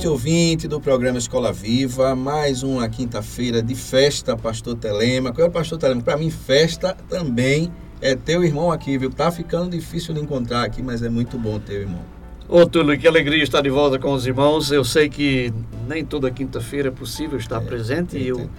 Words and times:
Noite, 0.00 0.08
ouvinte 0.08 0.68
do 0.68 0.80
programa 0.80 1.18
Escola 1.18 1.52
Viva. 1.52 2.14
Mais 2.16 2.62
uma 2.62 2.88
quinta-feira 2.88 3.62
de 3.62 3.74
festa, 3.74 4.34
Pastor 4.34 4.74
Telema. 4.74 5.30
Qual 5.30 5.46
é 5.46 5.50
o 5.50 5.52
Pastor 5.52 5.78
Telema? 5.78 6.00
Para 6.00 6.16
mim, 6.16 6.30
festa 6.30 6.96
também 7.08 7.70
é 8.00 8.14
teu 8.14 8.42
irmão 8.42 8.72
aqui, 8.72 8.96
viu? 8.96 9.10
Tá 9.10 9.30
ficando 9.30 9.68
difícil 9.68 10.14
de 10.14 10.20
encontrar 10.20 10.64
aqui, 10.64 10.82
mas 10.82 11.02
é 11.02 11.10
muito 11.10 11.38
bom 11.38 11.58
ter 11.58 11.74
o 11.74 11.80
irmão. 11.82 12.02
Ô 12.48 12.64
Túlio, 12.64 12.98
que 12.98 13.06
alegria 13.06 13.42
estar 13.42 13.60
de 13.60 13.68
volta 13.68 13.98
com 13.98 14.12
os 14.12 14.26
irmãos. 14.26 14.72
Eu 14.72 14.84
sei 14.84 15.10
que 15.10 15.52
nem 15.86 16.02
toda 16.02 16.30
quinta-feira 16.30 16.88
é 16.88 16.92
possível 16.92 17.38
estar 17.38 17.60
é, 17.60 17.64
presente 17.66 18.16
e 18.16 18.26
eu, 18.26 18.38
eu 18.38 18.50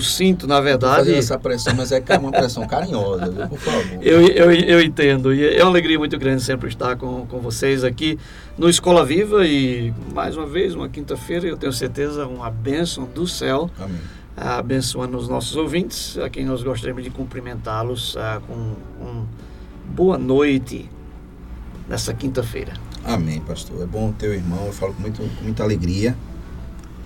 sinto, 0.00 0.48
na 0.48 0.60
verdade. 0.60 1.10
Eu 1.10 1.16
essa 1.16 1.38
pressão, 1.38 1.74
mas 1.74 1.92
é 1.92 2.02
uma 2.18 2.32
pressão 2.32 2.66
carinhosa, 2.66 3.30
viu? 3.30 3.48
por 3.48 3.58
favor. 3.58 3.98
Eu, 4.02 4.20
eu, 4.28 4.52
eu 4.52 4.82
entendo. 4.82 5.32
E 5.32 5.56
é 5.56 5.62
uma 5.62 5.70
alegria 5.70 5.96
muito 5.96 6.18
grande 6.18 6.42
sempre 6.42 6.68
estar 6.68 6.96
com, 6.96 7.24
com 7.26 7.38
vocês 7.38 7.84
aqui 7.84 8.18
no 8.58 8.68
Escola 8.68 9.04
Viva 9.04 9.46
e, 9.46 9.94
mais 10.12 10.36
uma 10.36 10.46
vez, 10.46 10.74
uma 10.74 10.88
quinta-feira, 10.88 11.46
eu 11.46 11.56
tenho 11.56 11.72
certeza, 11.72 12.26
uma 12.26 12.50
bênção 12.50 13.04
do 13.04 13.26
céu. 13.28 13.70
Amém. 13.78 14.00
Abençoando 14.36 15.16
os 15.16 15.28
nossos 15.28 15.56
ouvintes, 15.56 16.18
a 16.18 16.28
quem 16.28 16.44
nós 16.44 16.62
gostaríamos 16.62 17.02
de 17.02 17.10
cumprimentá-los 17.10 18.16
uh, 18.16 18.40
com 18.46 18.54
um 19.02 19.24
boa 19.86 20.18
noite 20.18 20.90
nessa 21.88 22.12
quinta-feira. 22.12 22.74
Amém, 23.04 23.40
pastor. 23.40 23.82
É 23.82 23.86
bom 23.86 24.12
ter 24.12 24.28
o 24.28 24.34
irmão, 24.34 24.66
eu 24.66 24.72
falo 24.72 24.92
com, 24.92 25.00
muito, 25.00 25.22
com 25.22 25.44
muita 25.44 25.62
alegria. 25.62 26.16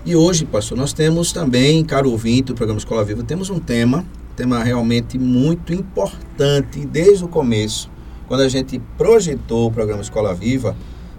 E 0.03 0.17
hoje, 0.17 0.47
pastor, 0.47 0.79
nós 0.79 0.95
temos 0.95 1.31
também, 1.31 1.85
caro 1.85 2.11
ouvinte 2.11 2.45
do 2.45 2.55
programa 2.55 2.79
Escola 2.79 3.05
Viva, 3.05 3.23
temos 3.23 3.51
um 3.51 3.61
tema, 3.61 4.03
tema 4.35 4.65
realmente 4.65 5.19
muito 5.19 5.75
importante 5.75 6.87
desde 6.87 7.23
o 7.23 7.29
começo. 7.29 7.91
Quando 8.27 8.41
a 8.41 8.49
gente 8.49 8.81
projetou 8.97 9.69
o 9.69 9.71
programa 9.71 10.01
Escola 10.01 10.35
Viva, 10.35 10.75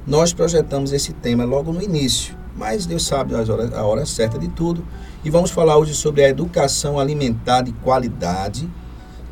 nós 0.08 0.34
projetamos 0.34 0.92
esse 0.94 1.14
tema 1.14 1.46
logo 1.46 1.72
no 1.72 1.80
início, 1.80 2.36
mas 2.58 2.88
Deus 2.88 3.06
sabe 3.06 3.36
a 3.36 3.84
hora, 3.84 4.04
certa 4.08 4.40
de 4.40 4.48
tudo. 4.48 4.84
E 5.24 5.30
vamos 5.30 5.52
falar 5.52 5.78
hoje 5.78 5.94
sobre 5.94 6.24
a 6.24 6.30
educação 6.30 6.98
alimentar 6.98 7.62
de 7.62 7.74
qualidade. 7.74 8.68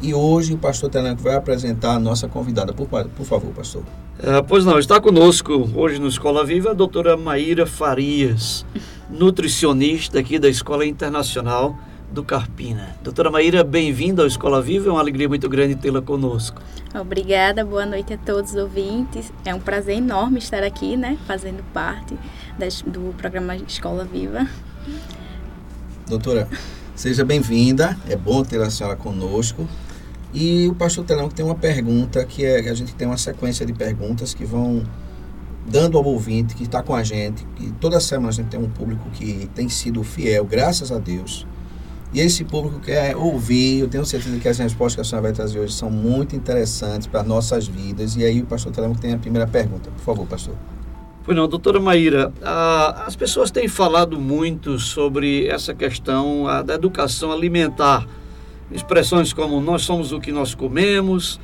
E 0.01 0.13
hoje 0.13 0.53
o 0.53 0.57
pastor 0.57 0.89
Telanco 0.89 1.21
vai 1.21 1.35
apresentar 1.35 1.95
a 1.95 1.99
nossa 1.99 2.27
convidada. 2.27 2.71
Por, 2.71 2.87
por 2.87 3.25
favor, 3.25 3.51
pastor. 3.53 3.83
É, 4.21 4.41
pois 4.41 4.63
não, 4.63 4.79
está 4.79 4.99
conosco 4.99 5.69
hoje 5.75 5.99
no 5.99 6.07
Escola 6.07 6.45
Viva 6.45 6.71
a 6.71 6.73
doutora 6.73 7.17
Maíra 7.17 7.65
Farias, 7.65 8.65
nutricionista 9.09 10.19
aqui 10.19 10.39
da 10.39 10.47
Escola 10.47 10.85
Internacional 10.85 11.77
do 12.11 12.23
Carpina. 12.23 12.95
Doutora 13.03 13.29
Maíra, 13.29 13.63
bem-vinda 13.63 14.21
ao 14.21 14.27
Escola 14.27 14.61
Viva, 14.61 14.89
é 14.89 14.91
uma 14.91 14.99
alegria 14.99 15.27
muito 15.27 15.47
grande 15.47 15.75
tê-la 15.75 16.01
conosco. 16.01 16.61
Obrigada, 16.99 17.63
boa 17.63 17.85
noite 17.85 18.13
a 18.13 18.17
todos 18.17 18.51
os 18.51 18.57
ouvintes. 18.57 19.31
É 19.45 19.53
um 19.53 19.59
prazer 19.59 19.97
enorme 19.97 20.39
estar 20.39 20.63
aqui, 20.63 20.97
né, 20.97 21.17
fazendo 21.27 21.63
parte 21.73 22.17
das, 22.57 22.81
do 22.81 23.13
programa 23.17 23.55
Escola 23.55 24.05
Viva. 24.05 24.47
Doutora, 26.07 26.47
seja 26.95 27.23
bem-vinda, 27.23 27.97
é 28.07 28.15
bom 28.15 28.43
ter 28.43 28.59
a 28.61 28.69
senhora 28.69 28.95
conosco. 28.95 29.67
E 30.33 30.67
o 30.67 30.75
pastor 30.75 31.05
Telão 31.05 31.27
tem 31.27 31.45
uma 31.45 31.55
pergunta 31.55 32.23
que 32.23 32.45
é 32.45 32.69
a 32.69 32.73
gente 32.73 32.93
tem 32.93 33.07
uma 33.07 33.17
sequência 33.17 33.65
de 33.65 33.73
perguntas 33.73 34.33
que 34.33 34.45
vão 34.45 34.83
dando 35.65 35.97
ao 35.97 36.05
ouvinte 36.05 36.55
que 36.55 36.63
está 36.63 36.81
com 36.81 36.95
a 36.95 37.03
gente, 37.03 37.45
que 37.55 37.71
toda 37.73 37.99
semana 37.99 38.29
a 38.29 38.31
gente 38.31 38.47
tem 38.47 38.59
um 38.59 38.69
público 38.69 39.09
que 39.11 39.49
tem 39.53 39.69
sido 39.69 40.03
fiel, 40.03 40.45
graças 40.45 40.91
a 40.91 40.99
Deus. 40.99 41.45
E 42.11 42.19
esse 42.19 42.43
público 42.43 42.79
quer 42.79 43.15
ouvir, 43.15 43.81
eu 43.81 43.87
tenho 43.87 44.03
certeza 44.03 44.37
que 44.39 44.47
as 44.47 44.57
respostas 44.57 44.95
que 44.95 45.01
a 45.01 45.03
senhora 45.03 45.27
vai 45.27 45.33
trazer 45.33 45.59
hoje 45.59 45.73
são 45.73 45.91
muito 45.91 46.35
interessantes 46.35 47.07
para 47.07 47.21
nossas 47.21 47.67
vidas. 47.67 48.15
E 48.15 48.23
aí 48.23 48.41
o 48.41 48.47
pastor 48.47 48.71
Telão 48.71 48.95
tem 48.95 49.13
a 49.13 49.17
primeira 49.17 49.47
pergunta. 49.47 49.91
Por 49.91 50.01
favor, 50.01 50.25
pastor. 50.25 50.55
Pois 51.23 51.37
não, 51.37 51.47
doutora 51.47 51.79
Maíra, 51.79 52.33
as 53.05 53.15
pessoas 53.15 53.51
têm 53.51 53.67
falado 53.67 54.19
muito 54.19 54.79
sobre 54.79 55.45
essa 55.47 55.75
questão 55.75 56.45
da 56.65 56.73
educação 56.73 57.31
alimentar 57.31 58.07
expressões 58.71 59.33
como 59.33 59.59
nós 59.59 59.81
somos 59.83 60.11
o 60.11 60.19
que 60.19 60.31
nós 60.31 60.53
comemos, 60.53 61.39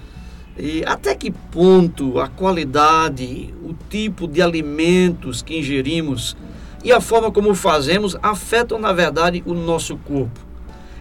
e 0.57 0.83
até 0.85 1.15
que 1.15 1.31
ponto 1.31 2.19
a 2.19 2.27
qualidade, 2.27 3.53
o 3.63 3.73
tipo 3.89 4.27
de 4.27 4.41
alimentos 4.41 5.41
que 5.41 5.57
ingerimos 5.57 6.37
e 6.83 6.91
a 6.91 7.01
forma 7.01 7.31
como 7.31 7.53
fazemos 7.55 8.15
afetam, 8.21 8.79
na 8.79 8.93
verdade, 8.93 9.43
o 9.45 9.53
nosso 9.53 9.97
corpo. 9.97 10.39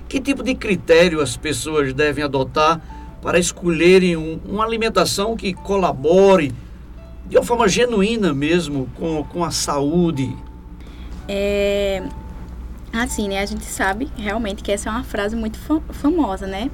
Que 0.09 0.19
tipo 0.21 0.43
de 0.43 0.55
critério 0.55 1.21
as 1.21 1.37
pessoas 1.37 1.93
devem 1.93 2.25
adotar 2.25 2.81
para 3.21 3.39
escolherem 3.39 4.17
um, 4.17 4.41
uma 4.45 4.65
alimentação 4.65 5.37
que 5.37 5.53
colabore 5.53 6.53
de 7.27 7.37
uma 7.37 7.45
forma 7.45 7.69
genuína 7.69 8.35
mesmo 8.35 8.89
com, 8.97 9.25
com 9.25 9.45
a 9.45 9.51
saúde? 9.51 10.35
É, 11.29 12.03
Assim, 12.95 13.29
né? 13.29 13.41
A 13.41 13.47
gente 13.47 13.65
sabe 13.65 14.09
realmente 14.17 14.63
que 14.63 14.71
essa 14.71 14.89
é 14.89 14.93
uma 14.93 15.03
frase 15.03 15.35
muito 15.35 15.59
famosa, 15.91 16.47
né? 16.47 16.71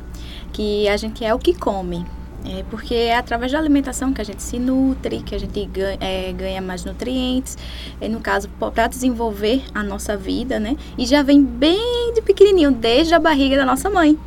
Que 0.52 0.86
a 0.86 0.96
gente 0.98 1.24
é 1.24 1.32
o 1.32 1.38
que 1.38 1.54
come. 1.54 2.04
É 2.44 2.62
porque 2.70 2.94
é 2.94 3.16
através 3.16 3.52
da 3.52 3.58
alimentação 3.58 4.12
que 4.12 4.20
a 4.20 4.24
gente 4.24 4.42
se 4.42 4.58
nutre, 4.58 5.22
que 5.22 5.34
a 5.34 5.38
gente 5.38 5.64
ganha, 5.66 5.98
é, 6.00 6.32
ganha 6.32 6.60
mais 6.60 6.84
nutrientes, 6.84 7.56
é, 8.00 8.08
no 8.08 8.20
caso, 8.20 8.48
para 8.48 8.86
desenvolver 8.86 9.62
a 9.74 9.82
nossa 9.82 10.16
vida, 10.16 10.60
né? 10.60 10.76
E 10.96 11.06
já 11.06 11.22
vem 11.22 11.42
bem 11.42 12.12
de 12.14 12.20
pequenininho, 12.20 12.70
desde 12.70 13.14
a 13.14 13.18
barriga 13.18 13.56
da 13.56 13.64
nossa 13.64 13.88
mãe, 13.88 14.18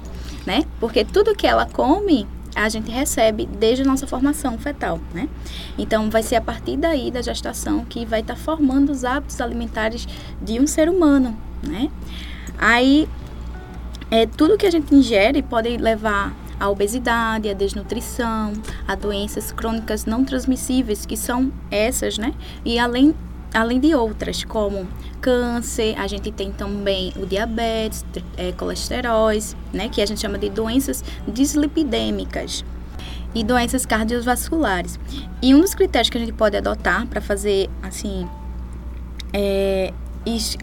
né? 0.46 0.64
Porque 0.80 1.04
tudo 1.06 1.36
que 1.36 1.46
ela 1.46 1.66
come, 1.66 2.28
a 2.56 2.70
gente 2.70 2.90
recebe 2.92 3.48
desde 3.48 3.84
a 3.84 3.86
nossa 3.86 4.06
formação 4.06 4.58
fetal, 4.58 5.00
né? 5.14 5.28
Então, 5.78 6.10
vai 6.10 6.22
ser 6.22 6.36
a 6.36 6.42
partir 6.42 6.78
daí 6.78 7.10
da 7.10 7.22
gestação 7.22 7.84
que 7.86 8.06
vai 8.06 8.22
estar 8.22 8.36
tá 8.36 8.40
formando 8.40 8.92
os 8.92 9.04
hábitos 9.04 9.42
alimentares 9.42 10.08
de 10.40 10.60
um 10.60 10.68
ser 10.68 10.88
humano, 10.88 11.36
né? 11.68 11.90
Aí, 12.58 13.08
é, 14.12 14.26
tudo 14.26 14.58
que 14.58 14.66
a 14.66 14.72
gente 14.72 14.94
ingere 14.94 15.42
pode 15.42 15.76
levar 15.78 16.34
à 16.60 16.70
obesidade, 16.70 17.50
à 17.50 17.54
desnutrição, 17.54 18.54
a 18.88 18.96
doenças 18.96 19.52
crônicas 19.52 20.06
não 20.06 20.24
transmissíveis, 20.24 21.06
que 21.06 21.18
são 21.18 21.52
essas, 21.72 22.18
né? 22.18 22.34
E 22.64 22.78
além, 22.78 23.16
além 23.54 23.80
de 23.80 23.96
outras, 23.96 24.44
como 24.44 24.88
câncer, 25.20 25.96
a 25.98 26.06
gente 26.08 26.32
tem 26.32 26.52
também 26.52 27.12
o 27.16 27.26
diabetes, 27.26 28.06
é, 28.38 28.52
colesteróis, 28.52 29.56
né? 29.74 29.90
Que 29.90 30.02
a 30.02 30.06
gente 30.06 30.22
chama 30.22 30.38
de 30.38 30.50
doenças 30.50 31.04
dislipidêmicas 31.28 32.64
e 33.34 33.44
doenças 33.44 33.86
cardiovasculares. 33.86 35.00
E 35.42 35.56
um 35.56 35.62
dos 35.62 35.74
critérios 35.74 36.10
que 36.10 36.18
a 36.18 36.22
gente 36.22 36.34
pode 36.34 36.56
adotar 36.56 37.08
para 37.08 37.20
fazer, 37.20 37.70
assim, 37.82 38.28
é, 39.34 39.92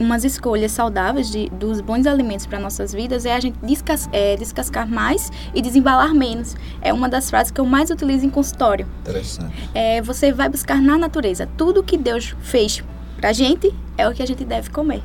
umas 0.01 0.25
escolhas 0.25 0.73
saudáveis 0.73 1.31
de, 1.31 1.49
dos 1.51 1.81
bons 1.81 2.07
alimentos 2.07 2.47
para 2.47 2.59
nossas 2.59 2.93
vidas 2.93 3.27
é 3.27 3.35
a 3.35 3.41
gente 3.41 3.59
descas, 3.62 4.09
é, 4.12 4.37
descascar 4.37 4.89
mais 4.89 5.31
e 5.55 5.61
desembalar 5.61 6.15
menos. 6.15 6.57
É 6.81 6.93
uma 6.93 7.09
das 7.09 7.29
frases 7.29 7.51
que 7.51 7.61
eu 7.61 7.67
mais 7.67 7.91
utilizo 7.91 8.25
em 8.25 8.31
consultório. 8.31 8.87
Interessante. 9.03 9.53
É, 9.75 10.01
você 10.01 10.33
vai 10.33 10.49
buscar 10.49 10.81
na 10.81 10.97
natureza 10.97 11.49
tudo 11.57 11.83
que 11.83 11.97
Deus 11.97 12.35
fez 12.41 12.83
para 13.21 13.31
a 13.31 13.33
gente 13.33 13.73
é 13.99 14.09
o 14.09 14.15
que 14.15 14.23
a 14.23 14.27
gente 14.27 14.45
deve 14.45 14.71
comer. 14.71 15.03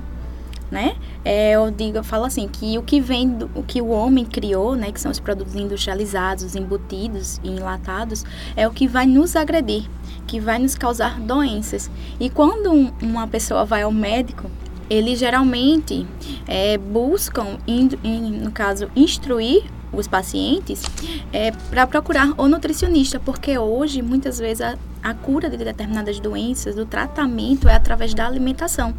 Né? 0.76 0.98
É, 1.24 1.52
eu 1.52 1.72
digo, 1.72 2.00
eu 2.00 2.04
falo 2.04 2.26
assim 2.26 2.50
que 2.50 2.78
o 2.78 2.84
que 2.84 3.00
vem 3.00 3.30
do 3.30 3.50
o 3.56 3.64
que 3.64 3.82
o 3.82 3.88
homem 3.88 4.26
criou, 4.26 4.76
né, 4.76 4.92
que 4.92 5.00
são 5.00 5.10
os 5.10 5.22
produtos 5.22 5.56
industrializados, 5.56 6.54
embutidos 6.54 7.40
e 7.46 7.48
enlatados, 7.48 8.26
é 8.58 8.68
o 8.68 8.72
que 8.72 8.86
vai 8.86 9.06
nos 9.06 9.38
agredir 9.38 9.88
que 10.28 10.38
vai 10.38 10.60
nos 10.60 10.76
causar 10.76 11.18
doenças. 11.20 11.90
E 12.20 12.30
quando 12.30 12.74
um, 12.74 12.92
uma 13.02 13.26
pessoa 13.26 13.64
vai 13.64 13.84
ao 13.84 13.92
médico, 13.92 14.52
eles 14.90 15.18
geralmente 15.18 16.06
é, 16.46 16.78
buscam, 16.78 17.58
in, 17.66 17.90
in, 18.04 18.32
no 18.40 18.52
caso, 18.52 18.90
instruir 18.96 19.64
os 19.94 20.08
pacientes 20.08 20.84
é, 21.32 21.52
para 21.52 21.88
procurar 21.88 22.34
o 22.38 22.50
nutricionista, 22.50 23.18
porque 23.18 23.58
hoje, 23.58 24.02
muitas 24.02 24.40
vezes, 24.40 24.62
a, 24.62 24.78
a 25.02 25.14
cura 25.14 25.50
de 25.50 25.58
determinadas 25.58 26.20
doenças, 26.20 26.76
do 26.76 26.86
tratamento, 26.86 27.70
é 27.70 27.76
através 27.76 28.14
da 28.14 28.28
alimentação. 28.28 28.94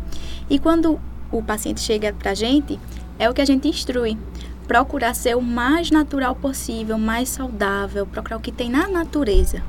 E 0.49 0.58
quando 0.58 0.99
o 1.31 1.43
paciente 1.43 1.81
chega 1.81 2.12
para 2.12 2.32
a 2.32 2.34
gente, 2.34 2.78
é 3.19 3.28
o 3.28 3.34
que 3.34 3.40
a 3.40 3.44
gente 3.46 3.69
instrui 3.69 4.17
procurar 4.67 5.14
ser 5.14 5.37
o 5.37 5.43
mais 5.43 5.90
natural 5.90 6.34
possível, 6.34 6.99
mais 6.99 7.28
saudável, 7.28 8.06
procurar 8.06 8.37
o 8.37 8.40
que 8.40 8.50
tem 8.50 8.69
na 8.69 8.88
natureza. 8.88 9.62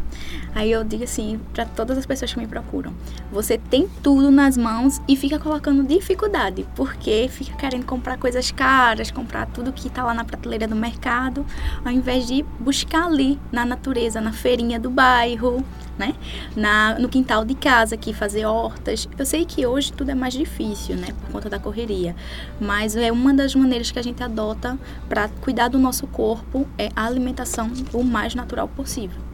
Aí 0.53 0.71
eu 0.71 0.83
digo 0.83 1.03
assim 1.03 1.39
para 1.53 1.65
todas 1.65 1.97
as 1.97 2.05
pessoas 2.05 2.33
que 2.33 2.39
me 2.39 2.47
procuram: 2.47 2.93
você 3.31 3.57
tem 3.57 3.87
tudo 4.01 4.31
nas 4.31 4.57
mãos 4.57 5.01
e 5.07 5.15
fica 5.15 5.37
colocando 5.39 5.83
dificuldade, 5.83 6.65
porque 6.75 7.27
fica 7.31 7.55
querendo 7.55 7.85
comprar 7.85 8.17
coisas 8.17 8.51
caras, 8.51 9.11
comprar 9.11 9.45
tudo 9.47 9.71
que 9.71 9.87
está 9.87 10.03
lá 10.03 10.13
na 10.13 10.25
prateleira 10.25 10.67
do 10.67 10.75
mercado, 10.75 11.45
ao 11.83 11.91
invés 11.91 12.27
de 12.27 12.43
buscar 12.59 13.05
ali 13.05 13.39
na 13.51 13.65
natureza, 13.65 14.19
na 14.19 14.31
feirinha 14.31 14.79
do 14.79 14.89
bairro, 14.89 15.63
né? 15.97 16.13
Na, 16.55 16.97
no 16.99 17.09
quintal 17.09 17.43
de 17.43 17.55
casa 17.55 17.95
aqui, 17.95 18.13
fazer 18.13 18.45
hortas. 18.45 19.07
Eu 19.17 19.25
sei 19.25 19.45
que 19.45 19.65
hoje 19.65 19.91
tudo 19.91 20.11
é 20.11 20.15
mais 20.15 20.33
difícil, 20.33 20.95
né? 20.95 21.07
Por 21.21 21.31
conta 21.31 21.49
da 21.49 21.59
correria. 21.59 22.15
Mas 22.59 22.95
é 22.95 23.11
uma 23.11 23.33
das 23.33 23.55
maneiras 23.55 23.91
que 23.91 23.99
a 23.99 24.03
gente 24.03 24.21
adota 24.23 24.77
para 25.09 25.27
cuidar 25.41 25.67
do 25.67 25.79
nosso 25.79 26.07
corpo 26.07 26.67
é 26.77 26.89
a 26.95 27.05
alimentação 27.05 27.71
o 27.93 28.03
mais 28.03 28.35
natural 28.35 28.67
possível. 28.67 29.26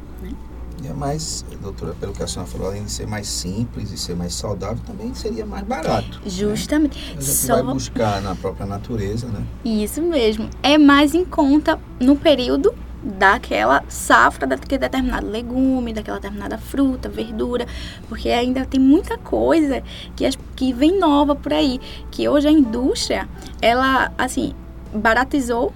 É 0.86 0.94
mais, 0.94 1.46
doutora, 1.62 1.96
pelo 2.00 2.14
que 2.14 2.22
a 2.22 2.28
senhora 2.28 2.50
falou, 2.50 2.68
além 2.68 2.84
de 2.84 2.92
ser 2.92 3.08
mais 3.08 3.28
simples 3.28 3.92
e 3.92 3.98
ser 3.98 4.16
mais 4.16 4.34
saudável, 4.34 4.84
também 4.86 5.14
seria 5.14 5.46
mais 5.46 5.64
barato. 5.66 6.20
Né? 6.20 6.30
Justamente. 6.30 6.98
Né? 7.00 7.18
A 7.18 7.22
gente 7.22 7.24
Só... 7.24 7.64
vai 7.64 7.74
buscar 7.74 8.22
na 8.22 8.36
própria 8.36 8.66
natureza, 8.66 9.28
né? 9.28 9.44
Isso 9.64 10.02
mesmo. 10.02 10.50
É 10.62 10.78
mais 10.78 11.16
em 11.16 11.24
conta 11.24 11.80
no 12.00 12.16
período 12.16 12.74
daquela 13.04 13.84
safra 13.90 14.48
daquele 14.48 14.80
determinado 14.80 15.28
legume, 15.28 15.94
daquela 15.94 16.18
determinada 16.18 16.58
fruta, 16.58 17.10
verdura, 17.10 17.68
porque 18.08 18.30
ainda 18.30 18.66
tem 18.66 18.80
muita 18.80 19.18
coisa 19.18 19.84
que, 20.16 20.30
que 20.56 20.72
vem 20.72 20.98
nova 20.98 21.36
por 21.36 21.52
aí, 21.54 21.82
que 22.10 22.28
hoje 22.30 22.48
a 22.48 22.52
indústria, 22.52 23.28
ela, 23.62 24.12
assim, 24.18 24.54
baratizou 24.94 25.74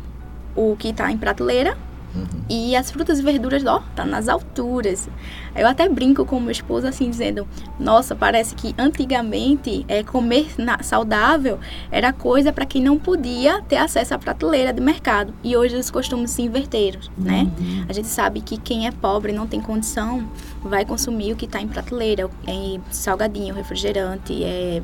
o 0.56 0.75
que 0.77 0.89
está 0.89 1.12
em 1.12 1.18
prateleira 1.18 1.77
Uhum. 2.18 2.42
E 2.50 2.75
as 2.75 2.90
frutas 2.90 3.19
e 3.19 3.22
verduras, 3.22 3.66
ó, 3.66 3.84
tá 3.96 4.06
nas 4.06 4.28
alturas. 4.28 5.08
Eu 5.56 5.68
até 5.68 5.88
brinco 5.90 6.25
com 6.25 6.40
meu 6.40 6.52
esposo 6.52 6.88
assim, 6.88 7.10
dizendo: 7.10 7.48
Nossa, 7.80 8.16
parece 8.16 8.56
que 8.56 8.74
antigamente 8.78 9.86
é, 9.88 10.04
comer 10.04 10.48
na, 10.58 10.81
saudável 10.81 11.60
era 11.92 12.12
coisa 12.14 12.52
para 12.52 12.66
quem 12.66 12.81
não 12.81 12.98
podia 12.98 13.62
ter 13.64 13.78
acesso 13.78 14.14
à 14.14 14.18
prateleira 14.18 14.74
de 14.74 14.81
mercado. 14.81 15.34
E 15.44 15.56
hoje 15.56 15.75
os 15.75 15.90
costumes 15.90 16.31
se 16.31 16.42
inverteram, 16.42 17.00
né? 17.18 17.50
Uhum. 17.60 17.86
A 17.88 17.94
gente 17.94 18.08
sabe 18.08 18.42
que 18.42 18.58
quem 18.58 18.88
é 18.88 18.92
pobre 18.92 19.31
não 19.31 19.48
tem 19.48 19.62
condição 19.62 20.28
vai 20.64 20.86
consumir 20.86 21.34
o 21.34 21.36
que 21.36 21.46
está 21.46 21.62
em 21.62 21.68
prateleira: 21.68 22.30
é 22.48 22.80
salgadinho, 22.92 23.54
refrigerante, 23.54 24.44
é 24.44 24.81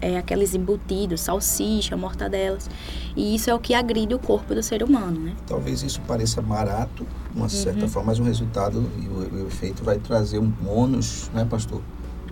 é, 0.00 0.18
aqueles 0.18 0.54
embutidos, 0.54 1.20
salsicha, 1.20 1.96
mortadelas. 1.96 2.68
E 3.16 3.34
isso 3.34 3.50
é 3.50 3.54
o 3.54 3.58
que 3.58 3.74
agride 3.74 4.14
o 4.14 4.18
corpo 4.18 4.54
do 4.54 4.62
ser 4.62 4.82
humano, 4.82 5.20
né? 5.20 5.34
Talvez 5.46 5.82
isso 5.82 6.00
pareça 6.02 6.40
barato, 6.40 7.06
de 7.32 7.38
uma 7.38 7.48
certa 7.48 7.82
uhum. 7.82 7.88
forma, 7.88 8.12
mas 8.12 8.18
o 8.18 8.22
resultado 8.22 8.84
e 8.98 9.06
o, 9.06 9.44
o, 9.44 9.46
efeito 9.46 9.82
vai 9.82 9.98
trazer 9.98 10.38
um 10.38 10.52
ônus, 10.66 11.30
né, 11.34 11.44
pastor? 11.48 11.80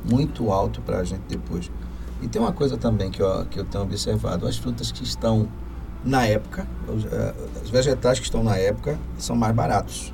Muito 0.08 0.50
alto 0.50 0.80
para 0.80 0.98
a 0.98 1.04
gente 1.04 1.22
depois. 1.28 1.70
E 2.22 2.28
tem 2.28 2.40
uma 2.40 2.52
coisa 2.52 2.76
também 2.76 3.10
que 3.10 3.22
eu, 3.22 3.44
que 3.46 3.60
eu 3.60 3.64
tenho 3.64 3.84
observado: 3.84 4.46
as 4.46 4.56
frutas 4.56 4.90
que 4.90 5.02
estão 5.02 5.48
na 6.04 6.24
época, 6.24 6.66
os, 6.88 7.04
uh, 7.04 7.34
os 7.62 7.70
vegetais 7.70 8.18
que 8.18 8.24
estão 8.24 8.42
na 8.42 8.56
época, 8.56 8.98
são 9.18 9.36
mais 9.36 9.54
baratos. 9.54 10.12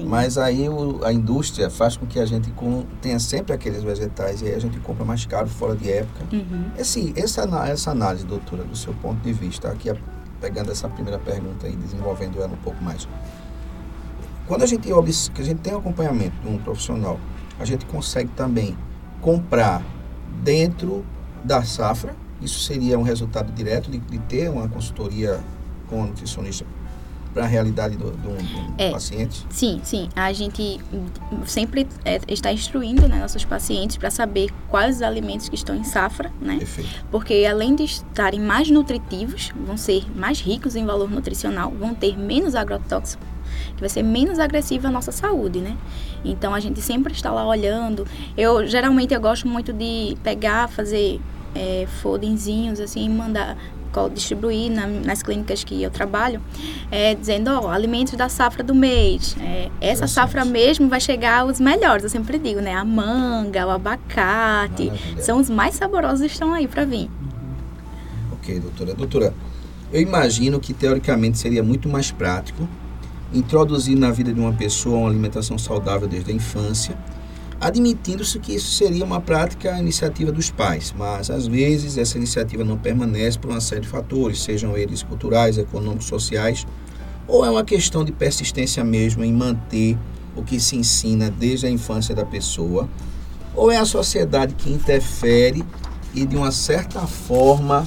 Mas 0.00 0.38
aí 0.38 0.68
o, 0.68 1.04
a 1.04 1.12
indústria 1.12 1.68
faz 1.68 1.96
com 1.96 2.06
que 2.06 2.18
a 2.18 2.26
gente 2.26 2.50
com, 2.52 2.84
tenha 3.00 3.18
sempre 3.18 3.52
aqueles 3.52 3.82
vegetais 3.82 4.42
e 4.42 4.46
aí 4.46 4.54
a 4.54 4.58
gente 4.60 4.78
compra 4.80 5.04
mais 5.04 5.26
caro 5.26 5.48
fora 5.48 5.74
de 5.74 5.90
época. 5.90 6.24
Uhum. 6.32 6.70
Esse, 6.78 7.12
essa, 7.16 7.42
essa 7.66 7.90
análise, 7.90 8.24
doutora, 8.24 8.64
do 8.64 8.76
seu 8.76 8.94
ponto 8.94 9.20
de 9.20 9.32
vista, 9.32 9.68
aqui 9.68 9.90
pegando 10.40 10.70
essa 10.70 10.88
primeira 10.88 11.18
pergunta 11.18 11.68
e 11.68 11.74
desenvolvendo 11.74 12.38
ela 12.38 12.52
um 12.52 12.62
pouco 12.62 12.82
mais. 12.82 13.08
Quando 14.46 14.62
a 14.62 14.66
gente, 14.66 14.88
a 14.92 15.42
gente 15.42 15.60
tem 15.60 15.74
acompanhamento 15.74 16.40
de 16.42 16.48
um 16.48 16.58
profissional, 16.58 17.18
a 17.58 17.64
gente 17.64 17.84
consegue 17.86 18.30
também 18.30 18.76
comprar 19.20 19.82
dentro 20.42 21.04
da 21.44 21.62
safra. 21.62 22.14
Isso 22.40 22.60
seria 22.60 22.98
um 22.98 23.02
resultado 23.02 23.52
direto 23.52 23.90
de, 23.90 23.98
de 23.98 24.18
ter 24.20 24.48
uma 24.48 24.68
consultoria 24.68 25.40
com 25.88 26.04
a 26.04 26.06
nutricionista 26.06 26.64
para 27.32 27.44
a 27.44 27.46
realidade 27.46 27.96
do, 27.96 28.10
do, 28.10 28.36
do 28.36 28.74
é, 28.78 28.90
paciente? 28.90 29.46
Sim, 29.50 29.80
sim. 29.82 30.08
A 30.14 30.32
gente 30.32 30.80
sempre 31.46 31.86
é, 32.04 32.20
está 32.28 32.52
instruindo 32.52 33.08
né, 33.08 33.18
nossos 33.18 33.44
pacientes 33.44 33.96
para 33.96 34.10
saber 34.10 34.50
quais 34.68 34.96
os 34.96 35.02
alimentos 35.02 35.48
que 35.48 35.54
estão 35.54 35.74
em 35.74 35.84
safra, 35.84 36.32
né? 36.40 36.58
Perfeito. 36.58 37.04
Porque 37.10 37.46
além 37.48 37.74
de 37.74 37.84
estarem 37.84 38.40
mais 38.40 38.70
nutritivos, 38.70 39.52
vão 39.66 39.76
ser 39.76 40.04
mais 40.16 40.40
ricos 40.40 40.76
em 40.76 40.84
valor 40.84 41.10
nutricional, 41.10 41.70
vão 41.70 41.94
ter 41.94 42.16
menos 42.16 42.54
agrotóxico, 42.54 43.22
que 43.74 43.80
vai 43.80 43.88
ser 43.88 44.02
menos 44.02 44.38
agressiva 44.38 44.88
à 44.88 44.90
nossa 44.90 45.12
saúde, 45.12 45.60
né? 45.60 45.76
Então 46.24 46.54
a 46.54 46.60
gente 46.60 46.80
sempre 46.80 47.12
está 47.12 47.30
lá 47.30 47.46
olhando. 47.46 48.06
Eu 48.36 48.66
geralmente 48.66 49.14
eu 49.14 49.20
gosto 49.20 49.46
muito 49.46 49.72
de 49.72 50.16
pegar, 50.22 50.68
fazer 50.68 51.20
é, 51.54 51.86
fodenzinhos 52.00 52.80
assim 52.80 53.04
e 53.04 53.08
mandar 53.08 53.56
distribuir 54.12 54.70
na, 54.70 54.86
nas 54.86 55.22
clínicas 55.22 55.64
que 55.64 55.82
eu 55.82 55.90
trabalho, 55.90 56.40
é, 56.90 57.14
dizendo, 57.14 57.48
ó, 57.50 57.70
alimentos 57.70 58.14
da 58.14 58.28
safra 58.28 58.62
do 58.62 58.74
mês. 58.74 59.36
É, 59.40 59.70
essa 59.80 60.06
safra 60.06 60.44
mesmo 60.44 60.88
vai 60.88 61.00
chegar 61.00 61.46
os 61.46 61.60
melhores, 61.60 62.04
eu 62.04 62.10
sempre 62.10 62.38
digo, 62.38 62.60
né? 62.60 62.74
A 62.74 62.84
manga, 62.84 63.66
o 63.66 63.70
abacate, 63.70 64.86
Maravilha. 64.86 65.22
são 65.22 65.40
os 65.40 65.50
mais 65.50 65.74
saborosos 65.74 66.26
que 66.26 66.32
estão 66.32 66.52
aí 66.52 66.68
para 66.68 66.84
vir. 66.84 67.10
Ok, 68.32 68.60
doutora. 68.60 68.94
Doutora, 68.94 69.34
eu 69.92 70.00
imagino 70.00 70.60
que 70.60 70.72
teoricamente 70.74 71.38
seria 71.38 71.62
muito 71.62 71.88
mais 71.88 72.10
prático 72.10 72.68
introduzir 73.32 73.96
na 73.96 74.10
vida 74.10 74.32
de 74.32 74.40
uma 74.40 74.52
pessoa 74.52 74.98
uma 74.98 75.08
alimentação 75.08 75.58
saudável 75.58 76.08
desde 76.08 76.30
a 76.30 76.34
infância, 76.34 76.96
admitindo-se 77.60 78.38
que 78.38 78.54
isso 78.54 78.70
seria 78.70 79.04
uma 79.04 79.20
prática 79.20 79.78
iniciativa 79.78 80.30
dos 80.30 80.50
pais, 80.50 80.94
mas 80.96 81.30
às 81.30 81.46
vezes 81.46 81.98
essa 81.98 82.16
iniciativa 82.16 82.62
não 82.62 82.78
permanece 82.78 83.38
por 83.38 83.50
uma 83.50 83.60
série 83.60 83.82
de 83.82 83.88
fatores, 83.88 84.42
sejam 84.42 84.76
eles 84.76 85.02
culturais, 85.02 85.58
econômicos, 85.58 86.06
sociais, 86.06 86.66
ou 87.26 87.44
é 87.44 87.50
uma 87.50 87.64
questão 87.64 88.04
de 88.04 88.12
persistência 88.12 88.84
mesmo 88.84 89.24
em 89.24 89.32
manter 89.32 89.98
o 90.36 90.42
que 90.42 90.60
se 90.60 90.76
ensina 90.76 91.30
desde 91.30 91.66
a 91.66 91.70
infância 91.70 92.14
da 92.14 92.24
pessoa, 92.24 92.88
ou 93.54 93.70
é 93.70 93.76
a 93.76 93.84
sociedade 93.84 94.54
que 94.54 94.70
interfere 94.70 95.64
e 96.14 96.24
de 96.24 96.36
uma 96.36 96.52
certa 96.52 97.00
forma 97.00 97.86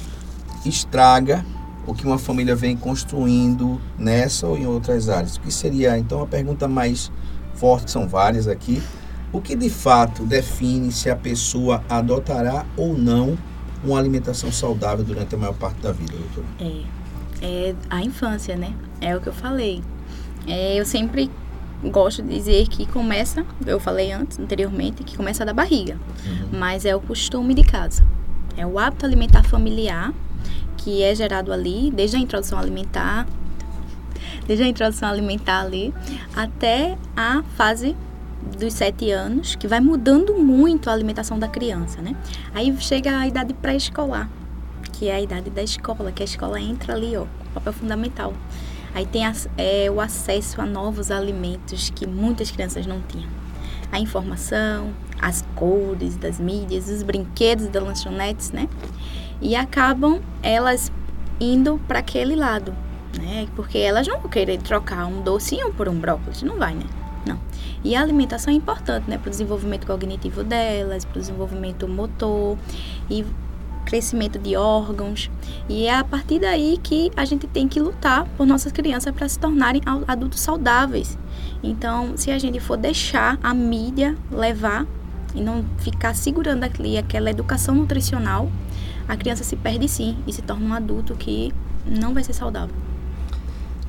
estraga 0.65 1.45
o 1.87 1.93
que 1.93 2.05
uma 2.05 2.17
família 2.17 2.55
vem 2.55 2.75
construindo 2.75 3.81
nessa 3.97 4.45
ou 4.47 4.57
em 4.57 4.67
outras 4.67 5.09
áreas. 5.09 5.37
O 5.37 5.41
que 5.41 5.51
seria 5.51 5.97
então 5.97 6.21
a 6.21 6.27
pergunta 6.27 6.67
mais 6.67 7.11
forte, 7.55 7.89
são 7.89 8.07
várias 8.07 8.47
aqui, 8.47 8.81
o 9.31 9.41
que 9.41 9.55
de 9.55 9.69
fato 9.69 10.23
define 10.23 10.91
se 10.91 11.09
a 11.09 11.15
pessoa 11.15 11.83
adotará 11.89 12.65
ou 12.75 12.97
não 12.97 13.37
uma 13.83 13.97
alimentação 13.97 14.51
saudável 14.51 15.03
durante 15.03 15.33
a 15.33 15.37
maior 15.37 15.53
parte 15.53 15.79
da 15.81 15.91
vida, 15.91 16.13
doutora? 16.13 16.47
É, 16.59 16.83
é 17.41 17.75
a 17.89 18.01
infância, 18.01 18.55
né? 18.55 18.73
É 18.99 19.15
o 19.15 19.21
que 19.21 19.27
eu 19.27 19.33
falei. 19.33 19.81
É, 20.47 20.79
eu 20.79 20.85
sempre 20.85 21.31
gosto 21.83 22.21
de 22.21 22.29
dizer 22.29 22.67
que 22.67 22.85
começa, 22.85 23.43
eu 23.65 23.79
falei 23.79 24.11
antes, 24.11 24.37
anteriormente, 24.37 25.03
que 25.03 25.17
começa 25.17 25.43
da 25.43 25.53
barriga. 25.53 25.97
Uhum. 26.25 26.59
Mas 26.59 26.85
é 26.85 26.95
o 26.95 26.99
costume 26.99 27.53
de 27.53 27.63
casa. 27.63 28.05
É 28.55 28.65
o 28.65 28.77
hábito 28.77 29.05
alimentar 29.05 29.43
familiar 29.43 30.13
que 30.77 31.03
é 31.03 31.13
gerado 31.13 31.53
ali, 31.53 31.91
desde 31.91 32.17
a 32.17 32.19
introdução 32.19 32.57
alimentar, 32.57 33.27
desde 34.47 34.63
a 34.63 34.67
introdução 34.67 35.09
alimentar 35.09 35.61
ali, 35.61 35.93
até 36.35 36.97
a 37.15 37.43
fase 37.55 37.95
dos 38.57 38.73
sete 38.73 39.11
anos, 39.11 39.55
que 39.55 39.67
vai 39.67 39.79
mudando 39.79 40.35
muito 40.35 40.89
a 40.89 40.93
alimentação 40.93 41.37
da 41.37 41.47
criança, 41.47 42.01
né? 42.01 42.15
Aí 42.53 42.75
chega 42.79 43.17
a 43.17 43.27
idade 43.27 43.53
pré-escolar, 43.53 44.29
que 44.93 45.07
é 45.07 45.15
a 45.15 45.21
idade 45.21 45.49
da 45.49 45.63
escola, 45.63 46.11
que 46.11 46.21
a 46.21 46.25
escola 46.25 46.59
entra 46.59 46.93
ali, 46.93 47.15
ó, 47.15 47.25
papel 47.53 47.73
fundamental. 47.73 48.33
Aí 48.93 49.05
tem 49.05 49.23
é, 49.57 49.89
o 49.89 50.01
acesso 50.01 50.61
a 50.61 50.65
novos 50.65 51.11
alimentos 51.11 51.89
que 51.89 52.05
muitas 52.05 52.51
crianças 52.51 52.85
não 52.85 53.01
tinham. 53.01 53.29
A 53.91 53.99
informação, 53.99 54.91
as 55.21 55.43
cores 55.55 56.17
das 56.17 56.39
mídias, 56.39 56.89
os 56.89 57.03
brinquedos 57.03 57.67
das 57.67 57.83
lanchonetes, 57.83 58.51
né? 58.51 58.67
E 59.41 59.55
acabam 59.55 60.21
elas 60.43 60.91
indo 61.39 61.79
para 61.87 61.99
aquele 61.99 62.35
lado, 62.35 62.75
né? 63.17 63.47
Porque 63.55 63.77
elas 63.77 64.07
não 64.07 64.19
vão 64.19 64.29
querer 64.29 64.61
trocar 64.61 65.05
um 65.05 65.21
docinho 65.21 65.73
por 65.73 65.87
um 65.87 65.95
brócolis, 65.95 66.43
não 66.43 66.57
vai, 66.57 66.73
né? 66.73 66.85
Não. 67.25 67.39
E 67.83 67.95
a 67.95 68.01
alimentação 68.01 68.53
é 68.53 68.55
importante, 68.55 69.09
né, 69.09 69.17
para 69.17 69.27
o 69.27 69.31
desenvolvimento 69.31 69.85
cognitivo 69.85 70.43
delas, 70.43 71.05
para 71.05 71.17
o 71.17 71.19
desenvolvimento 71.19 71.87
motor 71.87 72.57
e 73.09 73.25
crescimento 73.85 74.39
de 74.39 74.55
órgãos. 74.55 75.29
E 75.67 75.85
é 75.85 75.95
a 75.95 76.03
partir 76.03 76.39
daí 76.39 76.79
que 76.81 77.11
a 77.15 77.25
gente 77.25 77.47
tem 77.47 77.67
que 77.67 77.79
lutar 77.79 78.25
por 78.37 78.45
nossas 78.45 78.71
crianças 78.71 79.13
para 79.13 79.27
se 79.27 79.37
tornarem 79.37 79.81
adultos 80.07 80.39
saudáveis. 80.39 81.17
Então, 81.63 82.15
se 82.15 82.31
a 82.31 82.39
gente 82.39 82.59
for 82.59 82.77
deixar 82.77 83.37
a 83.41 83.53
mídia 83.53 84.15
levar 84.31 84.85
e 85.33 85.41
não 85.41 85.65
ficar 85.79 86.13
segurando 86.13 86.63
ali 86.63 86.97
aquela 86.97 87.29
educação 87.29 87.75
nutricional, 87.75 88.51
a 89.07 89.17
criança 89.17 89.43
se 89.43 89.55
perde 89.55 89.87
sim 89.87 90.17
e 90.27 90.33
se 90.33 90.41
torna 90.41 90.65
um 90.65 90.73
adulto 90.73 91.15
que 91.15 91.53
não 91.85 92.13
vai 92.13 92.23
ser 92.23 92.33
saudável. 92.33 92.75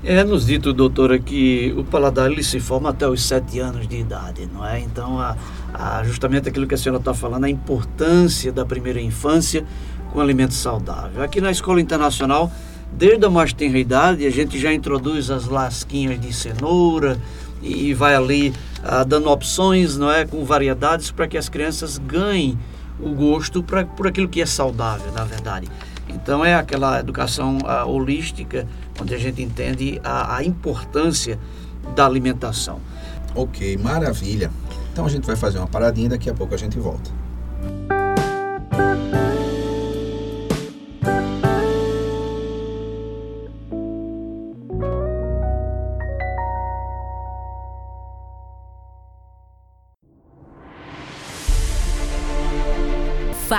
É 0.05 0.25
nos 0.25 0.47
dito, 0.47 0.73
doutora, 0.73 1.17
que 1.17 1.73
o 1.77 1.85
paladar 1.85 2.29
ele 2.29 2.43
se 2.43 2.59
forma 2.59 2.91
até 2.91 3.07
os 3.07 3.23
sete 3.23 3.61
anos 3.61 3.87
de 3.87 3.99
idade, 3.99 4.49
não 4.53 4.67
é? 4.67 4.81
Então, 4.81 5.21
a, 5.21 5.37
a, 5.73 6.03
justamente 6.03 6.49
aquilo 6.49 6.67
que 6.67 6.75
a 6.75 6.79
senhora 6.79 6.99
está 6.99 7.15
falando, 7.15 7.45
a 7.45 7.49
importância 7.49 8.51
da 8.51 8.67
primeira 8.67 9.01
infância 9.01 9.65
com 10.13 10.21
alimento 10.21 10.55
saudável. 10.55 11.23
Aqui 11.23 11.41
na 11.41 11.53
Escola 11.53 11.81
Internacional, 11.81 12.51
desde 12.93 13.25
a 13.25 13.31
mais 13.31 13.53
tenra 13.53 13.79
idade, 13.79 14.27
a 14.27 14.31
gente 14.31 14.59
já 14.59 14.73
introduz 14.73 15.31
as 15.31 15.47
lasquinhas 15.47 16.21
de 16.21 16.33
cenoura 16.33 17.17
e 17.63 17.95
vai 17.95 18.17
ali 18.17 18.53
ah, 18.83 19.05
dando 19.05 19.31
opções, 19.31 19.97
não 19.97 20.11
é, 20.11 20.25
com 20.27 20.45
variedades 20.45 21.13
para 21.13 21.29
que 21.29 21.39
as 21.39 21.49
crianças 21.49 21.97
ganhem 21.97 22.59
o 22.99 23.11
gosto 23.11 23.63
pra, 23.63 23.85
por 23.85 24.09
aquilo 24.09 24.29
que 24.29 24.43
é 24.43 24.47
saudável, 24.47 25.13
na 25.13 25.23
verdade. 25.23 25.69
Então 26.09 26.45
é 26.45 26.55
aquela 26.55 27.01
educação 27.01 27.59
uh, 27.59 27.89
holística, 27.89 28.67
onde 29.01 29.15
a 29.15 29.19
gente 29.19 29.43
entende 29.43 30.01
a, 30.05 30.37
a 30.37 30.45
importância 30.45 31.39
da 31.95 32.07
alimentação. 32.07 32.81
Ok, 33.35 33.77
maravilha. 33.79 34.51
Então 34.93 35.07
a 35.07 35.09
gente 35.09 35.27
vai 35.27 35.37
fazer 35.37 35.59
uma 35.59 35.67
paradinha 35.67 36.07
e 36.07 36.11
daqui 36.11 36.29
a 36.29 36.35
pouco 36.35 36.55
a 36.55 36.59
gente 36.59 36.79
volta. 36.79 37.22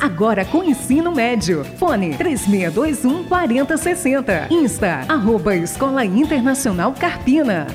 Agora 0.00 0.44
com 0.44 0.64
ensino 0.64 1.12
médio. 1.12 1.64
Fone 1.78 2.16
3621 2.16 3.24
4060. 3.24 4.48
Insta, 4.50 5.04
arroba 5.08 5.54
Escola 5.56 6.04
Internacional 6.04 6.92
Carpina. 6.92 7.66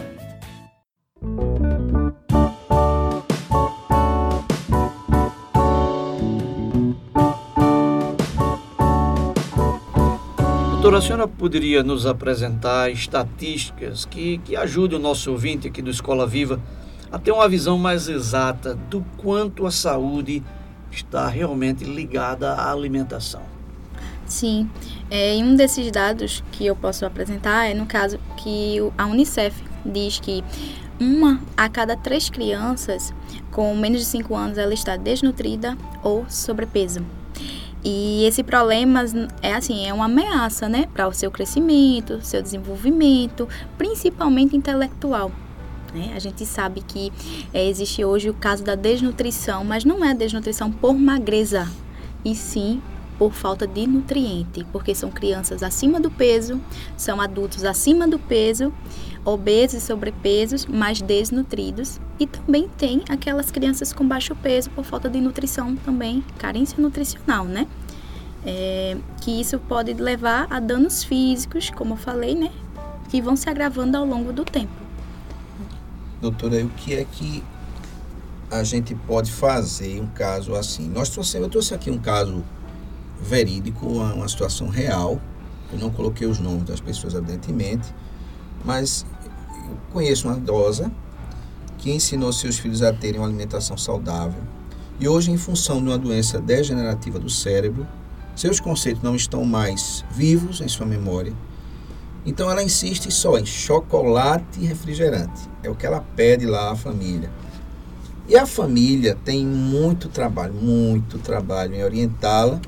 Doutora, 10.84 10.98
a 10.98 11.02
senhora 11.02 11.28
poderia 11.30 11.82
nos 11.82 12.06
apresentar 12.06 12.92
estatísticas 12.92 14.04
que, 14.04 14.40
que 14.40 14.54
ajudem 14.58 15.00
o 15.00 15.02
nosso 15.02 15.32
ouvinte 15.32 15.66
aqui 15.70 15.82
do 15.82 15.90
Escola 15.90 16.28
Viva 16.28 16.60
a 17.10 17.18
ter 17.18 17.32
uma 17.32 17.48
visão 17.48 17.78
mais 17.78 18.10
exata 18.10 18.76
do 18.90 19.02
quanto 19.16 19.66
a 19.66 19.72
saúde 19.72 20.44
está 20.94 21.28
realmente 21.28 21.84
ligada 21.84 22.54
à 22.54 22.72
alimentação. 22.72 23.42
Sim, 24.26 24.70
é, 25.12 25.38
e 25.38 25.44
um 25.44 25.56
desses 25.56 25.92
dados 25.92 26.44
que 26.52 26.66
eu 26.66 26.76
posso 26.76 27.06
apresentar 27.06 27.66
é 27.66 27.74
no 27.74 27.86
caso 27.86 28.18
que 28.38 28.78
a 28.98 29.06
Unicef 29.06 29.64
diz 29.86 30.20
que 30.20 30.44
uma 31.00 31.42
a 31.58 31.68
cada 31.68 31.98
três 31.98 32.30
crianças 32.30 33.14
com 33.52 33.76
menos 33.76 34.00
de 34.00 34.06
5 34.08 34.36
anos 34.36 34.58
ela 34.58 34.74
está 34.74 34.96
desnutrida 34.96 35.78
ou 36.02 36.26
sobrepeso. 36.30 37.06
E 37.84 38.24
esse 38.26 38.44
problema 38.44 39.04
é 39.42 39.54
assim, 39.54 39.86
é 39.86 39.94
uma 39.94 40.06
ameaça, 40.06 40.70
né, 40.70 40.88
para 40.94 41.08
o 41.08 41.14
seu 41.14 41.30
crescimento, 41.30 42.22
seu 42.22 42.42
desenvolvimento, 42.42 43.48
principalmente 43.78 44.56
intelectual. 44.56 45.32
Né? 45.94 46.14
A 46.16 46.20
gente 46.20 46.46
sabe 46.46 46.82
que 46.82 47.12
é, 47.54 47.68
existe 47.68 48.04
hoje 48.04 48.30
o 48.30 48.34
caso 48.34 48.64
da 48.64 48.76
desnutrição, 48.76 49.64
mas 49.64 49.86
não 49.86 50.04
é 50.04 50.14
desnutrição 50.14 50.72
por 50.72 50.94
magreza, 50.94 51.70
e 52.26 52.34
sim 52.34 52.82
por 53.18 53.32
falta 53.32 53.68
de 53.68 53.86
nutriente, 53.86 54.66
porque 54.72 54.96
são 54.96 55.12
crianças 55.12 55.62
acima 55.62 56.00
do 56.00 56.10
peso, 56.10 56.60
são 56.98 57.22
adultos 57.22 57.64
acima 57.64 58.08
do 58.08 58.18
peso, 58.18 58.74
obesos 59.24 59.84
e 59.84 59.86
sobrepesos, 59.86 60.66
mas 60.66 61.02
desnutridos, 61.02 62.02
e 62.20 62.26
também 62.26 62.68
tem 62.78 63.04
aquelas 63.08 63.52
crianças 63.52 63.94
com 63.94 64.08
baixo 64.08 64.36
peso 64.36 64.70
por 64.72 64.84
falta 64.84 65.10
de 65.10 65.22
nutrição 65.22 65.76
também, 65.76 66.24
carência 66.38 66.82
nutricional, 66.82 67.46
né? 67.46 67.68
É, 68.46 68.98
que 69.22 69.40
isso 69.40 69.58
pode 69.58 69.94
levar 69.94 70.48
a 70.50 70.60
danos 70.60 71.04
físicos, 71.04 71.70
como 71.70 71.94
eu 71.94 71.98
falei, 71.98 72.36
né? 72.36 72.52
Que 73.10 73.22
vão 73.22 73.36
se 73.36 73.50
agravando 73.50 73.96
ao 73.96 74.06
longo 74.06 74.34
do 74.34 74.44
tempo 74.44 74.83
doutora, 76.24 76.64
o 76.64 76.70
que 76.70 76.94
é 76.94 77.04
que 77.04 77.44
a 78.50 78.64
gente 78.64 78.96
pode 78.96 79.30
fazer 79.30 80.02
um 80.02 80.08
caso 80.08 80.56
assim? 80.56 80.88
Nós 80.88 81.10
trouxemos, 81.10 81.48
eu 81.48 81.52
trouxe 81.52 81.74
aqui 81.74 81.92
um 81.92 81.98
caso 81.98 82.44
verídico, 83.22 83.86
uma, 83.86 84.14
uma 84.14 84.28
situação 84.28 84.70
real. 84.70 85.20
Eu 85.72 85.80
não 85.80 85.90
coloquei 85.90 86.26
os 86.26 86.40
nomes 86.40 86.64
das 86.64 86.80
pessoas, 86.80 87.14
evidentemente, 87.14 87.94
mas 88.64 89.06
eu 89.68 89.78
conheço 89.92 90.28
uma 90.30 90.38
idosa 90.38 90.90
que 91.78 91.92
ensinou 91.92 92.32
seus 92.32 92.58
filhos 92.58 92.82
a 92.82 92.94
terem 92.94 93.20
uma 93.20 93.28
alimentação 93.28 93.78
saudável. 93.78 94.42
E 95.00 95.08
hoje, 95.08 95.30
em 95.30 95.38
função 95.38 95.82
de 95.82 95.90
uma 95.90 95.98
doença 95.98 96.40
degenerativa 96.40 97.20
do 97.20 97.30
cérebro, 97.30 97.86
seus 98.34 98.62
conceitos 98.62 99.04
não 99.04 99.16
estão 99.16 99.44
mais 99.44 100.06
vivos 100.12 100.62
em 100.62 100.70
sua 100.70 100.86
memória. 100.86 101.34
Então 102.26 102.50
ela 102.50 102.64
insiste 102.64 103.12
só 103.12 103.38
em 103.38 103.46
chocolate 103.46 104.60
e 104.60 104.66
refrigerante. 104.66 105.50
É 105.62 105.70
o 105.70 105.76
que 105.76 105.86
ela 105.86 106.04
pede 106.16 106.46
lá 106.46 106.72
à 106.72 106.76
família. 106.76 107.30
E 108.28 108.38
a 108.38 108.46
família 108.46 109.18
tem 109.26 109.46
muito 109.46 110.08
trabalho, 110.08 110.54
muito 110.54 111.18
trabalho 111.20 111.76
em 111.76 111.84
orientá-la. 111.84 112.62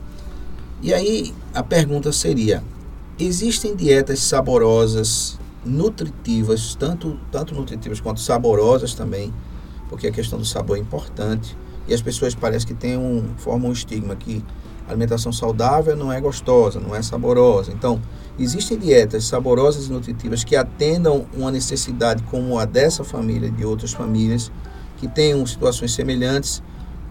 E 0.82 0.94
aí 0.94 1.34
a 1.54 1.64
pergunta 1.64 2.12
seria: 2.12 2.62
existem 3.18 3.76
dietas 3.76 4.20
saborosas, 4.20 5.40
nutritivas, 5.66 6.76
tanto, 6.76 7.18
tanto 7.32 7.56
nutritivas 7.56 8.02
quanto 8.02 8.20
saborosas 8.20 8.94
também, 8.94 9.34
porque 9.90 10.08
a 10.08 10.12
questão 10.12 10.38
do 10.38 10.46
sabor 10.46 10.78
é 10.78 10.82
importante. 10.82 11.58
E 11.88 11.94
as 11.94 12.02
pessoas 12.02 12.36
parecem 12.36 12.68
que 12.68 12.74
têm 12.74 12.98
um, 12.98 13.24
formam 13.38 13.70
um 13.70 13.74
estigma 13.74 14.16
que 14.16 14.44
alimentação 14.88 15.32
saudável 15.32 15.96
não 15.96 16.12
é 16.12 16.20
gostosa, 16.22 16.80
não 16.80 16.96
é 16.96 17.02
saborosa. 17.02 17.72
Então, 17.72 18.02
existem 18.38 18.78
dietas 18.78 19.26
saborosas 19.26 19.88
e 19.88 19.92
nutritivas 19.92 20.44
que 20.44 20.56
atendam 20.56 21.26
uma 21.34 21.52
necessidade 21.52 22.24
como 22.24 22.60
a 22.60 22.66
dessa 22.66 23.04
família 23.04 23.48
e 23.48 23.52
de 23.52 23.66
outras 23.66 23.94
famílias 23.94 24.52
que 24.98 25.08
tenham 25.08 25.46
situações 25.46 25.94
semelhantes. 25.94 26.62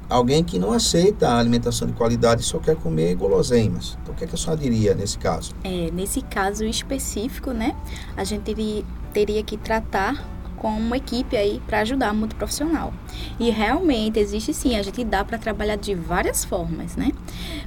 Alguém 0.08 0.44
que 0.44 0.58
não 0.58 0.72
aceita 0.72 1.28
a 1.28 1.38
alimentação 1.38 1.88
de 1.88 1.94
qualidade 1.94 2.42
e 2.42 2.44
só 2.44 2.58
quer 2.58 2.76
comer 2.76 3.14
guloseimas. 3.16 3.96
Então, 4.02 4.14
o 4.14 4.16
que, 4.16 4.24
é 4.24 4.26
que 4.26 4.34
a 4.34 4.38
senhora 4.38 4.60
diria 4.60 4.94
nesse 4.94 5.18
caso? 5.18 5.52
É, 5.64 5.90
nesse 5.92 6.20
caso 6.20 6.64
específico, 6.64 7.52
né, 7.52 7.74
a 8.16 8.22
gente 8.22 8.84
teria 9.12 9.42
que 9.42 9.56
tratar 9.56 10.33
com 10.64 10.78
uma 10.78 10.96
equipe 10.96 11.36
aí 11.36 11.60
para 11.66 11.80
ajudar 11.80 12.14
muito 12.14 12.34
profissional. 12.36 12.90
E 13.38 13.50
realmente 13.50 14.18
existe 14.18 14.54
sim, 14.54 14.78
a 14.78 14.82
gente 14.82 15.04
dá 15.04 15.22
para 15.22 15.36
trabalhar 15.36 15.76
de 15.76 15.94
várias 15.94 16.42
formas, 16.42 16.96
né? 16.96 17.12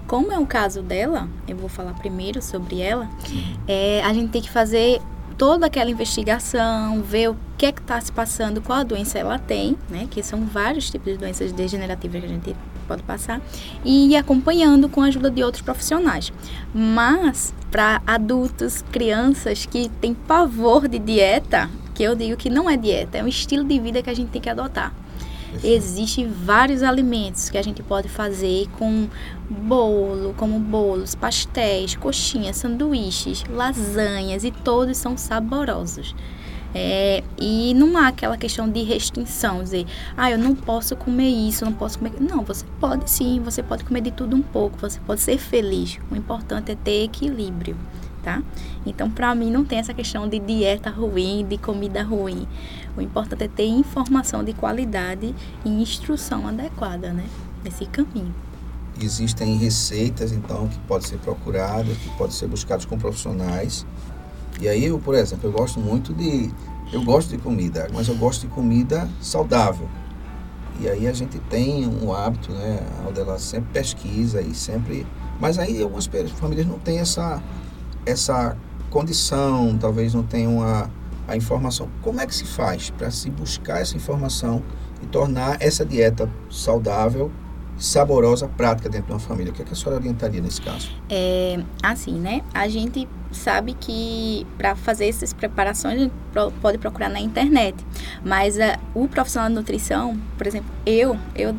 Como 0.07 0.31
é 0.31 0.39
o 0.39 0.47
caso 0.47 0.81
dela, 0.81 1.29
eu 1.47 1.55
vou 1.55 1.69
falar 1.69 1.93
primeiro 1.93 2.41
sobre 2.41 2.81
ela, 2.81 3.07
é, 3.67 4.01
a 4.03 4.11
gente 4.13 4.31
tem 4.31 4.41
que 4.41 4.49
fazer 4.49 4.99
toda 5.37 5.67
aquela 5.67 5.91
investigação, 5.91 7.03
ver 7.03 7.29
o 7.29 7.37
que 7.55 7.67
é 7.67 7.71
que 7.71 7.81
está 7.81 8.01
se 8.01 8.11
passando, 8.11 8.63
qual 8.63 8.79
a 8.79 8.83
doença 8.83 9.19
ela 9.19 9.37
tem, 9.37 9.77
né? 9.91 10.07
Que 10.09 10.23
são 10.23 10.47
vários 10.47 10.89
tipos 10.89 11.13
de 11.13 11.19
doenças 11.19 11.51
degenerativas 11.51 12.19
que 12.19 12.25
a 12.25 12.29
gente 12.29 12.55
pode 12.87 13.03
passar, 13.03 13.39
e 13.85 14.15
acompanhando 14.15 14.89
com 14.89 15.03
a 15.03 15.05
ajuda 15.05 15.29
de 15.29 15.43
outros 15.43 15.61
profissionais. 15.61 16.33
Mas 16.73 17.53
para 17.69 18.01
adultos, 18.07 18.83
crianças 18.91 19.67
que 19.67 19.87
têm 20.01 20.15
pavor 20.15 20.87
de 20.87 20.97
dieta, 20.97 21.69
que 21.97 22.03
eu 22.03 22.15
digo 22.15 22.37
que 22.37 22.47
não 22.47 22.69
é 22.69 22.77
dieta, 22.77 23.17
é 23.17 23.23
um 23.23 23.27
estilo 23.27 23.63
de 23.63 23.79
vida 23.79 24.03
que 24.03 24.09
a 24.09 24.13
gente 24.13 24.29
tem 24.29 24.39
que 24.39 24.49
adotar. 24.49 24.93
Existem 25.63 26.27
vários 26.27 26.83
alimentos 26.83 27.49
que 27.49 27.57
a 27.57 27.61
gente 27.63 27.81
pode 27.81 28.07
fazer 28.07 28.67
com 28.77 29.07
bolo, 29.49 30.35
como 30.37 30.59
bolos, 30.59 31.15
pastéis, 31.15 31.95
coxinhas, 31.95 32.57
sanduíches, 32.57 33.43
lasanhas 33.49 34.43
e 34.43 34.51
todos 34.51 34.95
são 34.97 35.17
saborosos. 35.17 36.13
É, 36.75 37.23
e 37.39 37.73
não 37.73 37.97
há 37.97 38.09
aquela 38.09 38.37
questão 38.37 38.69
de 38.69 38.83
restrição, 38.83 39.63
dizer, 39.63 39.87
ah, 40.15 40.29
eu 40.29 40.37
não 40.37 40.53
posso 40.53 40.95
comer 40.95 41.29
isso, 41.29 41.65
não 41.65 41.73
posso 41.73 41.97
comer. 41.97 42.13
Não, 42.19 42.43
você 42.43 42.63
pode 42.79 43.09
sim, 43.09 43.41
você 43.43 43.63
pode 43.63 43.83
comer 43.83 44.01
de 44.01 44.11
tudo 44.11 44.35
um 44.35 44.43
pouco, 44.43 44.77
você 44.77 44.99
pode 44.99 45.21
ser 45.21 45.39
feliz. 45.39 45.97
O 46.11 46.15
importante 46.15 46.71
é 46.71 46.75
ter 46.75 47.05
equilíbrio 47.05 47.75
tá? 48.27 48.43
Então, 48.85 49.09
para 49.09 49.33
mim, 49.33 49.49
não 49.49 49.63
tem 49.63 49.79
essa 49.79 49.93
questão 49.93 50.27
de 50.27 50.37
dieta 50.37 50.89
ruim, 50.89 51.45
de 51.47 51.57
comida 51.57 52.03
ruim. 52.03 52.45
O 52.97 53.01
importante 53.01 53.45
é 53.45 53.47
ter 53.47 53.65
informação 53.67 54.43
de 54.43 54.51
qualidade 54.51 55.33
e 55.63 55.69
instrução 55.69 56.45
adequada, 56.45 57.13
né? 57.13 57.23
Nesse 57.63 57.85
caminho. 57.85 58.35
Existem 59.01 59.55
receitas, 59.55 60.33
então, 60.33 60.67
que 60.67 60.77
podem 60.79 61.07
ser 61.07 61.19
procuradas, 61.19 61.95
que 61.95 62.09
podem 62.17 62.33
ser 62.33 62.47
buscadas 62.47 62.83
com 62.83 62.97
profissionais. 62.97 63.85
E 64.59 64.67
aí, 64.67 64.83
eu, 64.83 64.99
por 64.99 65.15
exemplo, 65.15 65.47
eu 65.47 65.53
gosto 65.53 65.79
muito 65.79 66.13
de... 66.13 66.51
Eu 66.91 67.03
gosto 67.03 67.29
de 67.29 67.37
comida, 67.37 67.87
mas 67.93 68.09
eu 68.09 68.15
gosto 68.15 68.41
de 68.41 68.47
comida 68.47 69.09
saudável. 69.21 69.87
E 70.81 70.89
aí 70.89 71.07
a 71.07 71.13
gente 71.13 71.39
tem 71.49 71.87
um 71.87 72.13
hábito, 72.13 72.51
né? 72.51 72.79
A 72.99 73.05
Aldela 73.05 73.39
sempre 73.39 73.69
pesquisa 73.71 74.41
e 74.41 74.53
sempre... 74.53 75.07
Mas 75.39 75.57
aí 75.57 75.81
algumas 75.81 76.09
famílias 76.35 76.67
não 76.67 76.79
têm 76.79 76.99
essa 76.99 77.41
essa 78.07 78.57
condição, 78.89 79.77
talvez 79.77 80.13
não 80.13 80.23
tenham 80.23 80.63
a, 80.63 80.89
a 81.27 81.35
informação. 81.35 81.89
Como 82.01 82.21
é 82.21 82.25
que 82.25 82.33
se 82.33 82.45
faz 82.45 82.89
para 82.89 83.11
se 83.11 83.29
buscar 83.29 83.81
essa 83.81 83.95
informação 83.95 84.63
e 85.01 85.05
tornar 85.05 85.57
essa 85.61 85.85
dieta 85.85 86.29
saudável, 86.49 87.29
saborosa, 87.77 88.47
prática 88.47 88.89
dentro 88.89 89.07
de 89.07 89.13
uma 89.13 89.19
família? 89.19 89.51
O 89.51 89.55
que, 89.55 89.61
é 89.61 89.65
que 89.65 89.73
a 89.73 89.75
senhora 89.75 89.97
orientaria 89.99 90.41
nesse 90.41 90.61
caso? 90.61 90.89
É 91.09 91.61
assim, 91.83 92.17
né? 92.19 92.41
A 92.53 92.67
gente 92.67 93.07
sabe 93.31 93.73
que 93.73 94.47
para 94.57 94.75
fazer 94.75 95.07
essas 95.07 95.33
preparações 95.33 96.09
pode 96.61 96.77
procurar 96.77 97.09
na 97.09 97.19
internet, 97.19 97.75
mas 98.23 98.55
uh, 98.55 98.79
o 98.95 99.07
profissional 99.07 99.49
de 99.49 99.55
nutrição, 99.55 100.17
por 100.37 100.47
exemplo, 100.47 100.71
eu, 100.85 101.17
eu 101.35 101.53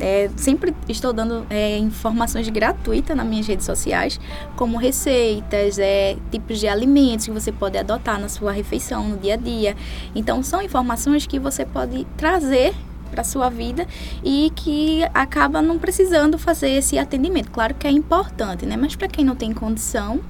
é, 0.00 0.30
sempre 0.36 0.74
estou 0.88 1.12
dando 1.12 1.46
é, 1.50 1.76
informações 1.78 2.48
gratuitas 2.48 3.16
nas 3.16 3.26
minhas 3.26 3.46
redes 3.46 3.66
sociais, 3.66 4.18
como 4.56 4.78
receitas, 4.78 5.78
é, 5.78 6.16
tipos 6.30 6.58
de 6.58 6.68
alimentos 6.68 7.26
que 7.26 7.32
você 7.32 7.52
pode 7.52 7.76
adotar 7.78 8.20
na 8.20 8.28
sua 8.28 8.52
refeição, 8.52 9.08
no 9.08 9.18
dia 9.18 9.34
a 9.34 9.36
dia. 9.36 9.76
Então, 10.14 10.42
são 10.42 10.62
informações 10.62 11.26
que 11.26 11.38
você 11.38 11.64
pode 11.64 12.06
trazer 12.16 12.74
para 13.10 13.22
sua 13.22 13.50
vida 13.50 13.86
e 14.24 14.50
que 14.56 15.02
acaba 15.12 15.60
não 15.60 15.78
precisando 15.78 16.38
fazer 16.38 16.70
esse 16.70 16.98
atendimento. 16.98 17.50
Claro 17.50 17.74
que 17.74 17.86
é 17.86 17.90
importante, 17.90 18.64
né? 18.64 18.76
Mas 18.76 18.96
para 18.96 19.06
quem 19.06 19.22
não 19.22 19.36
tem 19.36 19.52
condição, 19.52 20.20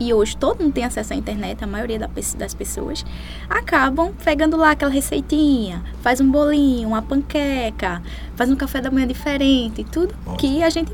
e 0.00 0.14
hoje 0.14 0.34
todo 0.34 0.62
mundo 0.62 0.72
tem 0.72 0.84
acesso 0.84 1.12
à 1.12 1.16
internet, 1.16 1.62
a 1.62 1.66
maioria 1.66 1.98
das 2.38 2.54
pessoas, 2.54 3.04
acabam 3.48 4.12
pegando 4.24 4.56
lá 4.56 4.70
aquela 4.70 4.90
receitinha, 4.90 5.84
faz 6.00 6.20
um 6.20 6.30
bolinho, 6.30 6.88
uma 6.88 7.02
panqueca, 7.02 8.02
faz 8.34 8.50
um 8.50 8.56
café 8.56 8.80
da 8.80 8.90
manhã 8.90 9.06
diferente, 9.06 9.84
tudo 9.84 10.14
que 10.38 10.62
a 10.62 10.70
gente 10.70 10.90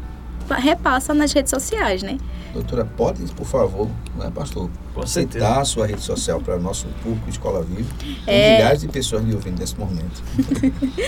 repassa 0.50 1.14
nas 1.14 1.32
redes 1.32 1.50
sociais, 1.50 2.02
né? 2.02 2.18
Doutora, 2.52 2.84
pode, 2.84 3.22
por 3.32 3.46
favor, 3.46 3.88
né, 4.16 4.30
pastor, 4.34 4.70
aceitar 4.96 5.60
a 5.60 5.64
sua 5.64 5.86
rede 5.86 6.00
social 6.00 6.40
para 6.40 6.56
o 6.56 6.60
nosso 6.60 6.86
público 7.02 7.28
Escola 7.28 7.62
Viva. 7.62 7.88
É... 8.26 8.56
Milhares 8.56 8.80
de 8.80 8.88
pessoas 8.88 9.22
me 9.22 9.34
ouvindo 9.34 9.58
nesse 9.58 9.78
momento. 9.78 10.22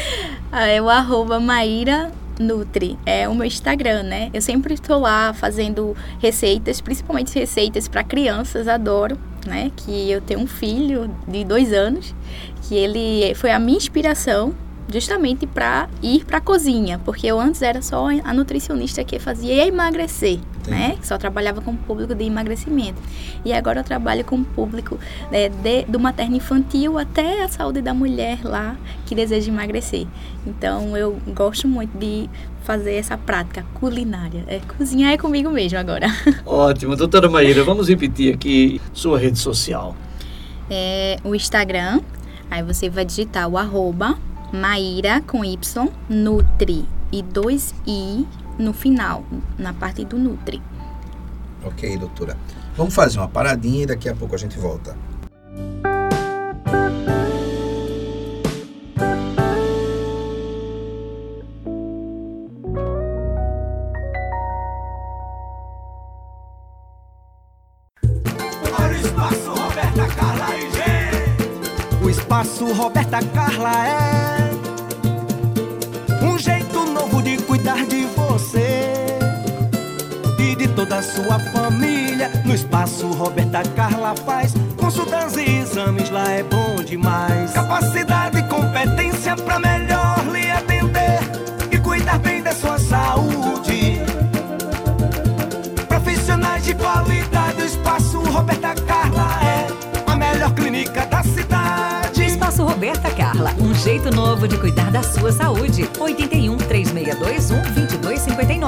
Ah, 0.50 0.66
é 0.66 0.80
o 0.80 0.88
arroba 0.88 1.38
Maíra 1.38 2.11
Nutri, 2.38 2.98
é 3.05 3.29
o 3.29 3.35
meu 3.35 3.46
Instagram, 3.46 4.05
né? 4.05 4.31
Eu 4.33 4.40
sempre 4.40 4.74
estou 4.74 5.01
lá 5.01 5.33
fazendo 5.33 5.96
receitas, 6.20 6.81
principalmente 6.81 7.38
receitas 7.38 7.88
para 7.88 8.05
crianças, 8.05 8.68
adoro, 8.68 9.18
né? 9.46 9.70
Que 9.77 10.11
eu 10.11 10.20
tenho 10.20 10.40
um 10.40 10.46
filho 10.46 11.11
de 11.27 11.44
dois 11.44 11.72
anos, 11.72 12.14
que 12.62 12.74
ele 12.74 13.35
foi 13.35 13.51
a 13.51 13.59
minha 13.59 13.77
inspiração 13.77 14.55
justamente 14.90 15.46
para 15.46 15.88
ir 16.03 16.24
para 16.24 16.38
a 16.38 16.40
cozinha, 16.40 17.01
porque 17.05 17.27
eu 17.27 17.38
antes 17.38 17.62
era 17.62 17.83
só 17.83 18.09
a 18.09 18.33
nutricionista 18.33 19.05
que 19.05 19.18
fazia 19.18 19.66
emagrecer, 19.66 20.40
Entendi. 20.61 20.70
né? 20.70 20.96
Só 21.03 21.18
trabalhava 21.18 21.61
com 21.61 21.72
o 21.72 21.77
público 21.77 22.14
de 22.14 22.24
emagrecimento. 22.24 23.01
E 23.44 23.53
agora 23.53 23.81
eu 23.81 23.85
trabalho 23.85 24.24
com 24.24 24.37
o 24.37 24.44
público 24.44 24.98
né, 25.31 25.48
de, 25.48 25.85
do 25.85 26.01
materno 26.01 26.37
infantil 26.37 26.98
até 26.98 27.42
a 27.44 27.48
saúde 27.48 27.81
da 27.81 27.92
mulher 27.92 28.38
lá 28.42 28.77
que 29.07 29.14
deseja 29.14 29.51
emagrecer. 29.51 30.07
Então 30.46 30.96
eu 30.96 31.18
gosto 31.35 31.68
muito 31.68 31.96
de 31.98 32.29
fazer 32.62 32.94
essa 32.94 33.16
prática 33.16 33.64
culinária. 33.74 34.44
É, 34.46 34.61
cozinhar 34.77 35.12
é 35.12 35.18
comigo 35.18 35.51
mesmo 35.51 35.79
agora. 35.79 36.07
Ótimo. 36.44 36.96
Doutora 36.96 37.29
Maíra, 37.29 37.62
vamos 37.62 37.88
repetir 37.88 38.35
aqui 38.35 38.81
sua 38.92 39.18
rede 39.18 39.38
social. 39.38 39.94
É 40.70 41.16
o 41.24 41.35
Instagram, 41.35 42.01
aí 42.51 42.62
você 42.62 42.90
vai 42.90 43.05
digitar 43.05 43.48
o 43.48 43.57
arroba 43.57 44.18
Maíra 44.52 45.20
com 45.20 45.44
Y, 45.44 45.88
Nutri 46.08 46.87
e 47.12 47.22
dois 47.22 47.74
I 47.87 48.26
no 48.58 48.72
final, 48.72 49.24
na 49.58 49.72
parte 49.72 50.04
do 50.04 50.18
Nutri. 50.18 50.62
Ok, 51.64 51.96
doutora. 51.98 52.37
Vamos 52.76 52.94
fazer 52.94 53.18
uma 53.18 53.28
paradinha 53.28 53.82
e 53.82 53.87
daqui 53.87 54.08
a 54.08 54.14
pouco 54.14 54.34
a 54.34 54.38
gente 54.38 54.58
volta. 54.58 54.96
O 72.00 72.11
espaço 72.11 72.72
Roberta 72.72 73.18
Carla 73.34 73.87
é 73.87 74.07
sua 81.28 81.38
família. 81.38 82.30
No 82.44 82.54
espaço, 82.54 83.06
Roberta 83.08 83.62
Carla 83.76 84.14
faz 84.24 84.54
consultas 84.78 85.36
e 85.36 85.58
exames, 85.58 86.08
lá 86.08 86.30
é 86.30 86.42
bom 86.42 86.76
demais. 86.82 87.52
Capacidade 87.52 88.38
e 88.38 88.42
competência 88.44 89.36
pra 89.36 89.58
melhor 89.58 90.24
lhe 90.32 90.50
atender 90.50 91.20
e 91.70 91.78
cuidar 91.78 92.18
bem 92.18 92.42
da 92.42 92.52
sua 92.52 92.78
saúde. 92.78 94.00
Profissionais 95.86 96.64
de 96.64 96.74
qualidade, 96.74 97.60
o 97.60 97.66
espaço 97.66 98.20
Roberta 98.20 98.74
Carla 98.86 99.28
é 99.44 100.10
a 100.10 100.16
melhor 100.16 100.54
clínica 100.54 101.04
da 101.06 101.22
cidade. 101.22 102.24
Espaço 102.24 102.64
Roberta 102.64 103.10
Carla, 103.10 103.52
um 103.60 103.74
jeito 103.74 104.10
novo 104.10 104.48
de 104.48 104.56
cuidar 104.56 104.90
da 104.90 105.02
sua 105.02 105.30
saúde. 105.30 105.86
81 106.00 106.56
3621 106.56 107.62
20 107.74 107.88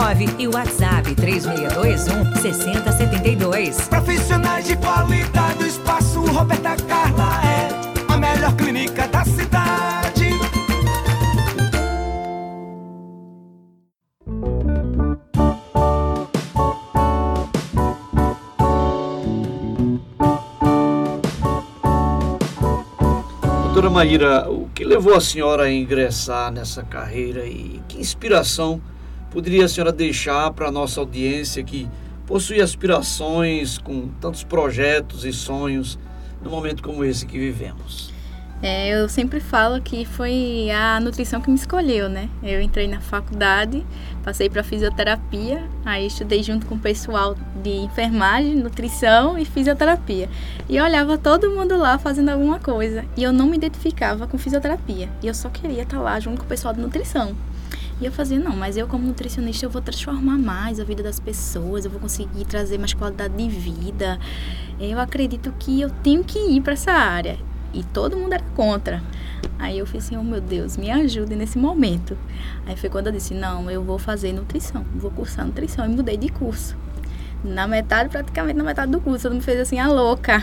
2259 0.01 0.35
e 0.39 0.49
o 0.49 0.55
WhatsApp 0.55 1.15
3621 1.15 2.37
6072. 2.41 3.89
Profissionais 3.89 4.67
de 4.67 4.77
qualidade, 4.77 5.63
o 5.63 5.67
espaço 5.67 6.21
Roberta 6.25 6.75
Carla 6.85 7.41
é 7.45 7.69
a 8.13 8.17
melhor 8.17 8.57
clínica 8.57 9.07
da 9.09 9.25
cidade. 9.27 10.31
Doutora 23.65 23.91
Maíra, 23.91 24.51
o 24.51 24.69
que 24.75 24.83
levou 24.83 25.15
a 25.15 25.21
senhora 25.21 25.65
a 25.65 25.71
ingressar 25.71 26.51
nessa 26.51 26.83
carreira 26.83 27.45
e 27.45 27.83
que 27.87 28.01
inspiração 28.01 28.81
poderia 29.31 29.65
a 29.65 29.69
senhora 29.69 29.93
deixar 29.93 30.51
para 30.53 30.69
a 30.69 30.73
nossa 30.73 31.01
audiência 31.01 31.63
que 31.63 31.89
possui 32.27 32.61
aspirações 32.61 33.79
com 33.79 34.09
tantos 34.21 34.45
projetos 34.45 35.25
e 35.25 35.33
sonhos 35.33 35.99
num 36.43 36.51
momento 36.51 36.83
como 36.83 37.05
esse 37.05 37.27
que 37.27 37.39
vivemos? 37.39 38.11
É, 38.63 38.91
eu 38.91 39.09
sempre 39.09 39.41
falo 39.41 39.81
que 39.81 40.05
foi 40.05 40.69
a 40.71 41.01
nutrição 41.01 41.41
que 41.41 41.49
me 41.49 41.57
escolheu, 41.57 42.11
né? 42.11 42.29
Eu 42.43 42.61
entrei 42.61 42.87
na 42.87 43.01
faculdade, 43.01 43.87
passei 44.23 44.51
para 44.51 44.63
fisioterapia, 44.63 45.65
aí 45.83 46.07
estudei 46.07 46.43
junto 46.43 46.67
com 46.67 46.75
o 46.75 46.79
pessoal 46.79 47.35
de 47.63 47.71
enfermagem, 47.71 48.55
nutrição 48.57 49.39
e 49.39 49.47
fisioterapia. 49.47 50.29
E 50.69 50.79
olhava 50.79 51.17
todo 51.17 51.51
mundo 51.51 51.75
lá 51.79 51.97
fazendo 51.99 52.29
alguma 52.29 52.61
coisa 52.61 53.03
e 53.17 53.23
eu 53.23 53.33
não 53.33 53.47
me 53.47 53.57
identificava 53.57 54.27
com 54.27 54.37
fisioterapia. 54.37 55.09
E 55.23 55.27
eu 55.27 55.35
só 55.35 55.49
queria 55.49 55.83
estar 55.83 55.99
lá 55.99 56.21
junto 56.21 56.41
com 56.41 56.45
o 56.45 56.49
pessoal 56.49 56.75
de 56.75 56.81
nutrição. 56.81 57.35
E 58.01 58.07
eu 58.07 58.13
fazia, 58.13 58.39
não, 58.39 58.57
mas 58.57 58.79
eu 58.79 58.87
como 58.89 59.07
nutricionista 59.07 59.67
eu 59.67 59.71
vou 59.71 59.83
transformar 59.83 60.39
mais 60.39 60.81
a 60.81 60.85
vida 60.85 61.03
das 61.03 61.21
pessoas, 61.21 61.85
eu 61.85 61.91
vou 61.91 62.01
conseguir 62.01 62.47
trazer 62.47 62.79
mais 62.79 62.95
qualidade 62.95 63.35
de 63.35 63.49
vida. 63.49 64.19
Eu 64.81 64.99
acredito 64.99 65.53
que 65.59 65.83
eu 65.83 65.91
tenho 65.91 66.25
que 66.25 66.39
ir 66.39 66.63
para 66.63 66.73
essa 66.73 66.93
área. 66.93 67.39
E 67.75 67.85
todo 67.85 68.17
mundo 68.17 68.33
era 68.33 68.43
contra. 68.57 69.03
Aí 69.59 69.79
eu 69.79 69.87
fiz 69.87 70.07
assim, 70.07 70.17
oh 70.17 70.23
meu 70.23 70.41
Deus, 70.41 70.79
me 70.79 70.91
ajude 70.91 71.37
nesse 71.37 71.59
momento. 71.59 72.17
Aí 72.67 72.75
foi 72.75 72.89
quando 72.89 73.09
eu 73.09 73.13
disse, 73.13 73.35
não, 73.35 73.71
eu 73.71 73.85
vou 73.85 73.99
fazer 73.99 74.33
nutrição, 74.33 74.85
vou 74.95 75.11
cursar 75.11 75.45
nutrição. 75.45 75.85
E 75.85 75.89
mudei 75.89 76.17
de 76.17 76.31
curso. 76.31 76.77
Na 77.45 77.67
metade, 77.67 78.09
praticamente 78.09 78.57
na 78.57 78.65
metade 78.65 78.91
do 78.91 79.01
curso, 79.01 79.25
todo 79.25 79.33
mundo 79.33 79.45
fez 79.45 79.61
assim, 79.61 79.79
a 79.79 79.89
louca. 79.89 80.43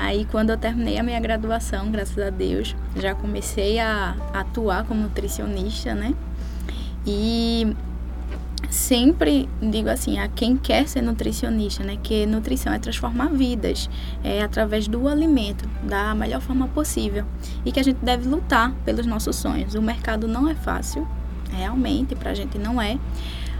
Aí 0.00 0.24
quando 0.30 0.50
eu 0.50 0.56
terminei 0.56 0.96
a 0.96 1.02
minha 1.02 1.18
graduação, 1.18 1.90
graças 1.90 2.18
a 2.18 2.30
Deus, 2.30 2.76
já 2.96 3.14
comecei 3.16 3.80
a 3.80 4.14
atuar 4.32 4.84
como 4.84 5.02
nutricionista, 5.02 5.92
né? 5.92 6.14
E 7.04 7.74
sempre 8.70 9.48
digo 9.60 9.88
assim 9.88 10.18
a 10.20 10.28
quem 10.28 10.56
quer 10.56 10.86
ser 10.86 11.02
nutricionista, 11.02 11.82
né, 11.82 11.96
que 12.02 12.26
nutrição 12.26 12.72
é 12.72 12.78
transformar 12.78 13.28
vidas, 13.28 13.88
é 14.22 14.42
através 14.42 14.86
do 14.86 15.08
alimento 15.08 15.68
da 15.82 16.14
melhor 16.14 16.40
forma 16.40 16.68
possível 16.68 17.24
e 17.64 17.72
que 17.72 17.80
a 17.80 17.82
gente 17.82 17.98
deve 18.02 18.28
lutar 18.28 18.72
pelos 18.84 19.06
nossos 19.06 19.36
sonhos. 19.36 19.74
O 19.74 19.82
mercado 19.82 20.28
não 20.28 20.48
é 20.48 20.54
fácil, 20.54 21.08
realmente 21.50 22.14
para 22.14 22.30
a 22.30 22.34
gente 22.34 22.58
não 22.58 22.80
é, 22.80 22.98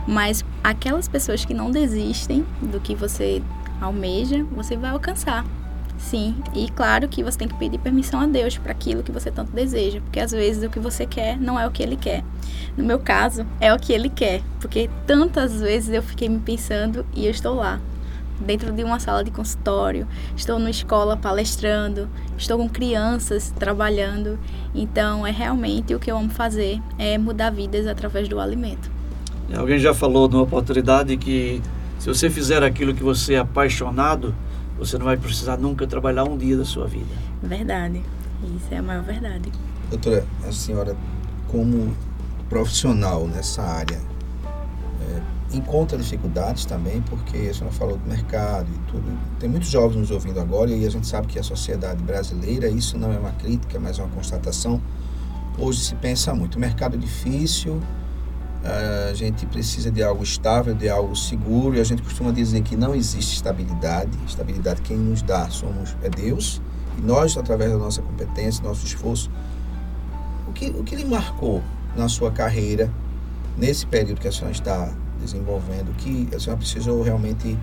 mas 0.07 0.45
aquelas 0.63 1.09
pessoas 1.09 1.45
que 1.45 1.55
não 1.55 1.71
desistem 1.71 2.45
do 2.61 2.79
que 2.79 2.95
você 2.95 3.43
almeja, 3.81 4.45
você 4.53 4.77
vai 4.77 4.91
alcançar. 4.91 5.45
Sim, 5.99 6.37
e 6.55 6.71
claro 6.71 7.09
que 7.09 7.25
você 7.25 7.37
tem 7.37 7.49
que 7.49 7.57
pedir 7.57 7.79
permissão 7.79 8.21
a 8.21 8.27
Deus 8.27 8.57
para 8.57 8.73
aquilo 8.73 9.03
que 9.03 9.11
você 9.11 9.31
tanto 9.31 9.53
deseja, 9.53 10.01
porque 10.01 10.21
às 10.21 10.31
vezes 10.31 10.63
o 10.63 10.71
que 10.71 10.79
você 10.79 11.05
quer 11.05 11.39
não 11.39 11.59
é 11.59 11.67
o 11.67 11.71
que 11.71 11.83
ele 11.83 11.97
quer. 11.97 12.25
No 12.77 12.85
meu 12.85 13.01
caso, 13.01 13.45
é 13.61 13.75
o 13.75 13.79
que 13.79 13.93
ele 13.93 14.09
quer, 14.09 14.41
porque 14.61 14.89
tantas 15.07 15.61
vezes 15.61 15.93
eu 15.93 16.03
fiquei 16.03 16.29
me 16.29 16.39
pensando 16.39 17.05
e 17.15 17.27
eu 17.27 17.31
estou 17.31 17.55
lá, 17.55 17.81
dentro 18.41 18.73
de 18.73 18.85
uma 18.85 19.01
sala 19.01 19.25
de 19.25 19.31
consultório, 19.31 20.07
estou 20.37 20.59
numa 20.59 20.71
escola 20.71 21.17
palestrando, 21.17 22.09
estou 22.37 22.59
com 22.59 22.69
crianças 22.69 23.53
trabalhando. 23.59 24.39
Então, 24.75 25.27
é 25.27 25.31
realmente 25.31 25.95
o 25.95 25.99
que 25.99 26.11
eu 26.11 26.17
amo 26.17 26.31
fazer, 26.31 26.81
é 26.99 27.19
mudar 27.19 27.51
vidas 27.51 27.87
através 27.87 28.29
do 28.29 28.39
alimento. 28.39 28.91
Alguém 29.55 29.79
já 29.79 29.95
falou 29.95 30.29
numa 30.29 30.43
oportunidade 30.43 31.17
que 31.17 31.61
se 31.99 32.07
você 32.07 32.31
fizer 32.31 32.63
aquilo 32.63 32.95
que 32.95 33.03
você 33.03 33.35
é 33.35 33.39
apaixonado, 33.39 34.35
você 34.79 34.97
não 34.97 35.05
vai 35.05 35.17
precisar 35.17 35.57
nunca 35.57 35.87
trabalhar 35.87 36.25
um 36.25 36.37
dia 36.39 36.57
da 36.57 36.65
sua 36.65 36.87
vida. 36.87 37.15
Verdade. 37.43 38.03
Isso 38.45 38.67
é 38.71 38.79
a 38.79 38.83
maior 38.83 39.03
verdade. 39.03 39.53
Doutora, 39.91 40.25
a 40.47 40.53
senhora, 40.53 40.97
como 41.49 41.95
profissional 42.49 43.27
nessa 43.27 43.63
área, 43.63 44.01
é, 45.01 45.57
encontra 45.57 45.99
dificuldades 45.99 46.65
também, 46.65 47.03
porque 47.03 47.37
a 47.37 47.55
senhora 47.55 47.75
falou 47.75 47.97
do 47.97 48.09
mercado 48.09 48.69
e 48.73 48.91
tudo. 48.91 49.19
Tem 49.41 49.49
muitos 49.49 49.69
jovens 49.69 49.99
nos 49.99 50.11
ouvindo 50.11 50.41
agora 50.41 50.71
e 50.71 50.87
a 50.87 50.91
gente 50.91 51.07
sabe 51.07 51.27
que 51.27 51.39
a 51.39 51.43
sociedade 51.43 52.03
brasileira, 52.03 52.69
isso 52.69 52.97
não 52.97 53.13
é 53.13 53.19
uma 53.19 53.33
crítica, 53.33 53.81
mas 53.81 53.99
é 53.99 54.03
uma 54.03 54.15
constatação. 54.15 54.81
Hoje 55.59 55.81
se 55.81 55.95
pensa 55.97 56.33
muito, 56.33 56.55
o 56.55 56.61
mercado 56.61 56.95
é 56.95 56.99
difícil, 56.99 57.83
a 59.11 59.15
gente 59.15 59.47
precisa 59.47 59.91
de 59.91 60.03
algo 60.03 60.23
estável, 60.23 60.75
de 60.75 60.89
algo 60.89 61.17
seguro, 61.17 61.77
e 61.77 61.81
a 61.81 61.85
gente 61.85 62.03
costuma 62.03 62.31
dizer 62.31 62.63
que 62.63 62.77
não 62.77 62.95
existe 62.95 63.35
estabilidade. 63.35 64.11
Estabilidade 64.27 64.83
quem 64.83 64.97
nos 64.97 65.23
dá 65.23 65.49
somos 65.49 65.97
é 66.03 66.09
Deus, 66.09 66.61
e 66.99 67.01
nós, 67.01 67.37
através 67.37 67.73
da 67.73 67.79
nossa 67.79 68.03
competência, 68.03 68.63
nosso 68.63 68.85
esforço. 68.85 69.31
O 70.47 70.53
que, 70.53 70.67
o 70.71 70.83
que 70.83 70.97
lhe 70.97 71.05
marcou 71.05 71.63
na 71.97 72.09
sua 72.09 72.31
carreira, 72.31 72.91
nesse 73.57 73.87
período 73.87 74.21
que 74.21 74.29
a 74.29 74.33
senhora 74.33 74.53
está 74.53 74.93
desenvolvendo, 75.21 75.95
que 75.97 76.29
a 76.35 76.39
senhora 76.39 76.59
precisou 76.59 77.03
realmente 77.03 77.59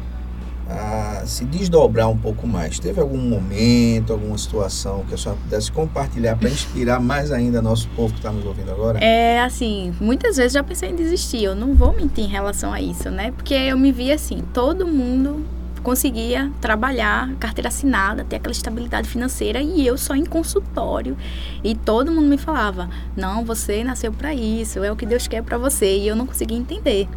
a 0.70 1.24
se 1.26 1.46
desdobrar 1.46 2.10
um 2.10 2.18
pouco 2.18 2.48
mais? 2.48 2.80
Teve 2.80 3.00
algum 3.00 3.18
momento, 3.18 4.14
alguma 4.14 4.38
situação 4.38 5.04
que 5.08 5.14
a 5.14 5.18
senhora 5.18 5.40
pudesse 5.42 5.72
compartilhar 5.72 6.36
para 6.36 6.50
inspirar 6.50 7.00
mais 7.00 7.32
ainda 7.32 7.62
nosso 7.62 7.88
povo 7.90 8.14
que 8.14 8.20
está 8.20 8.32
nos 8.32 8.46
ouvindo 8.46 8.72
agora? 8.72 9.00
É 9.00 9.42
assim, 9.42 9.94
muitas 10.00 10.38
vezes 10.38 10.54
já 10.54 10.64
pensei 10.64 10.90
em 10.90 10.96
desistir. 10.96 11.44
Eu 11.44 11.56
não 11.56 11.74
vou 11.74 11.94
mentir 11.94 12.24
em 12.24 12.30
relação 12.30 12.74
a 12.74 12.82
isso, 12.82 13.10
né? 13.10 13.32
Porque 13.32 13.54
eu 13.54 13.78
me 13.78 13.92
vi 13.92 14.12
assim, 14.12 14.44
todo 14.54 14.88
mundo 14.88 15.46
conseguia 15.86 16.52
trabalhar, 16.60 17.36
carteira 17.36 17.68
assinada, 17.68 18.26
ter 18.26 18.38
aquela 18.38 18.52
estabilidade 18.52 19.08
financeira 19.08 19.62
e 19.62 19.86
eu 19.86 19.96
só 20.00 20.16
em 20.16 20.26
consultório. 20.26 21.16
E 21.64 21.76
todo 21.76 22.12
mundo 22.12 22.28
me 22.28 22.40
falava: 22.40 22.90
"Não, 23.16 23.46
você 23.46 23.84
nasceu 23.84 24.12
para 24.12 24.34
isso, 24.34 24.84
é 24.84 24.92
o 24.92 24.96
que 24.96 25.06
Deus 25.06 25.28
quer 25.28 25.44
para 25.44 25.60
você". 25.60 25.98
E 25.98 26.08
eu 26.08 26.16
não 26.16 26.26
conseguia 26.26 26.58
entender. 26.58 27.08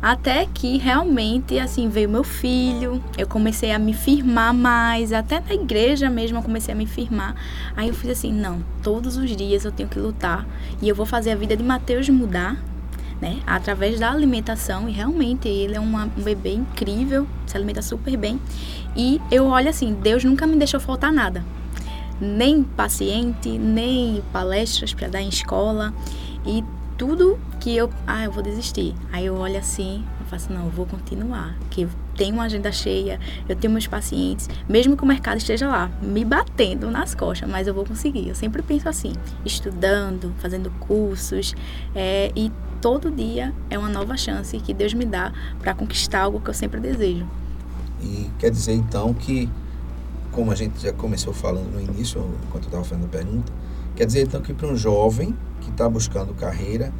Até 0.00 0.46
que 0.46 0.78
realmente, 0.78 1.58
assim, 1.58 1.88
veio 1.88 2.08
meu 2.08 2.22
filho, 2.22 3.02
eu 3.16 3.26
comecei 3.26 3.72
a 3.72 3.78
me 3.80 3.92
firmar 3.92 4.54
mais, 4.54 5.12
até 5.12 5.40
na 5.40 5.54
igreja 5.54 6.08
mesmo 6.08 6.38
eu 6.38 6.42
comecei 6.42 6.72
a 6.72 6.76
me 6.76 6.86
firmar. 6.86 7.34
Aí 7.76 7.88
eu 7.88 7.94
fiz 7.94 8.10
assim: 8.10 8.32
não, 8.32 8.62
todos 8.80 9.16
os 9.16 9.36
dias 9.36 9.64
eu 9.64 9.72
tenho 9.72 9.88
que 9.88 9.98
lutar 9.98 10.46
e 10.80 10.88
eu 10.88 10.94
vou 10.94 11.04
fazer 11.04 11.32
a 11.32 11.36
vida 11.36 11.56
de 11.56 11.64
Mateus 11.64 12.08
mudar. 12.08 12.56
Né, 13.20 13.40
através 13.44 13.98
da 13.98 14.12
alimentação 14.12 14.88
e 14.88 14.92
realmente 14.92 15.48
ele 15.48 15.74
é 15.74 15.80
uma, 15.80 16.04
um 16.04 16.22
bebê 16.22 16.52
incrível, 16.52 17.26
se 17.48 17.56
alimenta 17.56 17.82
super 17.82 18.16
bem 18.16 18.40
e 18.94 19.20
eu 19.28 19.46
olho 19.46 19.68
assim, 19.68 19.92
Deus 19.92 20.22
nunca 20.22 20.46
me 20.46 20.54
deixou 20.54 20.78
faltar 20.78 21.12
nada, 21.12 21.44
nem 22.20 22.62
paciente, 22.62 23.48
nem 23.58 24.22
palestras 24.32 24.94
para 24.94 25.08
dar 25.08 25.20
em 25.20 25.28
escola 25.28 25.92
e 26.46 26.62
tudo 26.96 27.36
que 27.68 27.76
eu, 27.76 27.90
ah, 28.06 28.24
eu 28.24 28.32
vou 28.32 28.42
desistir. 28.42 28.94
Aí 29.12 29.26
eu 29.26 29.34
olho 29.34 29.58
assim, 29.58 30.02
eu 30.18 30.24
faço, 30.24 30.50
não, 30.50 30.64
eu 30.64 30.70
vou 30.70 30.86
continuar, 30.86 31.54
que 31.68 31.82
eu 31.82 31.90
tenho 32.16 32.32
uma 32.32 32.44
agenda 32.44 32.72
cheia, 32.72 33.20
eu 33.46 33.54
tenho 33.54 33.70
meus 33.70 33.86
pacientes, 33.86 34.48
mesmo 34.66 34.96
que 34.96 35.02
o 35.02 35.06
mercado 35.06 35.36
esteja 35.36 35.68
lá, 35.68 35.90
me 36.00 36.24
batendo 36.24 36.90
nas 36.90 37.14
costas, 37.14 37.46
mas 37.46 37.66
eu 37.66 37.74
vou 37.74 37.84
conseguir. 37.84 38.26
Eu 38.26 38.34
sempre 38.34 38.62
penso 38.62 38.88
assim, 38.88 39.12
estudando, 39.44 40.32
fazendo 40.38 40.70
cursos, 40.80 41.54
é, 41.94 42.32
e 42.34 42.50
todo 42.80 43.10
dia 43.10 43.52
é 43.68 43.78
uma 43.78 43.90
nova 43.90 44.16
chance 44.16 44.58
que 44.60 44.72
Deus 44.72 44.94
me 44.94 45.04
dá 45.04 45.30
para 45.60 45.74
conquistar 45.74 46.22
algo 46.22 46.40
que 46.40 46.48
eu 46.48 46.54
sempre 46.54 46.80
desejo. 46.80 47.26
E 48.00 48.30
quer 48.38 48.50
dizer 48.50 48.72
então 48.72 49.12
que, 49.12 49.46
como 50.32 50.50
a 50.50 50.54
gente 50.54 50.80
já 50.80 50.94
começou 50.94 51.34
falando 51.34 51.70
no 51.70 51.78
início, 51.82 52.18
enquanto 52.46 52.62
eu 52.62 52.68
estava 52.68 52.84
fazendo 52.84 53.04
a 53.04 53.08
pergunta, 53.08 53.52
quer 53.94 54.06
dizer 54.06 54.22
então 54.22 54.40
que 54.40 54.54
para 54.54 54.68
um 54.68 54.74
jovem 54.74 55.36
que 55.60 55.68
está 55.68 55.86
buscando 55.86 56.32
carreira, 56.32 56.94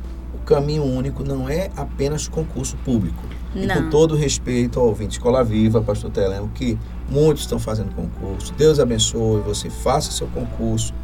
caminho 0.48 0.82
único 0.82 1.22
não 1.22 1.48
é 1.48 1.70
apenas 1.76 2.26
concurso 2.26 2.76
público. 2.78 3.22
Não. 3.54 3.64
E 3.64 3.68
com 3.68 3.90
todo 3.90 4.16
respeito 4.16 4.80
ao 4.80 4.86
ouvinte 4.86 5.12
Escola 5.12 5.44
Viva, 5.44 5.82
Pastor 5.82 6.10
Telemo, 6.10 6.48
que 6.54 6.78
muitos 7.10 7.42
estão 7.42 7.58
fazendo 7.58 7.94
concurso. 7.94 8.54
Deus 8.54 8.80
abençoe, 8.80 9.42
você 9.42 9.68
faça 9.68 10.10
seu 10.10 10.26
concurso. 10.28 10.94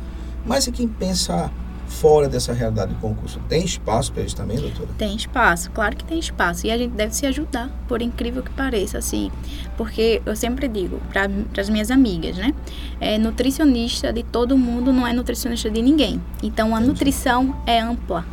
Mas 0.46 0.66
e 0.66 0.72
quem 0.72 0.88
pensa 0.88 1.50
fora 1.86 2.28
dessa 2.28 2.52
realidade 2.52 2.94
do 2.94 3.00
concurso. 3.00 3.38
Tem 3.48 3.64
espaço 3.64 4.12
para 4.12 4.22
eles 4.22 4.32
também, 4.32 4.58
doutora? 4.58 4.88
Tem 4.96 5.14
espaço, 5.14 5.70
claro 5.70 5.94
que 5.94 6.04
tem 6.04 6.18
espaço. 6.18 6.66
E 6.66 6.70
a 6.70 6.78
gente 6.78 6.92
deve 6.92 7.14
se 7.14 7.26
ajudar, 7.26 7.70
por 7.86 8.00
incrível 8.00 8.42
que 8.42 8.50
pareça, 8.50 8.98
assim. 8.98 9.30
Porque 9.76 10.22
eu 10.24 10.34
sempre 10.34 10.66
digo 10.66 11.00
para 11.12 11.28
as 11.60 11.68
minhas 11.68 11.90
amigas, 11.90 12.36
né? 12.36 12.54
É, 13.00 13.18
nutricionista 13.18 14.12
de 14.12 14.22
todo 14.22 14.56
mundo 14.56 14.92
não 14.92 15.06
é 15.06 15.12
nutricionista 15.12 15.70
de 15.70 15.82
ninguém. 15.82 16.20
Então 16.42 16.68
a 16.74 16.78
Entendi. 16.78 16.88
nutrição 16.88 17.62
é 17.66 17.80
ampla. 17.80 18.24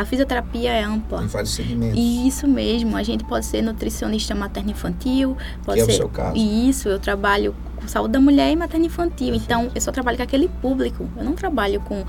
A 0.00 0.04
fisioterapia 0.06 0.72
é 0.72 0.82
ampla. 0.82 1.18
Tem 1.18 1.26
vários 1.26 1.50
segmentos. 1.50 1.98
Isso 1.98 2.48
mesmo. 2.48 2.96
A 2.96 3.02
gente 3.02 3.22
pode 3.22 3.44
ser 3.44 3.60
nutricionista 3.60 4.34
materno-infantil. 4.34 5.36
Pode 5.62 5.78
que 5.78 5.84
ser... 5.84 5.92
é 5.92 5.94
o 5.94 5.96
seu 5.98 6.08
caso. 6.08 6.36
Isso, 6.38 6.88
eu 6.88 6.98
trabalho 6.98 7.54
com 7.76 7.86
saúde 7.86 8.12
da 8.12 8.20
mulher 8.20 8.50
e 8.50 8.56
materno-infantil. 8.56 9.34
Então, 9.34 9.70
eu 9.74 9.80
só 9.80 9.92
trabalho 9.92 10.16
com 10.16 10.22
aquele 10.22 10.48
público. 10.48 11.06
Eu 11.18 11.22
não 11.22 11.34
trabalho 11.34 11.82
com 11.82 12.06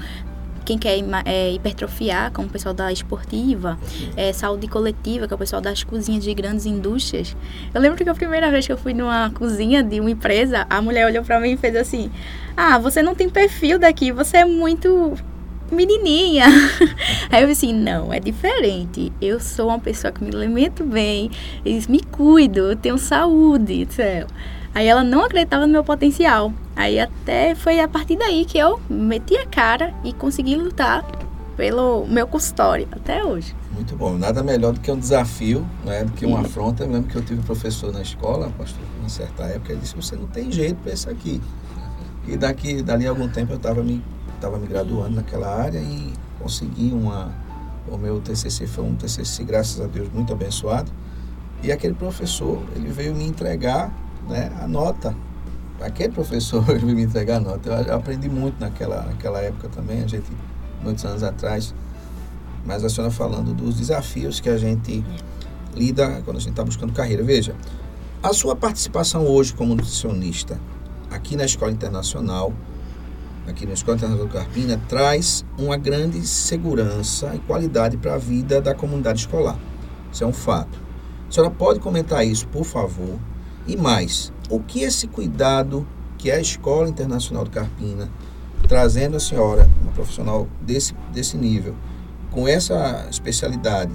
quem 0.63 0.77
quer 0.77 1.03
é, 1.25 1.51
hipertrofiar, 1.51 2.31
como 2.31 2.47
o 2.47 2.49
pessoal 2.49 2.73
da 2.73 2.93
esportiva, 2.93 3.77
é, 4.15 4.31
saúde 4.31 4.69
coletiva, 4.69 5.27
que 5.27 5.33
é 5.33 5.35
o 5.35 5.37
pessoal 5.37 5.61
das 5.61 5.83
cozinhas 5.83 6.23
de 6.23 6.33
grandes 6.33 6.65
indústrias. 6.65 7.35
Eu 7.73 7.81
lembro 7.81 8.01
que 8.01 8.09
a 8.09 8.13
primeira 8.13 8.49
vez 8.49 8.65
que 8.65 8.71
eu 8.71 8.77
fui 8.77 8.93
numa 8.93 9.31
cozinha 9.31 9.83
de 9.83 9.99
uma 9.99 10.11
empresa, 10.11 10.65
a 10.69 10.81
mulher 10.81 11.07
olhou 11.07 11.25
para 11.25 11.41
mim 11.41 11.51
e 11.51 11.57
fez 11.57 11.75
assim: 11.75 12.09
Ah, 12.55 12.77
você 12.77 13.01
não 13.01 13.13
tem 13.13 13.29
perfil 13.29 13.77
daqui, 13.77 14.13
você 14.13 14.37
é 14.37 14.45
muito 14.45 15.17
menininha. 15.71 16.45
Aí 17.31 17.41
eu 17.41 17.47
disse 17.47 17.65
assim, 17.65 17.75
não, 17.75 18.11
é 18.13 18.19
diferente. 18.19 19.11
Eu 19.21 19.39
sou 19.39 19.67
uma 19.69 19.79
pessoa 19.79 20.11
que 20.11 20.23
me 20.23 20.35
alimento 20.35 20.83
bem, 20.83 21.31
me 21.87 22.01
cuido, 22.01 22.71
eu 22.71 22.75
tenho 22.75 22.97
saúde, 22.97 23.87
céu. 23.89 24.27
Aí 24.73 24.87
ela 24.87 25.03
não 25.03 25.23
acreditava 25.23 25.65
no 25.65 25.73
meu 25.73 25.83
potencial. 25.83 26.53
Aí 26.75 26.99
até 26.99 27.55
foi 27.55 27.79
a 27.79 27.87
partir 27.87 28.17
daí 28.17 28.45
que 28.45 28.57
eu 28.57 28.79
meti 28.89 29.35
a 29.37 29.45
cara 29.45 29.93
e 30.03 30.13
consegui 30.13 30.55
lutar 30.55 31.05
pelo 31.57 32.07
meu 32.07 32.25
consultório 32.25 32.87
até 32.91 33.23
hoje. 33.23 33.55
Muito 33.73 33.95
bom. 33.95 34.17
Nada 34.17 34.41
melhor 34.41 34.73
do 34.73 34.79
que 34.79 34.91
um 34.91 34.97
desafio, 34.97 35.67
né? 35.85 36.03
do 36.05 36.11
que 36.13 36.25
uma 36.25 36.41
afronta. 36.41 36.83
Eu 36.83 36.91
lembro 36.91 37.09
que 37.09 37.15
eu 37.17 37.21
tive 37.21 37.39
um 37.39 37.43
professor 37.43 37.91
na 37.91 38.01
escola, 38.01 38.51
pastor, 38.57 38.83
uma 38.99 39.09
certa 39.09 39.43
época, 39.43 39.73
ele 39.73 39.81
disse, 39.81 39.95
você 39.95 40.15
não 40.15 40.27
tem 40.27 40.51
jeito 40.51 40.77
para 40.77 40.93
isso 40.93 41.09
aqui. 41.09 41.41
E 42.27 42.37
daqui, 42.37 42.81
dali 42.81 43.07
a 43.07 43.09
algum 43.09 43.27
tempo 43.27 43.53
eu 43.53 43.57
estava 43.57 43.83
me, 43.83 44.03
tava 44.41 44.57
me 44.57 44.67
graduando 44.67 45.15
naquela 45.15 45.55
área 45.55 45.79
e 45.79 46.13
consegui 46.39 46.91
uma... 46.91 47.31
O 47.87 47.97
meu 47.97 48.19
TCC 48.19 48.67
foi 48.67 48.83
um 48.83 48.95
TCC, 48.95 49.43
graças 49.43 49.81
a 49.81 49.87
Deus, 49.87 50.09
muito 50.11 50.33
abençoado. 50.33 50.91
E 51.63 51.71
aquele 51.71 51.93
professor, 51.93 52.61
ele 52.75 52.89
veio 52.89 53.13
me 53.15 53.23
entregar 53.23 53.93
né, 54.27 54.51
a 54.59 54.67
nota. 54.67 55.15
Aquele 55.79 56.13
professor 56.13 56.61
veio 56.65 56.95
me 56.95 57.03
entregar 57.03 57.37
a 57.37 57.39
nota. 57.39 57.69
Eu 57.69 57.95
aprendi 57.95 58.29
muito 58.29 58.59
naquela, 58.59 59.03
naquela 59.03 59.39
época 59.41 59.69
também, 59.69 60.03
a 60.03 60.07
gente, 60.07 60.31
muitos 60.83 61.05
anos 61.05 61.23
atrás. 61.23 61.73
Mas 62.65 62.83
a 62.83 62.89
senhora 62.89 63.11
falando 63.11 63.53
dos 63.53 63.75
desafios 63.75 64.39
que 64.39 64.49
a 64.49 64.57
gente 64.57 65.03
lida 65.75 66.21
quando 66.23 66.37
a 66.37 66.39
gente 66.39 66.51
está 66.51 66.63
buscando 66.63 66.93
carreira. 66.93 67.23
Veja, 67.23 67.55
a 68.21 68.33
sua 68.33 68.55
participação 68.55 69.25
hoje 69.25 69.53
como 69.53 69.75
nutricionista 69.75 70.59
aqui 71.09 71.35
na 71.35 71.45
Escola 71.45 71.71
Internacional, 71.71 72.53
aqui 73.51 73.65
na 73.65 73.73
Escola 73.73 73.97
Internacional 73.97 74.27
do 74.27 74.33
Carpina, 74.33 74.81
traz 74.89 75.45
uma 75.57 75.77
grande 75.77 76.25
segurança 76.25 77.35
e 77.35 77.39
qualidade 77.39 77.97
para 77.97 78.15
a 78.15 78.17
vida 78.17 78.59
da 78.59 78.73
comunidade 78.73 79.19
escolar. 79.19 79.59
Isso 80.11 80.23
é 80.23 80.27
um 80.27 80.33
fato. 80.33 80.79
A 81.29 81.31
senhora 81.31 81.53
pode 81.53 81.79
comentar 81.79 82.25
isso, 82.25 82.47
por 82.47 82.65
favor? 82.65 83.19
E 83.67 83.77
mais, 83.77 84.33
o 84.49 84.59
que 84.59 84.81
esse 84.81 85.07
cuidado 85.07 85.87
que 86.17 86.31
a 86.31 86.39
Escola 86.39 86.89
Internacional 86.89 87.43
de 87.43 87.51
Carpina, 87.51 88.09
trazendo 88.67 89.17
a 89.17 89.19
senhora, 89.19 89.69
uma 89.81 89.91
profissional 89.91 90.47
desse, 90.61 90.95
desse 91.13 91.37
nível, 91.37 91.75
com 92.31 92.47
essa 92.47 93.07
especialidade, 93.09 93.91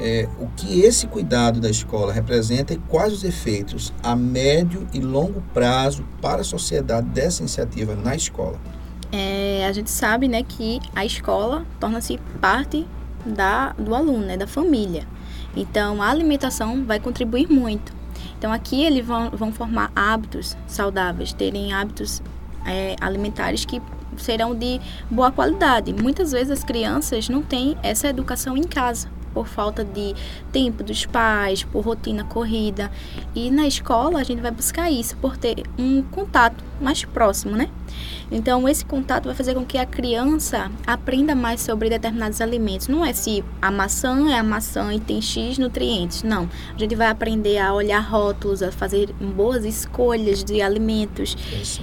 é, 0.00 0.28
o 0.38 0.46
que 0.48 0.80
esse 0.80 1.06
cuidado 1.06 1.60
da 1.60 1.70
escola 1.70 2.12
representa 2.12 2.74
e 2.74 2.78
quais 2.78 3.12
os 3.12 3.24
efeitos 3.24 3.92
a 4.02 4.14
médio 4.14 4.86
e 4.92 5.00
longo 5.00 5.42
prazo 5.54 6.04
para 6.20 6.42
a 6.42 6.44
sociedade 6.44 7.06
dessa 7.08 7.42
iniciativa 7.42 7.94
na 7.94 8.14
escola? 8.14 8.58
É, 9.10 9.66
a 9.66 9.72
gente 9.72 9.90
sabe 9.90 10.28
né, 10.28 10.42
que 10.42 10.80
a 10.94 11.04
escola 11.04 11.64
torna-se 11.80 12.18
parte 12.40 12.86
da, 13.24 13.72
do 13.72 13.94
aluno, 13.94 14.24
né, 14.26 14.36
da 14.36 14.46
família. 14.46 15.06
Então, 15.56 16.02
a 16.02 16.10
alimentação 16.10 16.84
vai 16.84 17.00
contribuir 17.00 17.48
muito. 17.50 17.94
Então 18.38 18.52
aqui 18.52 18.84
eles 18.84 19.04
vão, 19.04 19.30
vão 19.30 19.52
formar 19.52 19.90
hábitos 19.96 20.56
saudáveis, 20.66 21.32
terem 21.32 21.72
hábitos 21.72 22.22
é, 22.66 22.94
alimentares 23.00 23.64
que 23.64 23.80
serão 24.18 24.54
de 24.54 24.80
boa 25.10 25.32
qualidade. 25.32 25.92
Muitas 25.92 26.32
vezes 26.32 26.50
as 26.50 26.64
crianças 26.64 27.28
não 27.28 27.42
têm 27.42 27.76
essa 27.82 28.08
educação 28.08 28.56
em 28.56 28.64
casa 28.64 29.15
por 29.36 29.46
falta 29.46 29.84
de 29.84 30.14
tempo 30.50 30.82
dos 30.82 31.04
pais, 31.04 31.62
por 31.62 31.84
rotina 31.84 32.24
corrida. 32.24 32.90
E 33.34 33.50
na 33.50 33.66
escola 33.66 34.18
a 34.18 34.24
gente 34.24 34.40
vai 34.40 34.50
buscar 34.50 34.90
isso, 34.90 35.14
por 35.18 35.36
ter 35.36 35.62
um 35.78 36.00
contato 36.00 36.64
mais 36.80 37.04
próximo, 37.04 37.54
né? 37.54 37.68
Então, 38.30 38.66
esse 38.66 38.82
contato 38.82 39.26
vai 39.26 39.34
fazer 39.34 39.54
com 39.54 39.64
que 39.64 39.76
a 39.76 39.84
criança 39.84 40.70
aprenda 40.86 41.34
mais 41.34 41.60
sobre 41.60 41.90
determinados 41.90 42.40
alimentos. 42.40 42.88
Não 42.88 43.04
é 43.04 43.12
se 43.12 43.44
a 43.60 43.70
maçã 43.70 44.30
é 44.30 44.38
a 44.38 44.42
maçã 44.42 44.92
e 44.94 45.00
tem 45.00 45.20
X 45.20 45.58
nutrientes. 45.58 46.22
Não. 46.22 46.48
A 46.74 46.78
gente 46.78 46.94
vai 46.94 47.08
aprender 47.08 47.58
a 47.58 47.74
olhar 47.74 48.00
rótulos, 48.00 48.62
a 48.62 48.72
fazer 48.72 49.12
boas 49.12 49.66
escolhas 49.66 50.42
de 50.42 50.62
alimentos 50.62 51.36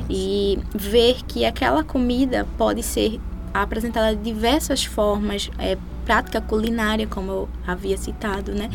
e 0.10 0.58
ver 0.74 1.24
que 1.28 1.46
aquela 1.46 1.84
comida 1.84 2.48
pode 2.58 2.82
ser 2.82 3.20
apresentada 3.54 4.16
de 4.16 4.24
diversas 4.24 4.84
formas, 4.84 5.52
é, 5.60 5.78
prática 6.06 6.42
culinária, 6.42 7.08
como 7.08 7.32
eu 7.32 7.50
havia 7.66 7.98
citado, 7.98 8.54
né? 8.54 8.70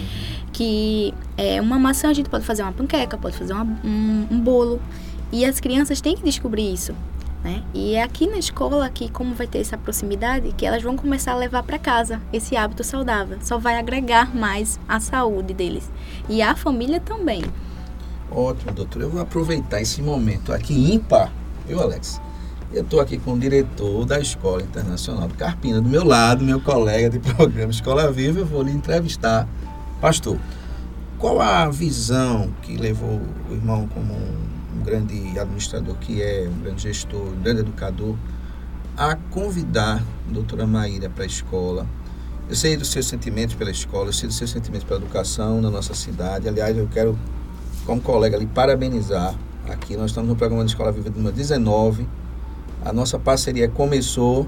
Que 0.52 1.14
é, 1.36 1.60
uma 1.60 1.78
maçã 1.78 2.08
a 2.08 2.12
gente 2.12 2.28
pode 2.28 2.44
fazer 2.44 2.62
uma 2.62 2.72
panqueca, 2.72 3.16
pode 3.16 3.36
fazer 3.36 3.52
uma, 3.52 3.64
um, 3.84 4.26
um 4.30 4.40
bolo. 4.40 4.80
E 5.30 5.44
as 5.44 5.60
crianças 5.60 6.00
têm 6.00 6.16
que 6.16 6.22
descobrir 6.22 6.72
isso. 6.72 6.94
Né? 7.44 7.62
E 7.72 7.94
é 7.94 8.02
aqui 8.02 8.26
na 8.26 8.38
escola 8.38 8.88
que, 8.90 9.08
como 9.08 9.34
vai 9.34 9.46
ter 9.46 9.60
essa 9.60 9.78
proximidade, 9.78 10.52
que 10.56 10.66
elas 10.66 10.82
vão 10.82 10.96
começar 10.96 11.32
a 11.32 11.36
levar 11.36 11.62
para 11.62 11.78
casa 11.78 12.20
esse 12.32 12.56
hábito 12.56 12.82
saudável. 12.82 13.38
Só 13.40 13.58
vai 13.58 13.78
agregar 13.78 14.34
mais 14.34 14.80
a 14.88 14.98
saúde 14.98 15.54
deles. 15.54 15.88
E 16.28 16.42
a 16.42 16.56
família 16.56 16.98
também. 16.98 17.42
Ótimo, 18.30 18.72
doutor. 18.72 19.02
Eu 19.02 19.10
vou 19.10 19.20
aproveitar 19.20 19.80
esse 19.80 20.02
momento 20.02 20.52
aqui 20.52 20.74
ímpar, 20.92 21.32
viu, 21.66 21.80
Alex? 21.80 22.20
Eu 22.70 22.82
estou 22.82 23.00
aqui 23.00 23.16
com 23.16 23.32
o 23.32 23.38
diretor 23.38 24.04
da 24.04 24.20
Escola 24.20 24.60
Internacional 24.60 25.26
do 25.26 25.34
Carpina, 25.34 25.80
do 25.80 25.88
meu 25.88 26.04
lado, 26.04 26.44
meu 26.44 26.60
colega 26.60 27.08
de 27.08 27.18
programa 27.18 27.70
Escola 27.70 28.12
Viva. 28.12 28.40
Eu 28.40 28.46
vou 28.46 28.62
lhe 28.62 28.70
entrevistar. 28.70 29.48
Pastor, 30.02 30.38
qual 31.18 31.40
a 31.40 31.66
visão 31.70 32.52
que 32.60 32.76
levou 32.76 33.22
o 33.48 33.54
irmão 33.54 33.88
como 33.88 34.12
um 34.12 34.82
grande 34.84 35.38
administrador 35.38 35.94
que 35.96 36.22
é, 36.22 36.46
um 36.46 36.60
grande 36.60 36.82
gestor, 36.82 37.22
um 37.22 37.40
grande 37.42 37.60
educador, 37.60 38.14
a 38.98 39.16
convidar 39.16 40.02
a 40.28 40.32
doutora 40.32 40.66
Maíra 40.66 41.08
para 41.08 41.24
a 41.24 41.26
escola. 41.26 41.86
Eu 42.50 42.54
sei 42.54 42.76
dos 42.76 42.88
seus 42.88 43.06
sentimentos 43.06 43.54
pela 43.54 43.70
escola, 43.70 44.10
eu 44.10 44.12
sei 44.12 44.28
dos 44.28 44.36
seus 44.36 44.50
sentimentos 44.50 44.86
pela 44.86 45.00
educação 45.00 45.62
na 45.62 45.70
nossa 45.70 45.94
cidade. 45.94 46.46
Aliás, 46.46 46.76
eu 46.76 46.86
quero, 46.86 47.18
como 47.86 47.98
colega, 48.02 48.36
lhe 48.36 48.46
parabenizar. 48.46 49.34
Aqui 49.66 49.96
nós 49.96 50.10
estamos 50.10 50.28
no 50.28 50.36
programa 50.36 50.64
de 50.64 50.70
Escola 50.70 50.92
Viva 50.92 51.08
número 51.08 51.34
19. 51.34 52.06
A 52.84 52.92
nossa 52.92 53.18
parceria 53.18 53.68
começou 53.68 54.46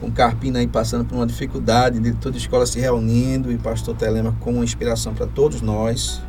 com 0.00 0.10
Carpina 0.10 0.58
aí 0.58 0.66
passando 0.66 1.04
por 1.04 1.16
uma 1.16 1.26
dificuldade 1.26 1.98
de 1.98 2.12
toda 2.12 2.36
a 2.36 2.38
escola 2.38 2.66
se 2.66 2.78
reunindo 2.78 3.50
e 3.50 3.58
pastor 3.58 3.96
Telema 3.96 4.36
como 4.40 4.62
inspiração 4.62 5.14
para 5.14 5.26
todos 5.26 5.60
nós, 5.60 6.20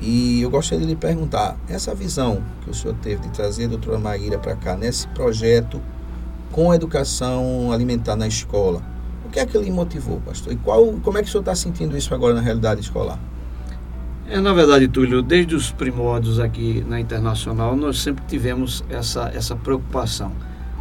e 0.00 0.40
eu 0.42 0.50
gostaria 0.50 0.86
de 0.86 0.92
lhe 0.92 0.96
perguntar, 0.96 1.56
essa 1.68 1.94
visão 1.94 2.42
que 2.62 2.70
o 2.70 2.74
senhor 2.74 2.94
teve 3.02 3.22
de 3.22 3.30
trazer 3.30 3.64
a 3.64 3.68
doutora 3.68 3.98
Maíra 3.98 4.38
para 4.38 4.54
cá, 4.54 4.76
nesse 4.76 5.08
projeto 5.08 5.80
com 6.52 6.70
a 6.70 6.76
educação 6.76 7.72
alimentar 7.72 8.14
na 8.14 8.26
escola, 8.26 8.82
o 9.26 9.28
que 9.28 9.40
é 9.40 9.46
que 9.46 9.58
lhe 9.58 9.70
motivou, 9.70 10.20
pastor? 10.20 10.52
E 10.52 10.56
qual, 10.56 10.94
como 11.02 11.18
é 11.18 11.22
que 11.22 11.28
o 11.28 11.30
senhor 11.30 11.42
está 11.42 11.54
sentindo 11.54 11.96
isso 11.96 12.14
agora 12.14 12.34
na 12.34 12.40
realidade 12.40 12.80
escolar? 12.80 13.18
É, 14.30 14.38
na 14.40 14.52
verdade, 14.52 14.86
Túlio, 14.88 15.22
desde 15.22 15.54
os 15.54 15.72
primórdios 15.72 16.38
aqui 16.38 16.84
na 16.86 17.00
Internacional, 17.00 17.74
nós 17.74 18.00
sempre 18.00 18.22
tivemos 18.26 18.84
essa, 18.90 19.30
essa 19.34 19.56
preocupação. 19.56 20.30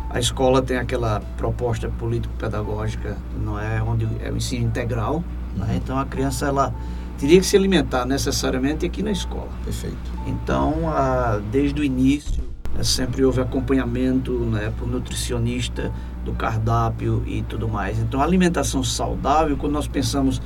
A 0.09 0.19
escola 0.19 0.61
tem 0.61 0.75
aquela 0.75 1.21
proposta 1.37 1.87
político-pedagógica, 1.87 3.15
não 3.41 3.57
é, 3.57 3.81
onde 3.81 4.05
é 4.21 4.29
o 4.29 4.35
ensino 4.35 4.65
integral, 4.65 5.23
né? 5.55 5.65
uhum. 5.65 5.75
então 5.77 5.97
a 5.97 6.05
criança 6.05 6.45
ela 6.45 6.73
teria 7.17 7.39
que 7.39 7.45
se 7.45 7.55
alimentar 7.55 8.05
necessariamente 8.05 8.85
aqui 8.85 9.01
na 9.01 9.11
escola. 9.11 9.49
Perfeito. 9.63 9.97
Então, 10.25 10.89
a, 10.89 11.39
desde 11.49 11.79
o 11.79 11.83
início, 11.85 12.43
né, 12.75 12.83
sempre 12.83 13.23
houve 13.23 13.39
acompanhamento 13.39 14.33
né, 14.33 14.73
por 14.77 14.89
nutricionista 14.89 15.89
do 16.25 16.33
cardápio 16.33 17.23
e 17.25 17.43
tudo 17.43 17.69
mais. 17.69 17.97
Então, 17.97 18.19
a 18.19 18.23
alimentação 18.25 18.83
saudável, 18.83 19.55
quando 19.55 19.71
nós 19.71 19.87
pensamos 19.87 20.41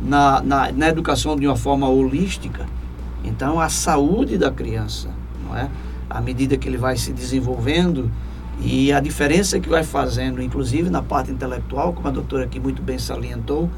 na, 0.00 0.42
na, 0.42 0.72
na 0.72 0.88
educação 0.88 1.36
de 1.36 1.46
uma 1.46 1.56
forma 1.56 1.88
holística, 1.88 2.66
então 3.24 3.60
a 3.60 3.68
saúde 3.68 4.36
da 4.36 4.50
criança, 4.50 5.08
não 5.46 5.56
é? 5.56 5.68
À 6.08 6.20
medida 6.20 6.56
que 6.56 6.68
ele 6.68 6.76
vai 6.76 6.96
se 6.96 7.12
desenvolvendo, 7.12 8.10
E 8.60 8.92
a 8.92 9.00
diferença 9.00 9.58
que 9.58 9.68
vai 9.68 9.82
fazendo, 9.82 10.40
inclusive 10.40 10.88
na 10.90 11.02
parte 11.02 11.30
intelectual, 11.30 11.92
como 11.92 12.06
a 12.08 12.10
doutora 12.10 12.44
aqui 12.44 12.60
muito 12.60 12.82
bem 12.82 12.98
salientou, 12.98 13.68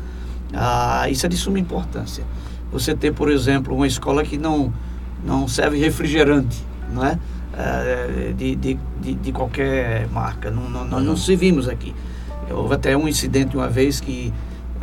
ah, 0.52 1.08
isso 1.08 1.26
é 1.26 1.28
de 1.28 1.36
suma 1.36 1.58
importância. 1.58 2.24
Você 2.70 2.94
ter, 2.94 3.12
por 3.12 3.30
exemplo, 3.30 3.74
uma 3.74 3.86
escola 3.86 4.22
que 4.22 4.36
não, 4.36 4.72
não 5.24 5.48
serve 5.48 5.78
refrigerante, 5.78 6.62
não 6.92 7.04
é? 7.04 7.18
é 7.54 8.32
de, 8.36 8.54
de, 8.54 8.78
de, 9.00 9.14
de, 9.14 9.32
qualquer 9.32 10.08
marca. 10.08 10.50
Não, 10.50 10.68
não, 10.68 10.84
nós 10.84 11.02
não 11.02 11.12
uhum. 11.12 11.16
servimos 11.16 11.68
aqui. 11.68 11.94
Houve 12.50 12.74
até 12.74 12.96
um 12.96 13.08
incidente 13.08 13.56
uma 13.56 13.68
vez 13.68 13.98
que 14.00 14.32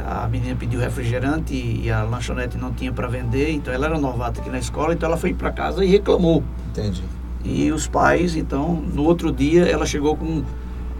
a 0.06 0.28
menina 0.28 0.56
pediu 0.56 0.80
refrigerante 0.80 1.54
e 1.54 1.90
a 1.90 2.04
lanchonete 2.04 2.58
não 2.58 2.74
tinha 2.74 2.92
para 2.92 3.08
vender, 3.08 3.52
então 3.52 3.74
ela 3.74 3.86
era 3.86 3.98
novata 3.98 4.42
aqui 4.42 4.50
na 4.50 4.60
escola, 4.60 4.94
então 4.94 5.08
ela 5.08 5.18
foi 5.18 5.34
para 5.34 5.52
casa 5.52 5.84
e 5.86 5.88
reclamou. 5.88 6.44
Entendi. 6.72 7.04
E 7.44 7.72
os 7.72 7.88
pais, 7.88 8.36
então, 8.36 8.74
no 8.94 9.04
outro 9.04 9.32
dia, 9.32 9.64
ela 9.64 9.86
chegou 9.86 10.16
com 10.18 10.44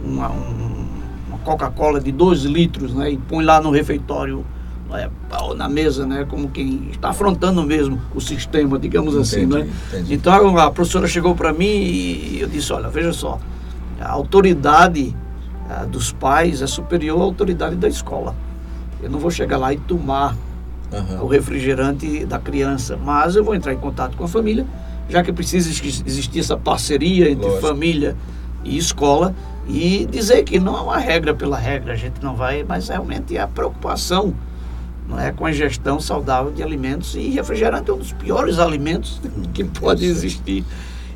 uma, 0.02 0.30
um, 0.30 0.86
uma 1.28 1.38
Coca-Cola 1.38 2.00
de 2.00 2.12
2 2.12 2.44
litros, 2.44 2.94
né? 2.94 3.12
E 3.12 3.18
põe 3.18 3.44
lá 3.44 3.60
no 3.60 3.70
refeitório, 3.70 4.44
é, 4.92 5.08
na 5.54 5.68
mesa, 5.68 6.06
né? 6.06 6.26
Como 6.28 6.48
quem 6.48 6.88
está 6.90 7.10
afrontando 7.10 7.62
mesmo 7.62 8.00
o 8.14 8.20
sistema, 8.20 8.78
digamos 8.78 9.16
assim, 9.16 9.46
né? 9.46 9.68
Entendi. 9.88 10.14
Então, 10.14 10.56
a 10.58 10.70
professora 10.70 11.06
chegou 11.08 11.34
para 11.34 11.52
mim 11.52 11.64
e 11.64 12.38
eu 12.40 12.48
disse, 12.48 12.72
olha, 12.72 12.88
veja 12.88 13.12
só, 13.12 13.38
a 14.00 14.10
autoridade 14.10 15.14
a, 15.68 15.84
dos 15.84 16.12
pais 16.12 16.60
é 16.60 16.66
superior 16.66 17.20
à 17.20 17.24
autoridade 17.24 17.76
da 17.76 17.88
escola. 17.88 18.34
Eu 19.04 19.10
não 19.10 19.18
vou 19.18 19.30
chegar 19.30 19.58
lá 19.58 19.72
e 19.72 19.76
tomar 19.76 20.36
uhum. 20.92 21.24
o 21.24 21.26
refrigerante 21.26 22.24
da 22.24 22.38
criança, 22.38 22.96
mas 22.96 23.36
eu 23.36 23.44
vou 23.44 23.54
entrar 23.54 23.72
em 23.72 23.78
contato 23.78 24.16
com 24.16 24.24
a 24.24 24.28
família 24.28 24.66
já 25.08 25.22
que 25.22 25.32
precisa 25.32 25.68
existir 25.68 26.40
essa 26.40 26.56
parceria 26.56 27.30
entre 27.30 27.46
Lógico. 27.46 27.66
família 27.66 28.16
e 28.64 28.76
escola 28.76 29.34
e 29.68 30.06
dizer 30.10 30.42
que 30.44 30.58
não 30.58 30.76
é 30.76 30.80
uma 30.80 30.98
regra 30.98 31.34
pela 31.34 31.58
regra, 31.58 31.92
a 31.92 31.96
gente 31.96 32.22
não 32.22 32.34
vai, 32.34 32.64
mas 32.64 32.88
realmente 32.88 33.36
é 33.36 33.40
a 33.40 33.46
preocupação 33.46 34.34
não 35.08 35.20
é, 35.20 35.32
com 35.32 35.44
a 35.44 35.50
ingestão 35.50 36.00
saudável 36.00 36.50
de 36.50 36.62
alimentos 36.62 37.14
e 37.14 37.28
refrigerante 37.28 37.90
é 37.90 37.94
um 37.94 37.98
dos 37.98 38.12
piores 38.12 38.58
alimentos 38.58 39.20
que 39.52 39.62
pode 39.62 40.04
existir. 40.04 40.64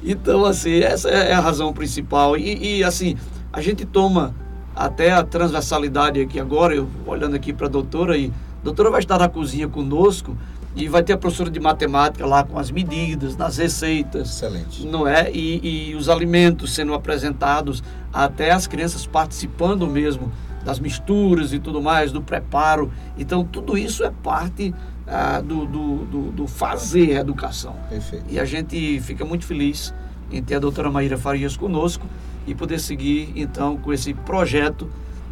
Então, 0.05 0.45
assim, 0.45 0.81
essa 0.81 1.09
é 1.09 1.33
a 1.33 1.41
razão 1.41 1.73
principal. 1.73 2.37
E, 2.37 2.79
e 2.79 2.85
assim, 2.85 3.17
a 3.51 3.63
gente 3.63 3.87
toma 3.87 4.35
até 4.79 5.11
a 5.11 5.25
transversalidade 5.25 6.21
aqui 6.21 6.39
agora, 6.39 6.73
eu 6.73 6.89
olhando 7.05 7.35
aqui 7.35 7.53
para 7.53 7.67
a 7.67 7.69
doutora, 7.69 8.17
e 8.17 8.33
a 8.61 8.65
doutora 8.65 8.91
vai 8.93 9.01
estar 9.01 9.19
na 9.19 9.29
cozinha 9.29 9.67
conosco, 9.67 10.37
e 10.77 10.87
vai 10.87 11.03
ter 11.03 11.15
a 11.15 11.19
professora 11.19 11.51
de 11.51 11.59
matemática 11.59 12.25
lá 12.25 12.45
com 12.45 12.57
as 12.57 12.71
medidas, 12.71 13.37
nas 13.37 13.57
receitas. 13.57 14.29
Excelente. 14.29 14.87
Não 14.87 15.09
é? 15.09 15.33
E, 15.33 15.91
e 15.91 15.95
os 15.97 16.09
alimentos 16.09 16.73
sendo 16.73 16.95
apresentados, 16.95 17.83
até 18.13 18.53
as 18.53 18.69
crianças 18.69 19.05
participando 19.05 19.85
mesmo 19.89 20.31
das 20.65 20.79
misturas 20.79 21.53
e 21.53 21.59
tudo 21.59 21.83
mais, 21.83 22.13
do 22.13 22.23
preparo. 22.23 22.93
Então, 23.19 23.43
tudo 23.43 23.77
isso 23.77 24.05
é 24.05 24.13
parte 24.23 24.73
ah, 25.09 25.41
do, 25.41 25.67
do, 25.67 25.97
do, 26.05 26.31
do, 26.31 26.47
fazer 26.47 27.17
a 27.17 27.21
educação. 27.21 27.75
Perfeito. 27.89 28.27
E 28.29 28.39
a 28.39 28.45
gente 28.45 29.01
fica 29.01 29.25
muito 29.25 29.45
feliz 29.45 29.93
em 30.31 30.41
ter 30.41 30.55
a 30.55 30.59
doutora 30.61 30.89
Maíra 30.89 31.19
Farias 31.19 31.57
conosco 31.57 32.07
e 32.49 32.55
poder 32.55 32.81
seguir, 32.81 33.31
então, 33.37 33.77
com 33.77 33.93
esse 33.93 34.15
projeto 34.15 34.89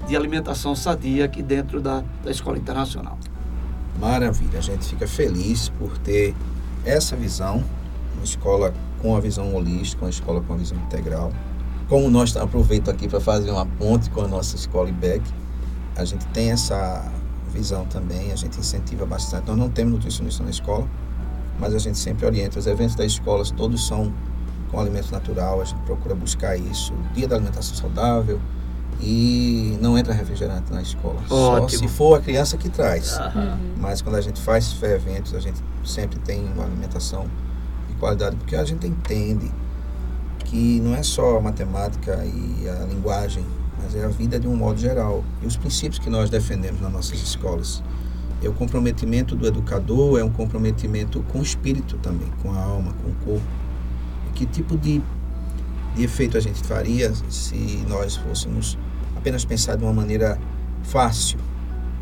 de 0.06 0.14
alimentação 0.14 0.76
sadia 0.76 1.24
aqui 1.24 1.42
dentro 1.42 1.80
da, 1.80 2.04
da 2.22 2.30
Escola 2.30 2.58
Internacional. 2.58 3.18
Maravilha, 3.98 4.58
a 4.58 4.62
gente 4.62 4.84
fica 4.86 5.08
feliz 5.08 5.70
por 5.70 5.96
ter 5.98 6.34
essa 6.84 7.16
visão, 7.16 7.64
uma 8.14 8.24
escola 8.24 8.74
com 9.00 9.16
a 9.16 9.20
visão 9.20 9.54
holística, 9.54 10.04
uma 10.04 10.10
escola 10.10 10.42
com 10.42 10.52
a 10.52 10.56
visão 10.56 10.76
integral. 10.78 11.32
Como 11.88 12.10
nós 12.10 12.36
aproveito 12.36 12.90
aqui 12.90 13.08
para 13.08 13.20
fazer 13.20 13.50
uma 13.50 13.64
ponte 13.64 14.10
com 14.10 14.20
a 14.20 14.28
nossa 14.28 14.54
escola 14.54 14.90
IBEC, 14.90 15.22
a 15.96 16.04
gente 16.04 16.26
tem 16.26 16.50
essa 16.50 17.10
visão 17.50 17.86
também, 17.86 18.30
a 18.30 18.36
gente 18.36 18.60
incentiva 18.60 19.06
bastante. 19.06 19.46
Nós 19.46 19.56
não 19.56 19.70
temos 19.70 19.94
nutricionista 19.94 20.44
na 20.44 20.50
escola, 20.50 20.86
mas 21.58 21.74
a 21.74 21.78
gente 21.78 21.96
sempre 21.96 22.26
orienta. 22.26 22.58
Os 22.58 22.66
eventos 22.66 22.94
das 22.94 23.06
escolas 23.06 23.50
todos 23.50 23.86
são 23.86 24.12
com 24.66 24.80
alimento 24.80 25.10
natural, 25.10 25.60
a 25.60 25.64
gente 25.64 25.80
procura 25.82 26.14
buscar 26.14 26.56
isso. 26.56 26.92
O 26.92 27.14
dia 27.14 27.26
da 27.26 27.36
alimentação 27.36 27.74
saudável, 27.74 28.40
e 29.00 29.78
não 29.80 29.98
entra 29.98 30.12
refrigerante 30.14 30.72
na 30.72 30.80
escola. 30.80 31.20
Ótimo. 31.28 31.68
Só 31.68 31.68
se 31.68 31.88
for 31.88 32.18
a 32.18 32.22
criança 32.22 32.56
que 32.56 32.68
traz. 32.68 33.18
Uhum. 33.18 33.56
Mas 33.78 34.00
quando 34.00 34.16
a 34.16 34.20
gente 34.20 34.40
faz 34.40 34.74
eventos, 34.82 35.34
a 35.34 35.40
gente 35.40 35.62
sempre 35.84 36.18
tem 36.20 36.44
uma 36.54 36.64
alimentação 36.64 37.26
de 37.88 37.94
qualidade, 37.96 38.36
porque 38.36 38.56
a 38.56 38.64
gente 38.64 38.86
entende 38.86 39.52
que 40.44 40.80
não 40.80 40.94
é 40.94 41.02
só 41.02 41.36
a 41.36 41.40
matemática 41.40 42.24
e 42.24 42.68
a 42.68 42.86
linguagem, 42.86 43.44
mas 43.82 43.94
é 43.94 44.04
a 44.04 44.08
vida 44.08 44.38
de 44.38 44.48
um 44.48 44.56
modo 44.56 44.78
geral. 44.78 45.22
E 45.42 45.46
os 45.46 45.56
princípios 45.56 45.98
que 45.98 46.08
nós 46.08 46.30
defendemos 46.30 46.80
nas 46.80 46.92
nossas 46.92 47.20
escolas. 47.22 47.82
E 48.42 48.48
o 48.48 48.52
comprometimento 48.52 49.34
do 49.34 49.46
educador 49.46 50.20
é 50.20 50.24
um 50.24 50.30
comprometimento 50.30 51.22
com 51.32 51.40
o 51.40 51.42
espírito 51.42 51.96
também, 51.98 52.30
com 52.42 52.52
a 52.52 52.58
alma, 52.58 52.94
com 53.02 53.10
o 53.10 53.14
corpo. 53.24 53.46
Que 54.36 54.44
tipo 54.44 54.76
de, 54.76 55.00
de 55.94 56.04
efeito 56.04 56.36
a 56.36 56.40
gente 56.40 56.62
faria 56.62 57.10
se 57.30 57.82
nós 57.88 58.16
fôssemos 58.16 58.76
apenas 59.16 59.46
pensar 59.46 59.76
de 59.76 59.82
uma 59.82 59.94
maneira 59.94 60.38
fácil. 60.82 61.38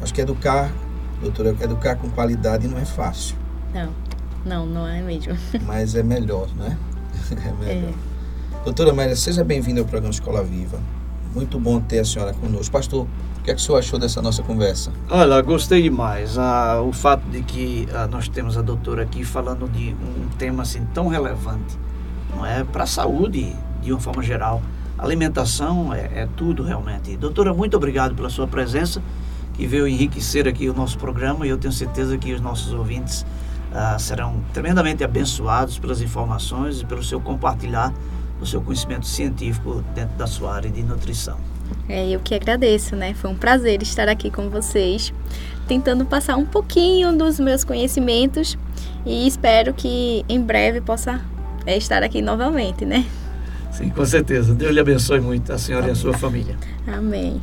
Acho 0.02 0.12
que 0.12 0.20
educar, 0.20 0.72
doutora, 1.22 1.56
educar 1.62 1.94
com 1.94 2.10
qualidade 2.10 2.66
não 2.66 2.76
é 2.76 2.84
fácil. 2.84 3.36
Não, 3.72 3.92
não, 4.44 4.66
não 4.66 4.88
é 4.88 5.00
mesmo. 5.00 5.36
Mas 5.64 5.94
é 5.94 6.02
melhor, 6.02 6.48
né? 6.56 6.76
É 7.30 7.64
melhor. 7.64 7.90
É. 7.90 8.14
Doutora 8.64 8.92
Maria, 8.92 9.14
seja 9.14 9.44
bem-vinda 9.44 9.80
ao 9.80 9.86
programa 9.86 10.10
Escola 10.10 10.42
Viva. 10.42 10.80
Muito 11.34 11.60
bom 11.60 11.80
ter 11.80 12.00
a 12.00 12.04
senhora 12.04 12.34
conosco. 12.34 12.72
Pastor, 12.72 13.06
o 13.38 13.42
que 13.44 13.50
é 13.50 13.54
que 13.54 13.60
o 13.60 13.62
senhor 13.62 13.78
achou 13.78 13.98
dessa 13.98 14.20
nossa 14.22 14.42
conversa? 14.42 14.90
Olha, 15.08 15.40
gostei 15.42 15.82
demais. 15.82 16.38
Ah, 16.38 16.82
o 16.82 16.92
fato 16.92 17.22
de 17.28 17.42
que 17.42 17.86
ah, 17.92 18.06
nós 18.06 18.26
temos 18.26 18.56
a 18.56 18.62
doutora 18.62 19.02
aqui 19.02 19.22
falando 19.22 19.70
de 19.70 19.94
um 19.94 20.28
tema 20.38 20.62
assim 20.62 20.84
tão 20.94 21.08
relevante, 21.08 21.78
não 22.34 22.44
é? 22.44 22.64
Para 22.64 22.84
a 22.84 22.86
saúde, 22.86 23.54
de 23.82 23.92
uma 23.92 24.00
forma 24.00 24.22
geral 24.22 24.62
alimentação 24.98 25.92
é, 25.92 26.10
é 26.14 26.28
tudo 26.36 26.62
realmente. 26.62 27.16
Doutora, 27.16 27.52
muito 27.52 27.76
obrigado 27.76 28.14
pela 28.14 28.30
sua 28.30 28.46
presença, 28.46 29.02
que 29.54 29.66
veio 29.66 29.86
enriquecer 29.86 30.48
aqui 30.48 30.68
o 30.68 30.74
nosso 30.74 30.98
programa 30.98 31.46
e 31.46 31.50
eu 31.50 31.58
tenho 31.58 31.72
certeza 31.72 32.16
que 32.18 32.32
os 32.32 32.40
nossos 32.40 32.72
ouvintes 32.72 33.24
ah, 33.72 33.98
serão 33.98 34.42
tremendamente 34.52 35.04
abençoados 35.04 35.78
pelas 35.78 36.00
informações 36.00 36.80
e 36.80 36.86
pelo 36.86 37.02
seu 37.02 37.20
compartilhar 37.20 37.92
do 38.38 38.46
seu 38.46 38.60
conhecimento 38.60 39.06
científico 39.06 39.84
dentro 39.94 40.16
da 40.16 40.26
sua 40.26 40.54
área 40.54 40.70
de 40.70 40.82
nutrição. 40.82 41.38
É, 41.88 42.08
eu 42.08 42.20
que 42.20 42.34
agradeço, 42.34 42.94
né? 42.94 43.14
Foi 43.14 43.30
um 43.30 43.34
prazer 43.34 43.82
estar 43.82 44.08
aqui 44.08 44.30
com 44.30 44.50
vocês, 44.50 45.12
tentando 45.66 46.04
passar 46.04 46.36
um 46.36 46.44
pouquinho 46.44 47.16
dos 47.16 47.40
meus 47.40 47.64
conhecimentos 47.64 48.58
e 49.04 49.26
espero 49.26 49.72
que 49.72 50.24
em 50.28 50.40
breve 50.40 50.80
possa 50.80 51.20
é, 51.66 51.76
estar 51.76 52.02
aqui 52.02 52.22
novamente, 52.22 52.84
né? 52.84 53.04
Sim, 53.72 53.90
com 53.90 54.04
certeza. 54.04 54.54
Deus 54.54 54.72
lhe 54.72 54.80
abençoe 54.80 55.20
muito, 55.20 55.52
a 55.52 55.58
senhora 55.58 55.88
e 55.88 55.90
a 55.90 55.94
sua 55.94 56.12
família. 56.12 56.56
Amém. 56.86 57.42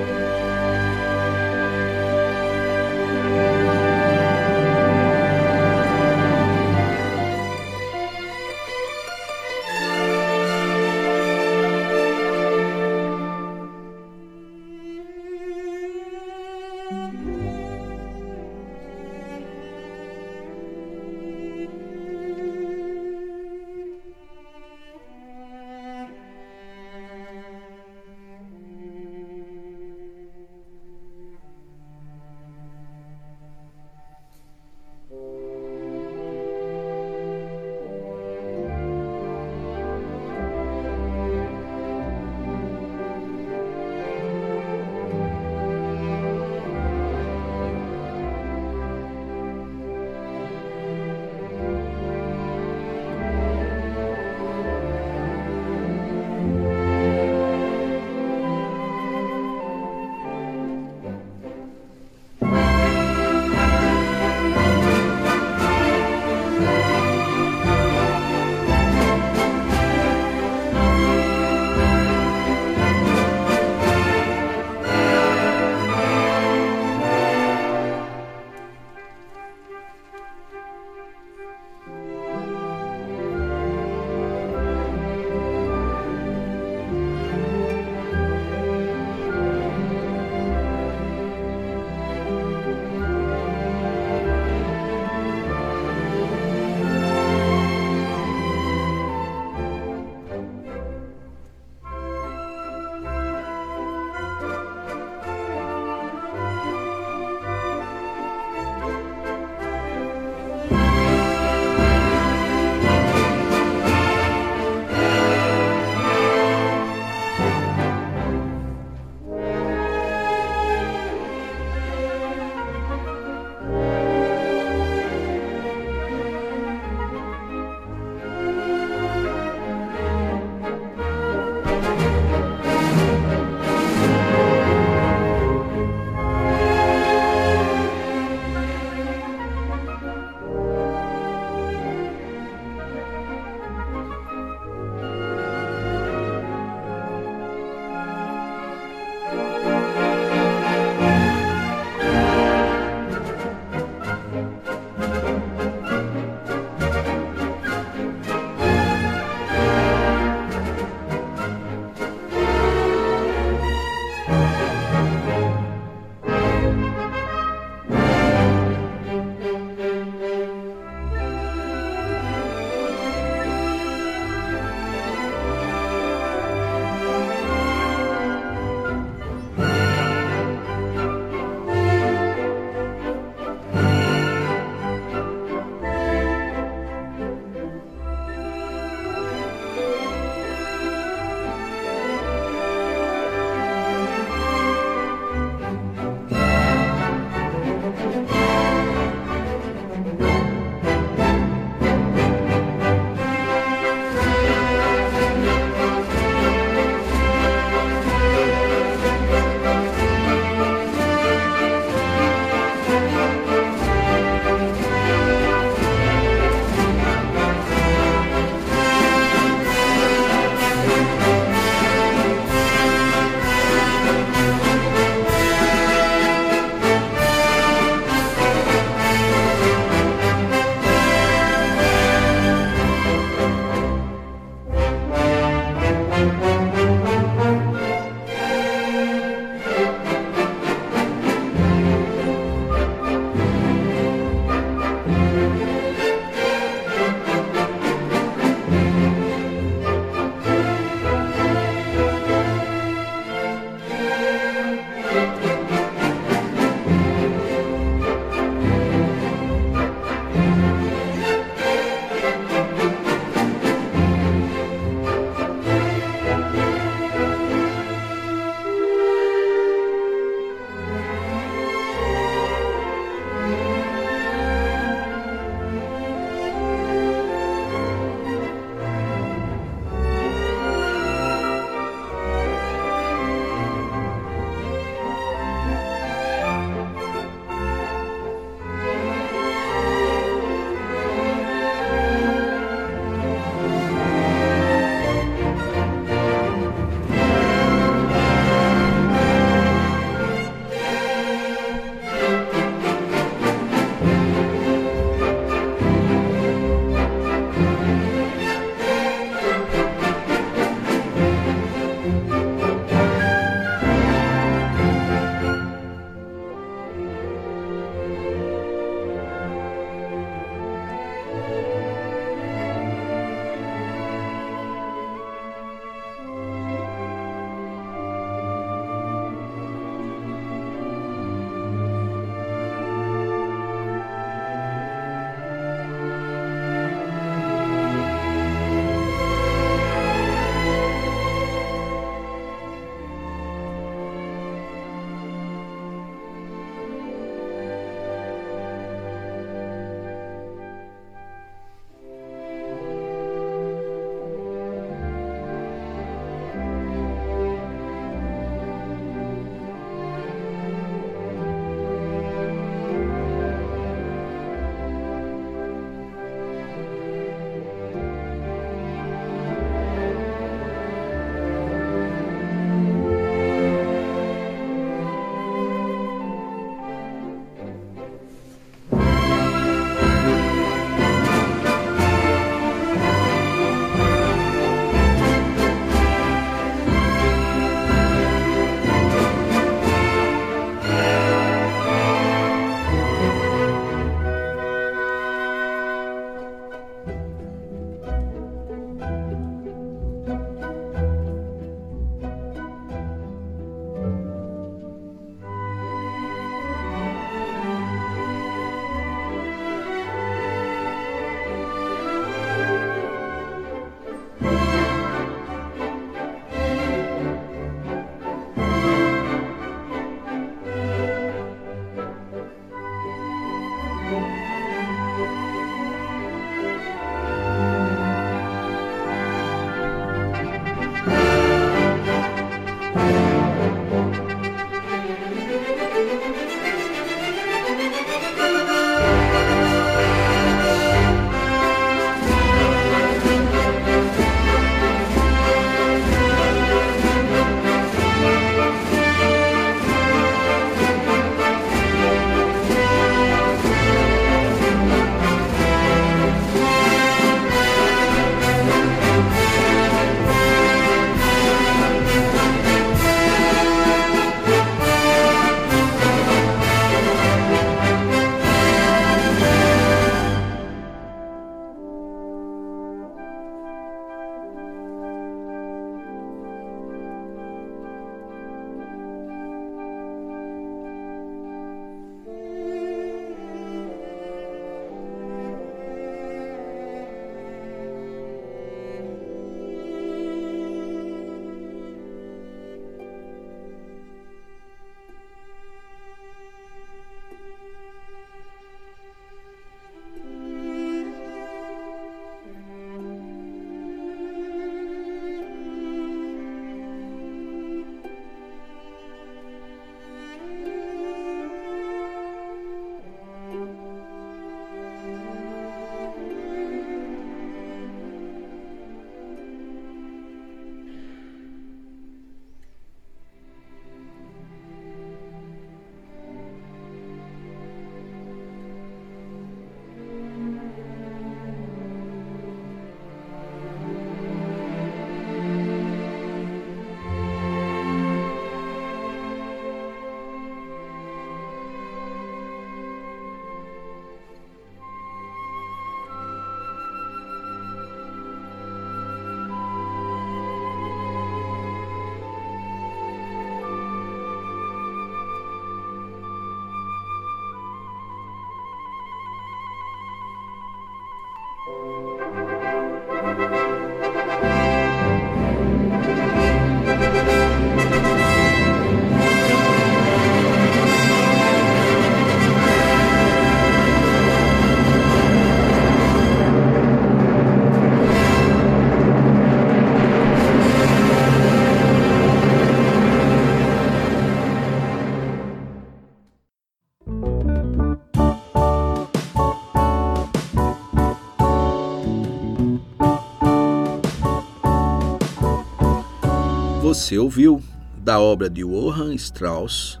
Você 597.04 597.18
ouviu 597.18 597.62
da 597.98 598.18
obra 598.18 598.48
de 598.48 598.64
Johann 598.64 599.12
Strauss, 599.12 600.00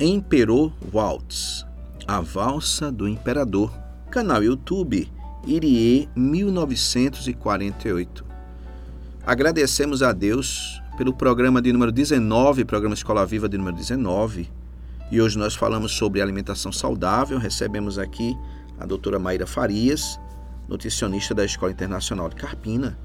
Emperor 0.00 0.72
Waltz, 0.90 1.66
A 2.06 2.22
Valsa 2.22 2.90
do 2.90 3.06
Imperador, 3.06 3.70
canal 4.10 4.42
YouTube 4.42 5.12
Irie 5.46 6.08
1948. 6.16 8.24
Agradecemos 9.26 10.02
a 10.02 10.10
Deus 10.10 10.80
pelo 10.96 11.12
programa 11.12 11.60
de 11.60 11.70
número 11.70 11.92
19, 11.92 12.64
programa 12.64 12.94
Escola 12.94 13.26
Viva 13.26 13.46
de 13.46 13.58
número 13.58 13.76
19. 13.76 14.50
E 15.10 15.20
hoje 15.20 15.36
nós 15.36 15.54
falamos 15.54 15.92
sobre 15.92 16.22
alimentação 16.22 16.72
saudável. 16.72 17.38
Recebemos 17.38 17.98
aqui 17.98 18.34
a 18.80 18.86
doutora 18.86 19.18
Maíra 19.18 19.46
Farias, 19.46 20.18
nutricionista 20.66 21.34
da 21.34 21.44
Escola 21.44 21.72
Internacional 21.72 22.30
de 22.30 22.36
Carpina. 22.36 22.96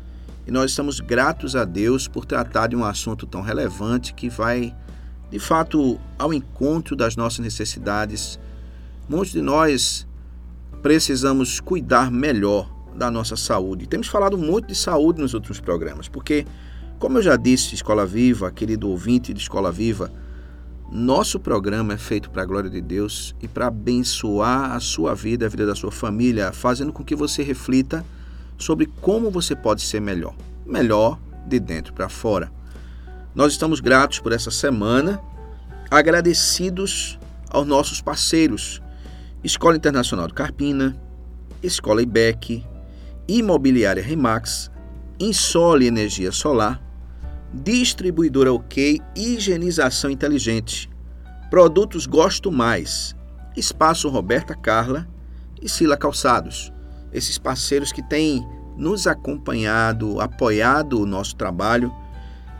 E 0.45 0.51
nós 0.51 0.71
estamos 0.71 0.99
gratos 0.99 1.55
a 1.55 1.63
Deus 1.63 2.07
por 2.07 2.25
tratar 2.25 2.67
de 2.67 2.75
um 2.75 2.83
assunto 2.83 3.25
tão 3.25 3.41
relevante 3.41 4.13
que 4.13 4.29
vai, 4.29 4.75
de 5.31 5.39
fato, 5.39 5.99
ao 6.19 6.33
encontro 6.33 6.95
das 6.95 7.15
nossas 7.15 7.39
necessidades. 7.39 8.37
Muitos 9.07 9.31
de 9.31 9.41
nós 9.41 10.05
precisamos 10.81 11.61
cuidar 11.61 12.11
melhor 12.11 12.69
da 12.93 13.09
nossa 13.09 13.37
saúde. 13.37 13.87
Temos 13.87 14.07
falado 14.07 14.37
muito 14.37 14.67
de 14.67 14.75
saúde 14.75 15.21
nos 15.21 15.33
outros 15.33 15.59
programas, 15.59 16.09
porque, 16.09 16.45
como 16.99 17.17
eu 17.17 17.21
já 17.21 17.37
disse, 17.37 17.73
Escola 17.73 18.05
Viva, 18.05 18.51
querido 18.51 18.89
ouvinte 18.89 19.33
de 19.33 19.39
Escola 19.39 19.71
Viva, 19.71 20.11
nosso 20.91 21.39
programa 21.39 21.93
é 21.93 21.97
feito 21.97 22.29
para 22.29 22.43
a 22.43 22.45
glória 22.45 22.69
de 22.69 22.81
Deus 22.81 23.33
e 23.41 23.47
para 23.47 23.67
abençoar 23.67 24.73
a 24.73 24.79
sua 24.79 25.15
vida, 25.15 25.45
a 25.45 25.49
vida 25.49 25.65
da 25.65 25.73
sua 25.73 25.91
família, 25.91 26.51
fazendo 26.51 26.93
com 26.93 27.03
que 27.03 27.15
você 27.15 27.41
reflita 27.41 28.05
sobre 28.63 28.85
como 29.01 29.29
você 29.29 29.55
pode 29.55 29.81
ser 29.81 29.99
melhor. 29.99 30.35
Melhor 30.65 31.19
de 31.45 31.59
dentro 31.59 31.93
para 31.93 32.09
fora. 32.09 32.51
Nós 33.35 33.53
estamos 33.53 33.79
gratos 33.79 34.19
por 34.19 34.31
essa 34.31 34.49
semana, 34.49 35.21
agradecidos 35.89 37.19
aos 37.49 37.67
nossos 37.67 38.01
parceiros, 38.01 38.81
Escola 39.43 39.75
Internacional 39.75 40.27
de 40.27 40.33
Carpina, 40.33 40.95
Escola 41.61 42.01
IBEC, 42.01 42.65
Imobiliária 43.27 44.01
Remax, 44.01 44.71
Insole 45.19 45.85
Energia 45.85 46.31
Solar, 46.31 46.81
Distribuidora 47.53 48.51
OK 48.51 48.99
Higienização 49.15 50.09
Inteligente, 50.09 50.89
Produtos 51.49 52.07
Gosto 52.07 52.51
Mais, 52.51 53.15
Espaço 53.55 54.09
Roberta 54.09 54.55
Carla 54.55 55.07
e 55.61 55.69
Sila 55.69 55.95
Calçados. 55.95 56.72
Esses 57.13 57.37
parceiros 57.37 57.91
que 57.91 58.01
têm 58.01 58.45
nos 58.75 59.05
acompanhado, 59.05 60.19
apoiado 60.19 60.99
o 60.99 61.05
nosso 61.05 61.35
trabalho 61.35 61.93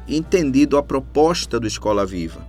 entendido 0.08 0.78
a 0.78 0.84
proposta 0.84 1.60
do 1.60 1.68
Escola 1.68 2.06
Viva. 2.06 2.46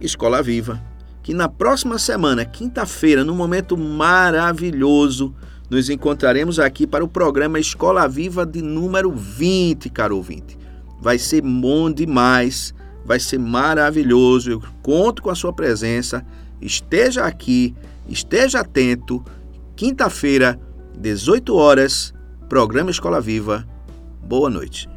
Escola 0.00 0.42
Viva 0.42 0.82
que 1.26 1.34
na 1.34 1.48
próxima 1.48 1.98
semana, 1.98 2.44
quinta-feira, 2.44 3.24
num 3.24 3.34
momento 3.34 3.76
maravilhoso, 3.76 5.34
nos 5.68 5.90
encontraremos 5.90 6.60
aqui 6.60 6.86
para 6.86 7.04
o 7.04 7.08
programa 7.08 7.58
Escola 7.58 8.06
Viva 8.06 8.46
de 8.46 8.62
número 8.62 9.10
20, 9.10 9.90
caro 9.90 10.14
ouvinte. 10.14 10.56
Vai 11.00 11.18
ser 11.18 11.40
bom 11.40 11.90
demais, 11.90 12.72
vai 13.04 13.18
ser 13.18 13.40
maravilhoso. 13.40 14.52
Eu 14.52 14.62
conto 14.84 15.20
com 15.20 15.28
a 15.28 15.34
sua 15.34 15.52
presença. 15.52 16.24
Esteja 16.60 17.24
aqui, 17.24 17.74
esteja 18.08 18.60
atento. 18.60 19.20
Quinta-feira, 19.74 20.60
18 20.96 21.54
horas, 21.54 22.14
programa 22.48 22.90
Escola 22.90 23.20
Viva. 23.20 23.66
Boa 24.26 24.48
noite. 24.48 24.95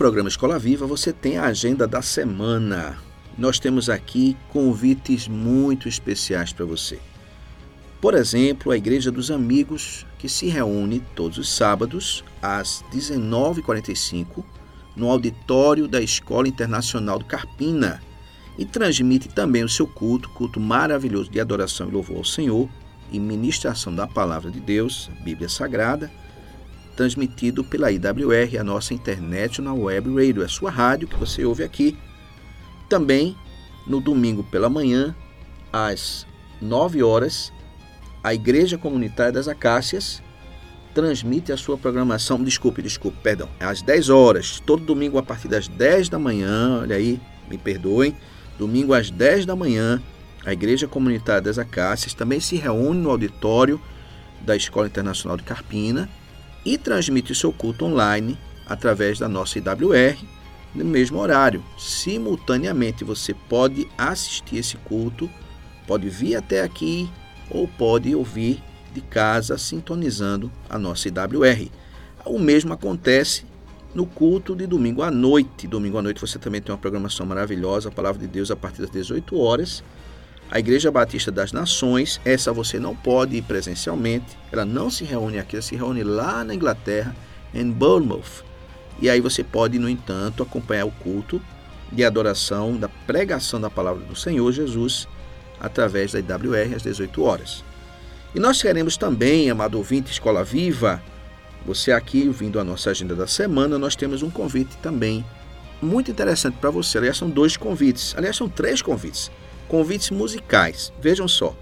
Programa 0.00 0.30
Escola 0.30 0.58
Viva 0.58 0.86
você 0.86 1.12
tem 1.12 1.36
a 1.36 1.44
agenda 1.44 1.86
da 1.86 2.00
semana. 2.00 2.96
Nós 3.36 3.58
temos 3.58 3.90
aqui 3.90 4.34
convites 4.48 5.28
muito 5.28 5.90
especiais 5.90 6.54
para 6.54 6.64
você. 6.64 6.98
Por 8.00 8.14
exemplo, 8.14 8.72
a 8.72 8.78
Igreja 8.78 9.10
dos 9.10 9.30
Amigos, 9.30 10.06
que 10.18 10.26
se 10.26 10.46
reúne 10.46 11.00
todos 11.14 11.36
os 11.36 11.50
sábados 11.50 12.24
às 12.40 12.82
19h45 12.90 14.42
no 14.96 15.10
auditório 15.10 15.86
da 15.86 16.00
Escola 16.00 16.48
Internacional 16.48 17.18
do 17.18 17.26
Carpina 17.26 18.00
e 18.56 18.64
transmite 18.64 19.28
também 19.28 19.64
o 19.64 19.68
seu 19.68 19.86
culto, 19.86 20.30
culto 20.30 20.58
maravilhoso 20.58 21.30
de 21.30 21.38
adoração 21.38 21.90
e 21.90 21.92
louvor 21.92 22.16
ao 22.16 22.24
Senhor 22.24 22.70
e 23.12 23.20
ministração 23.20 23.94
da 23.94 24.06
palavra 24.06 24.50
de 24.50 24.60
Deus, 24.60 25.10
Bíblia 25.22 25.50
Sagrada 25.50 26.10
transmitido 26.96 27.64
pela 27.64 27.90
IWR, 27.90 28.58
a 28.58 28.64
nossa 28.64 28.92
International 28.94 29.78
Web 29.78 30.14
Radio, 30.14 30.44
a 30.44 30.48
sua 30.48 30.70
rádio 30.70 31.08
que 31.08 31.16
você 31.16 31.44
ouve 31.44 31.62
aqui. 31.62 31.96
Também 32.88 33.36
no 33.86 34.00
domingo 34.00 34.44
pela 34.44 34.68
manhã, 34.68 35.14
às 35.72 36.26
9 36.60 37.02
horas, 37.02 37.52
a 38.22 38.34
Igreja 38.34 38.76
Comunitária 38.76 39.32
das 39.32 39.48
Acácias 39.48 40.22
transmite 40.94 41.52
a 41.52 41.56
sua 41.56 41.78
programação, 41.78 42.42
desculpe, 42.42 42.82
desculpe, 42.82 43.16
perdão, 43.22 43.48
às 43.60 43.80
10 43.80 44.08
horas, 44.10 44.60
todo 44.66 44.84
domingo 44.84 45.18
a 45.18 45.22
partir 45.22 45.48
das 45.48 45.68
10 45.68 46.08
da 46.08 46.18
manhã, 46.18 46.80
olha 46.82 46.96
aí, 46.96 47.20
me 47.48 47.56
perdoem, 47.56 48.14
domingo 48.58 48.92
às 48.92 49.10
10 49.10 49.46
da 49.46 49.54
manhã, 49.54 50.02
a 50.44 50.52
Igreja 50.52 50.88
Comunitária 50.88 51.42
das 51.42 51.58
Acácias 51.58 52.12
também 52.12 52.40
se 52.40 52.56
reúne 52.56 53.00
no 53.00 53.10
auditório 53.10 53.80
da 54.40 54.56
Escola 54.56 54.86
Internacional 54.86 55.36
de 55.36 55.44
Carpina 55.44 56.08
e 56.64 56.76
transmite 56.76 57.32
o 57.32 57.34
seu 57.34 57.52
culto 57.52 57.84
online 57.84 58.38
através 58.66 59.18
da 59.18 59.28
nossa 59.28 59.58
IWR 59.58 60.16
no 60.74 60.84
mesmo 60.84 61.18
horário. 61.18 61.64
Simultaneamente 61.78 63.04
você 63.04 63.34
pode 63.34 63.88
assistir 63.98 64.58
esse 64.58 64.76
culto, 64.76 65.28
pode 65.86 66.08
vir 66.08 66.36
até 66.36 66.62
aqui 66.62 67.10
ou 67.50 67.66
pode 67.66 68.14
ouvir 68.14 68.62
de 68.92 69.00
casa 69.00 69.56
sintonizando 69.58 70.50
a 70.68 70.78
nossa 70.78 71.08
IWR. 71.08 71.68
O 72.24 72.38
mesmo 72.38 72.72
acontece 72.72 73.44
no 73.94 74.06
culto 74.06 74.54
de 74.54 74.66
domingo 74.66 75.02
à 75.02 75.10
noite. 75.10 75.66
Domingo 75.66 75.98
à 75.98 76.02
noite 76.02 76.20
você 76.20 76.38
também 76.38 76.60
tem 76.60 76.72
uma 76.72 76.80
programação 76.80 77.26
maravilhosa, 77.26 77.88
a 77.88 77.92
palavra 77.92 78.20
de 78.20 78.28
Deus 78.28 78.50
a 78.50 78.56
partir 78.56 78.82
das 78.82 78.90
18 78.90 79.36
horas 79.38 79.82
a 80.50 80.58
Igreja 80.58 80.90
Batista 80.90 81.30
das 81.30 81.52
Nações, 81.52 82.20
essa 82.24 82.52
você 82.52 82.80
não 82.80 82.94
pode 82.96 83.36
ir 83.36 83.42
presencialmente, 83.42 84.36
ela 84.50 84.64
não 84.64 84.90
se 84.90 85.04
reúne 85.04 85.38
aqui, 85.38 85.54
ela 85.54 85.62
se 85.62 85.76
reúne 85.76 86.02
lá 86.02 86.42
na 86.42 86.52
Inglaterra, 86.52 87.14
em 87.54 87.70
Bournemouth. 87.70 88.44
E 89.00 89.08
aí 89.08 89.20
você 89.20 89.44
pode, 89.44 89.78
no 89.78 89.88
entanto, 89.88 90.42
acompanhar 90.42 90.86
o 90.86 90.90
culto 90.90 91.40
de 91.92 92.04
adoração, 92.04 92.76
da 92.76 92.88
pregação 92.88 93.60
da 93.60 93.70
palavra 93.70 94.04
do 94.04 94.16
Senhor 94.16 94.50
Jesus, 94.50 95.06
através 95.60 96.12
da 96.12 96.18
IWR 96.18 96.74
às 96.74 96.82
18 96.82 97.22
horas. 97.22 97.64
E 98.34 98.40
nós 98.40 98.60
queremos 98.60 98.96
também, 98.96 99.50
amado 99.50 99.78
ouvinte, 99.78 100.10
Escola 100.10 100.42
Viva, 100.42 101.00
você 101.64 101.92
aqui 101.92 102.26
ouvindo 102.26 102.58
a 102.58 102.64
nossa 102.64 102.90
agenda 102.90 103.14
da 103.14 103.26
semana, 103.28 103.78
nós 103.78 103.94
temos 103.94 104.20
um 104.20 104.30
convite 104.30 104.76
também 104.78 105.24
muito 105.80 106.10
interessante 106.10 106.56
para 106.60 106.70
você. 106.70 106.98
Aliás, 106.98 107.16
são 107.16 107.30
dois 107.30 107.56
convites. 107.56 108.14
Aliás, 108.16 108.36
são 108.36 108.48
três 108.48 108.82
convites 108.82 109.30
convites 109.70 110.10
musicais. 110.10 110.92
Vejam 111.00 111.28
só, 111.28 111.56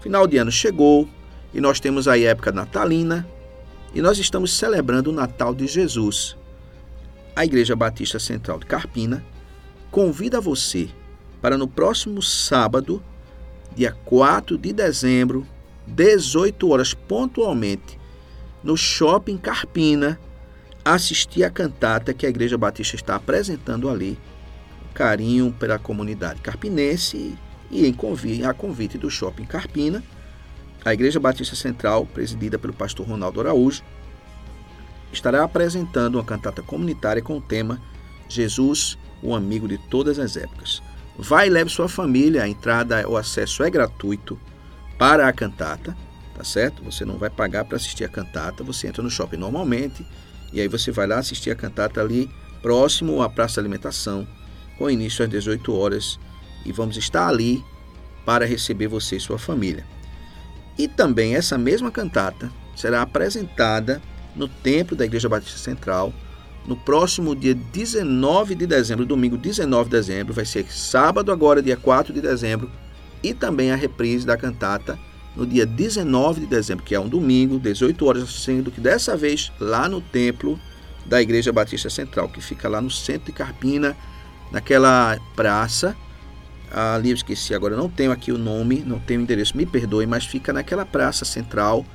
final 0.00 0.26
de 0.26 0.36
ano 0.36 0.50
chegou 0.50 1.08
e 1.54 1.60
nós 1.60 1.78
temos 1.78 2.08
aí 2.08 2.26
a 2.26 2.30
época 2.30 2.50
natalina 2.50 3.26
e 3.94 4.02
nós 4.02 4.18
estamos 4.18 4.52
celebrando 4.52 5.10
o 5.10 5.12
Natal 5.12 5.54
de 5.54 5.68
Jesus. 5.68 6.36
A 7.36 7.44
Igreja 7.44 7.76
Batista 7.76 8.18
Central 8.18 8.58
de 8.58 8.66
Carpina 8.66 9.24
convida 9.88 10.40
você 10.40 10.88
para 11.40 11.56
no 11.56 11.68
próximo 11.68 12.20
sábado, 12.20 13.00
dia 13.76 13.96
4 14.04 14.58
de 14.58 14.72
dezembro, 14.72 15.46
18 15.86 16.68
horas 16.68 16.92
pontualmente, 16.92 18.00
no 18.64 18.76
Shopping 18.76 19.36
Carpina, 19.36 20.18
assistir 20.84 21.44
a 21.44 21.50
cantata 21.50 22.12
que 22.12 22.26
a 22.26 22.28
Igreja 22.28 22.58
Batista 22.58 22.96
está 22.96 23.14
apresentando 23.14 23.88
ali. 23.88 24.18
Carinho 24.92 25.52
pela 25.52 25.78
comunidade 25.78 26.40
carpinense 26.40 27.36
e 27.70 27.86
em 27.86 28.44
a 28.44 28.54
convite 28.54 28.98
do 28.98 29.10
Shopping 29.10 29.44
Carpina, 29.44 30.02
a 30.84 30.92
Igreja 30.92 31.18
Batista 31.18 31.56
Central, 31.56 32.06
presidida 32.06 32.58
pelo 32.58 32.72
pastor 32.72 33.06
Ronaldo 33.06 33.40
Araújo, 33.40 33.82
estará 35.12 35.42
apresentando 35.42 36.16
uma 36.16 36.24
cantata 36.24 36.62
comunitária 36.62 37.22
com 37.22 37.38
o 37.38 37.40
tema 37.40 37.80
Jesus, 38.28 38.98
o 39.22 39.34
amigo 39.34 39.66
de 39.66 39.78
todas 39.88 40.18
as 40.18 40.36
épocas. 40.36 40.82
Vai 41.18 41.46
e 41.46 41.50
leve 41.50 41.70
sua 41.70 41.88
família, 41.88 42.42
a 42.42 42.48
entrada, 42.48 43.08
o 43.08 43.16
acesso 43.16 43.62
é 43.62 43.70
gratuito 43.70 44.38
para 44.98 45.28
a 45.28 45.32
cantata 45.32 45.96
tá 46.34 46.42
certo? 46.42 46.82
Você 46.82 47.04
não 47.04 47.16
vai 47.16 47.30
pagar 47.30 47.64
para 47.64 47.76
assistir 47.76 48.04
a 48.04 48.08
cantata, 48.08 48.64
você 48.64 48.88
entra 48.88 49.02
no 49.02 49.10
shopping 49.10 49.36
normalmente 49.36 50.04
e 50.52 50.60
aí 50.60 50.68
você 50.68 50.90
vai 50.90 51.06
lá 51.06 51.18
assistir 51.18 51.50
a 51.50 51.54
cantata 51.54 52.00
ali 52.00 52.28
próximo 52.60 53.22
à 53.22 53.28
praça 53.28 53.54
de 53.54 53.60
alimentação, 53.60 54.26
com 54.76 54.90
início 54.90 55.24
às 55.24 55.30
18 55.30 55.74
horas 55.74 56.18
e 56.64 56.72
vamos 56.72 56.96
estar 56.96 57.28
ali 57.28 57.64
para 58.24 58.46
receber 58.46 58.88
você 58.88 59.16
e 59.16 59.20
sua 59.20 59.38
família. 59.38 59.84
E 60.78 60.88
também 60.88 61.34
essa 61.34 61.56
mesma 61.56 61.90
cantata 61.90 62.50
será 62.74 63.02
apresentada 63.02 64.02
no 64.34 64.48
templo 64.48 64.96
da 64.96 65.04
Igreja 65.04 65.28
Batista 65.28 65.58
Central 65.58 66.12
no 66.66 66.76
próximo 66.76 67.36
dia 67.36 67.54
19 67.54 68.54
de 68.54 68.66
dezembro, 68.66 69.04
domingo 69.04 69.36
19 69.36 69.84
de 69.84 69.96
dezembro, 69.96 70.32
vai 70.32 70.46
ser 70.46 70.64
sábado 70.72 71.30
agora, 71.30 71.62
dia 71.62 71.76
4 71.76 72.12
de 72.12 72.20
dezembro, 72.20 72.70
e 73.22 73.34
também 73.34 73.70
a 73.70 73.76
reprise 73.76 74.24
da 74.24 74.36
cantata 74.36 74.98
no 75.36 75.46
dia 75.46 75.66
19 75.66 76.40
de 76.40 76.46
dezembro, 76.46 76.84
que 76.84 76.94
é 76.94 77.00
um 77.00 77.08
domingo, 77.08 77.58
18 77.58 78.06
horas, 78.06 78.30
sendo 78.30 78.70
que 78.70 78.80
dessa 78.80 79.16
vez 79.16 79.52
lá 79.60 79.88
no 79.88 80.00
templo 80.00 80.58
da 81.04 81.20
Igreja 81.20 81.52
Batista 81.52 81.90
Central, 81.90 82.28
que 82.28 82.40
fica 82.40 82.68
lá 82.68 82.80
no 82.80 82.90
centro 82.90 83.26
de 83.26 83.32
Carpina, 83.32 83.96
naquela 84.50 85.18
praça. 85.36 85.94
Ali 86.74 87.10
eu 87.10 87.14
esqueci 87.14 87.54
agora, 87.54 87.76
não 87.76 87.88
tenho 87.88 88.10
aqui 88.10 88.32
o 88.32 88.38
nome, 88.38 88.82
não 88.84 88.98
tenho 88.98 89.20
o 89.20 89.22
endereço, 89.22 89.56
me 89.56 89.64
perdoe, 89.64 90.06
mas 90.06 90.26
fica 90.26 90.52
naquela 90.52 90.84
praça 90.84 91.24
central 91.24 91.86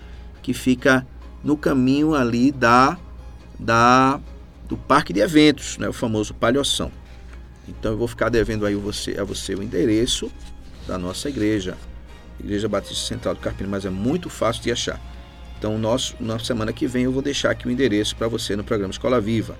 que 0.41 0.53
fica 0.53 1.05
no 1.43 1.57
caminho 1.57 2.15
ali 2.15 2.49
da, 2.49 2.97
da 3.59 4.21
do 4.69 4.77
parque 4.77 5.11
de 5.11 5.19
eventos, 5.19 5.77
né, 5.77 5.89
o 5.89 5.93
famoso 5.93 6.33
Palhoção. 6.33 6.91
Então 7.67 7.91
eu 7.91 7.97
vou 7.97 8.07
ficar 8.07 8.29
devendo 8.29 8.65
aí 8.65 8.75
você, 8.75 9.19
a 9.19 9.23
você 9.25 9.53
o 9.53 9.61
endereço 9.61 10.31
da 10.87 10.97
nossa 10.97 11.27
igreja, 11.27 11.75
Igreja 12.39 12.69
Batista 12.69 13.05
Central 13.05 13.35
do 13.35 13.41
Carpino, 13.41 13.69
mas 13.69 13.83
é 13.83 13.89
muito 13.89 14.29
fácil 14.29 14.63
de 14.63 14.71
achar. 14.71 14.99
Então, 15.57 15.77
nosso, 15.77 16.15
na 16.21 16.39
semana 16.39 16.71
que 16.71 16.87
vem 16.87 17.03
eu 17.03 17.11
vou 17.11 17.21
deixar 17.21 17.51
aqui 17.51 17.67
o 17.67 17.71
endereço 17.71 18.15
para 18.15 18.29
você 18.29 18.55
no 18.55 18.63
programa 18.63 18.91
Escola 18.91 19.19
Viva. 19.19 19.57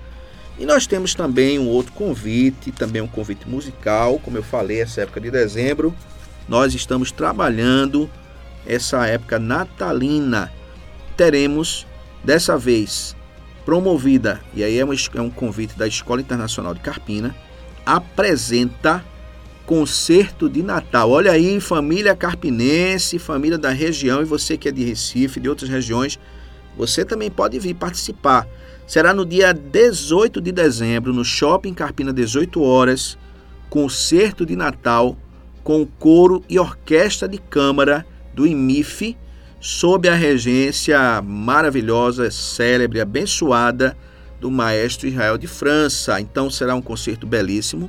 E 0.60 0.66
nós 0.66 0.86
temos 0.86 1.14
também 1.14 1.58
um 1.58 1.66
outro 1.68 1.90
convite, 1.92 2.70
também 2.70 3.00
um 3.00 3.06
convite 3.06 3.48
musical, 3.48 4.18
como 4.18 4.36
eu 4.36 4.42
falei, 4.42 4.82
essa 4.82 5.00
época 5.00 5.18
de 5.18 5.30
dezembro. 5.30 5.94
Nós 6.46 6.74
estamos 6.74 7.10
trabalhando 7.10 8.10
essa 8.66 9.06
época 9.06 9.38
natalina. 9.38 10.52
Teremos, 11.16 11.86
dessa 12.22 12.58
vez, 12.58 13.16
promovida, 13.64 14.38
e 14.52 14.62
aí 14.62 14.78
é 14.78 14.84
um, 14.84 14.92
é 14.92 15.20
um 15.22 15.30
convite 15.30 15.78
da 15.78 15.88
Escola 15.88 16.20
Internacional 16.20 16.74
de 16.74 16.80
Carpina, 16.80 17.34
apresenta 17.86 19.02
concerto 19.64 20.46
de 20.46 20.62
Natal. 20.62 21.10
Olha 21.10 21.32
aí, 21.32 21.58
família 21.58 22.14
carpinense, 22.14 23.18
família 23.18 23.56
da 23.56 23.70
região, 23.70 24.20
e 24.20 24.26
você 24.26 24.58
que 24.58 24.68
é 24.68 24.72
de 24.72 24.84
Recife, 24.84 25.40
de 25.40 25.48
outras 25.48 25.70
regiões, 25.70 26.18
você 26.76 27.02
também 27.02 27.30
pode 27.30 27.58
vir 27.58 27.72
participar. 27.72 28.46
Será 28.90 29.14
no 29.14 29.24
dia 29.24 29.52
18 29.52 30.40
de 30.40 30.50
dezembro, 30.50 31.12
no 31.12 31.24
Shopping 31.24 31.72
Carpina, 31.72 32.12
18 32.12 32.60
horas, 32.60 33.16
concerto 33.68 34.44
de 34.44 34.56
Natal 34.56 35.16
com 35.62 35.86
coro 35.86 36.42
e 36.48 36.58
orquestra 36.58 37.28
de 37.28 37.38
câmara 37.38 38.04
do 38.34 38.44
IMIF, 38.44 39.16
sob 39.60 40.08
a 40.08 40.14
regência 40.16 41.22
maravilhosa, 41.22 42.32
célebre, 42.32 43.00
abençoada 43.00 43.96
do 44.40 44.50
maestro 44.50 45.06
Israel 45.06 45.38
de 45.38 45.46
França. 45.46 46.20
Então 46.20 46.50
será 46.50 46.74
um 46.74 46.82
concerto 46.82 47.28
belíssimo 47.28 47.88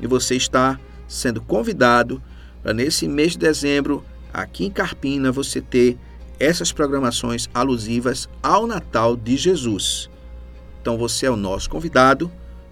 e 0.00 0.06
você 0.06 0.36
está 0.36 0.78
sendo 1.08 1.40
convidado 1.40 2.22
para 2.62 2.72
nesse 2.72 3.08
mês 3.08 3.32
de 3.32 3.38
dezembro, 3.38 4.04
aqui 4.32 4.66
em 4.66 4.70
Carpina, 4.70 5.32
você 5.32 5.60
ter 5.60 5.98
essas 6.38 6.70
programações 6.70 7.50
alusivas 7.52 8.28
ao 8.40 8.64
Natal 8.64 9.16
de 9.16 9.36
Jesus. 9.36 10.08
Então 10.86 10.96
você 10.96 11.26
é 11.26 11.30
o 11.32 11.34
nosso 11.34 11.68
convidado 11.68 12.30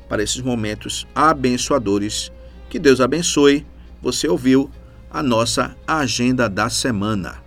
para 0.08 0.22
esses 0.22 0.40
momentos 0.40 1.04
abençoadores. 1.12 2.30
Que 2.70 2.78
Deus 2.78 3.00
abençoe. 3.00 3.66
Você 4.00 4.28
ouviu 4.28 4.70
a 5.10 5.20
nossa 5.20 5.76
agenda 5.84 6.48
da 6.48 6.70
semana. 6.70 7.42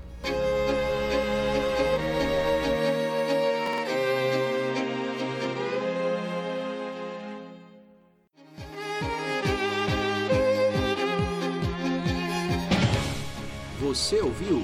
Você 13.80 14.20
ouviu? 14.20 14.62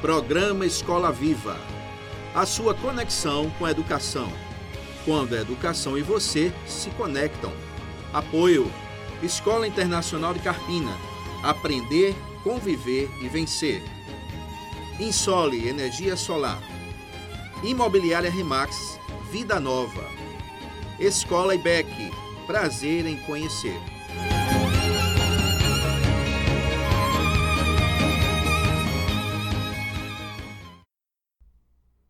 Programa 0.00 0.64
Escola 0.64 1.12
Viva. 1.12 1.58
A 2.34 2.46
sua 2.46 2.74
conexão 2.74 3.50
com 3.58 3.66
a 3.66 3.70
educação. 3.70 4.32
Quando 5.04 5.34
a 5.34 5.40
educação 5.40 5.98
e 5.98 6.02
você 6.02 6.52
se 6.66 6.90
conectam. 6.90 7.52
Apoio: 8.12 8.70
Escola 9.22 9.66
Internacional 9.66 10.32
de 10.32 10.40
Carpina. 10.40 10.96
Aprender, 11.42 12.14
conviver 12.44 13.10
e 13.20 13.28
vencer. 13.28 13.82
Insole 15.00 15.68
Energia 15.68 16.16
Solar. 16.16 16.62
Imobiliária 17.62 18.30
Remax. 18.30 18.98
Vida 19.30 19.58
Nova. 19.58 20.04
Escola 21.00 21.54
IBEC. 21.54 22.12
Prazer 22.46 23.06
em 23.06 23.16
conhecer. 23.16 23.80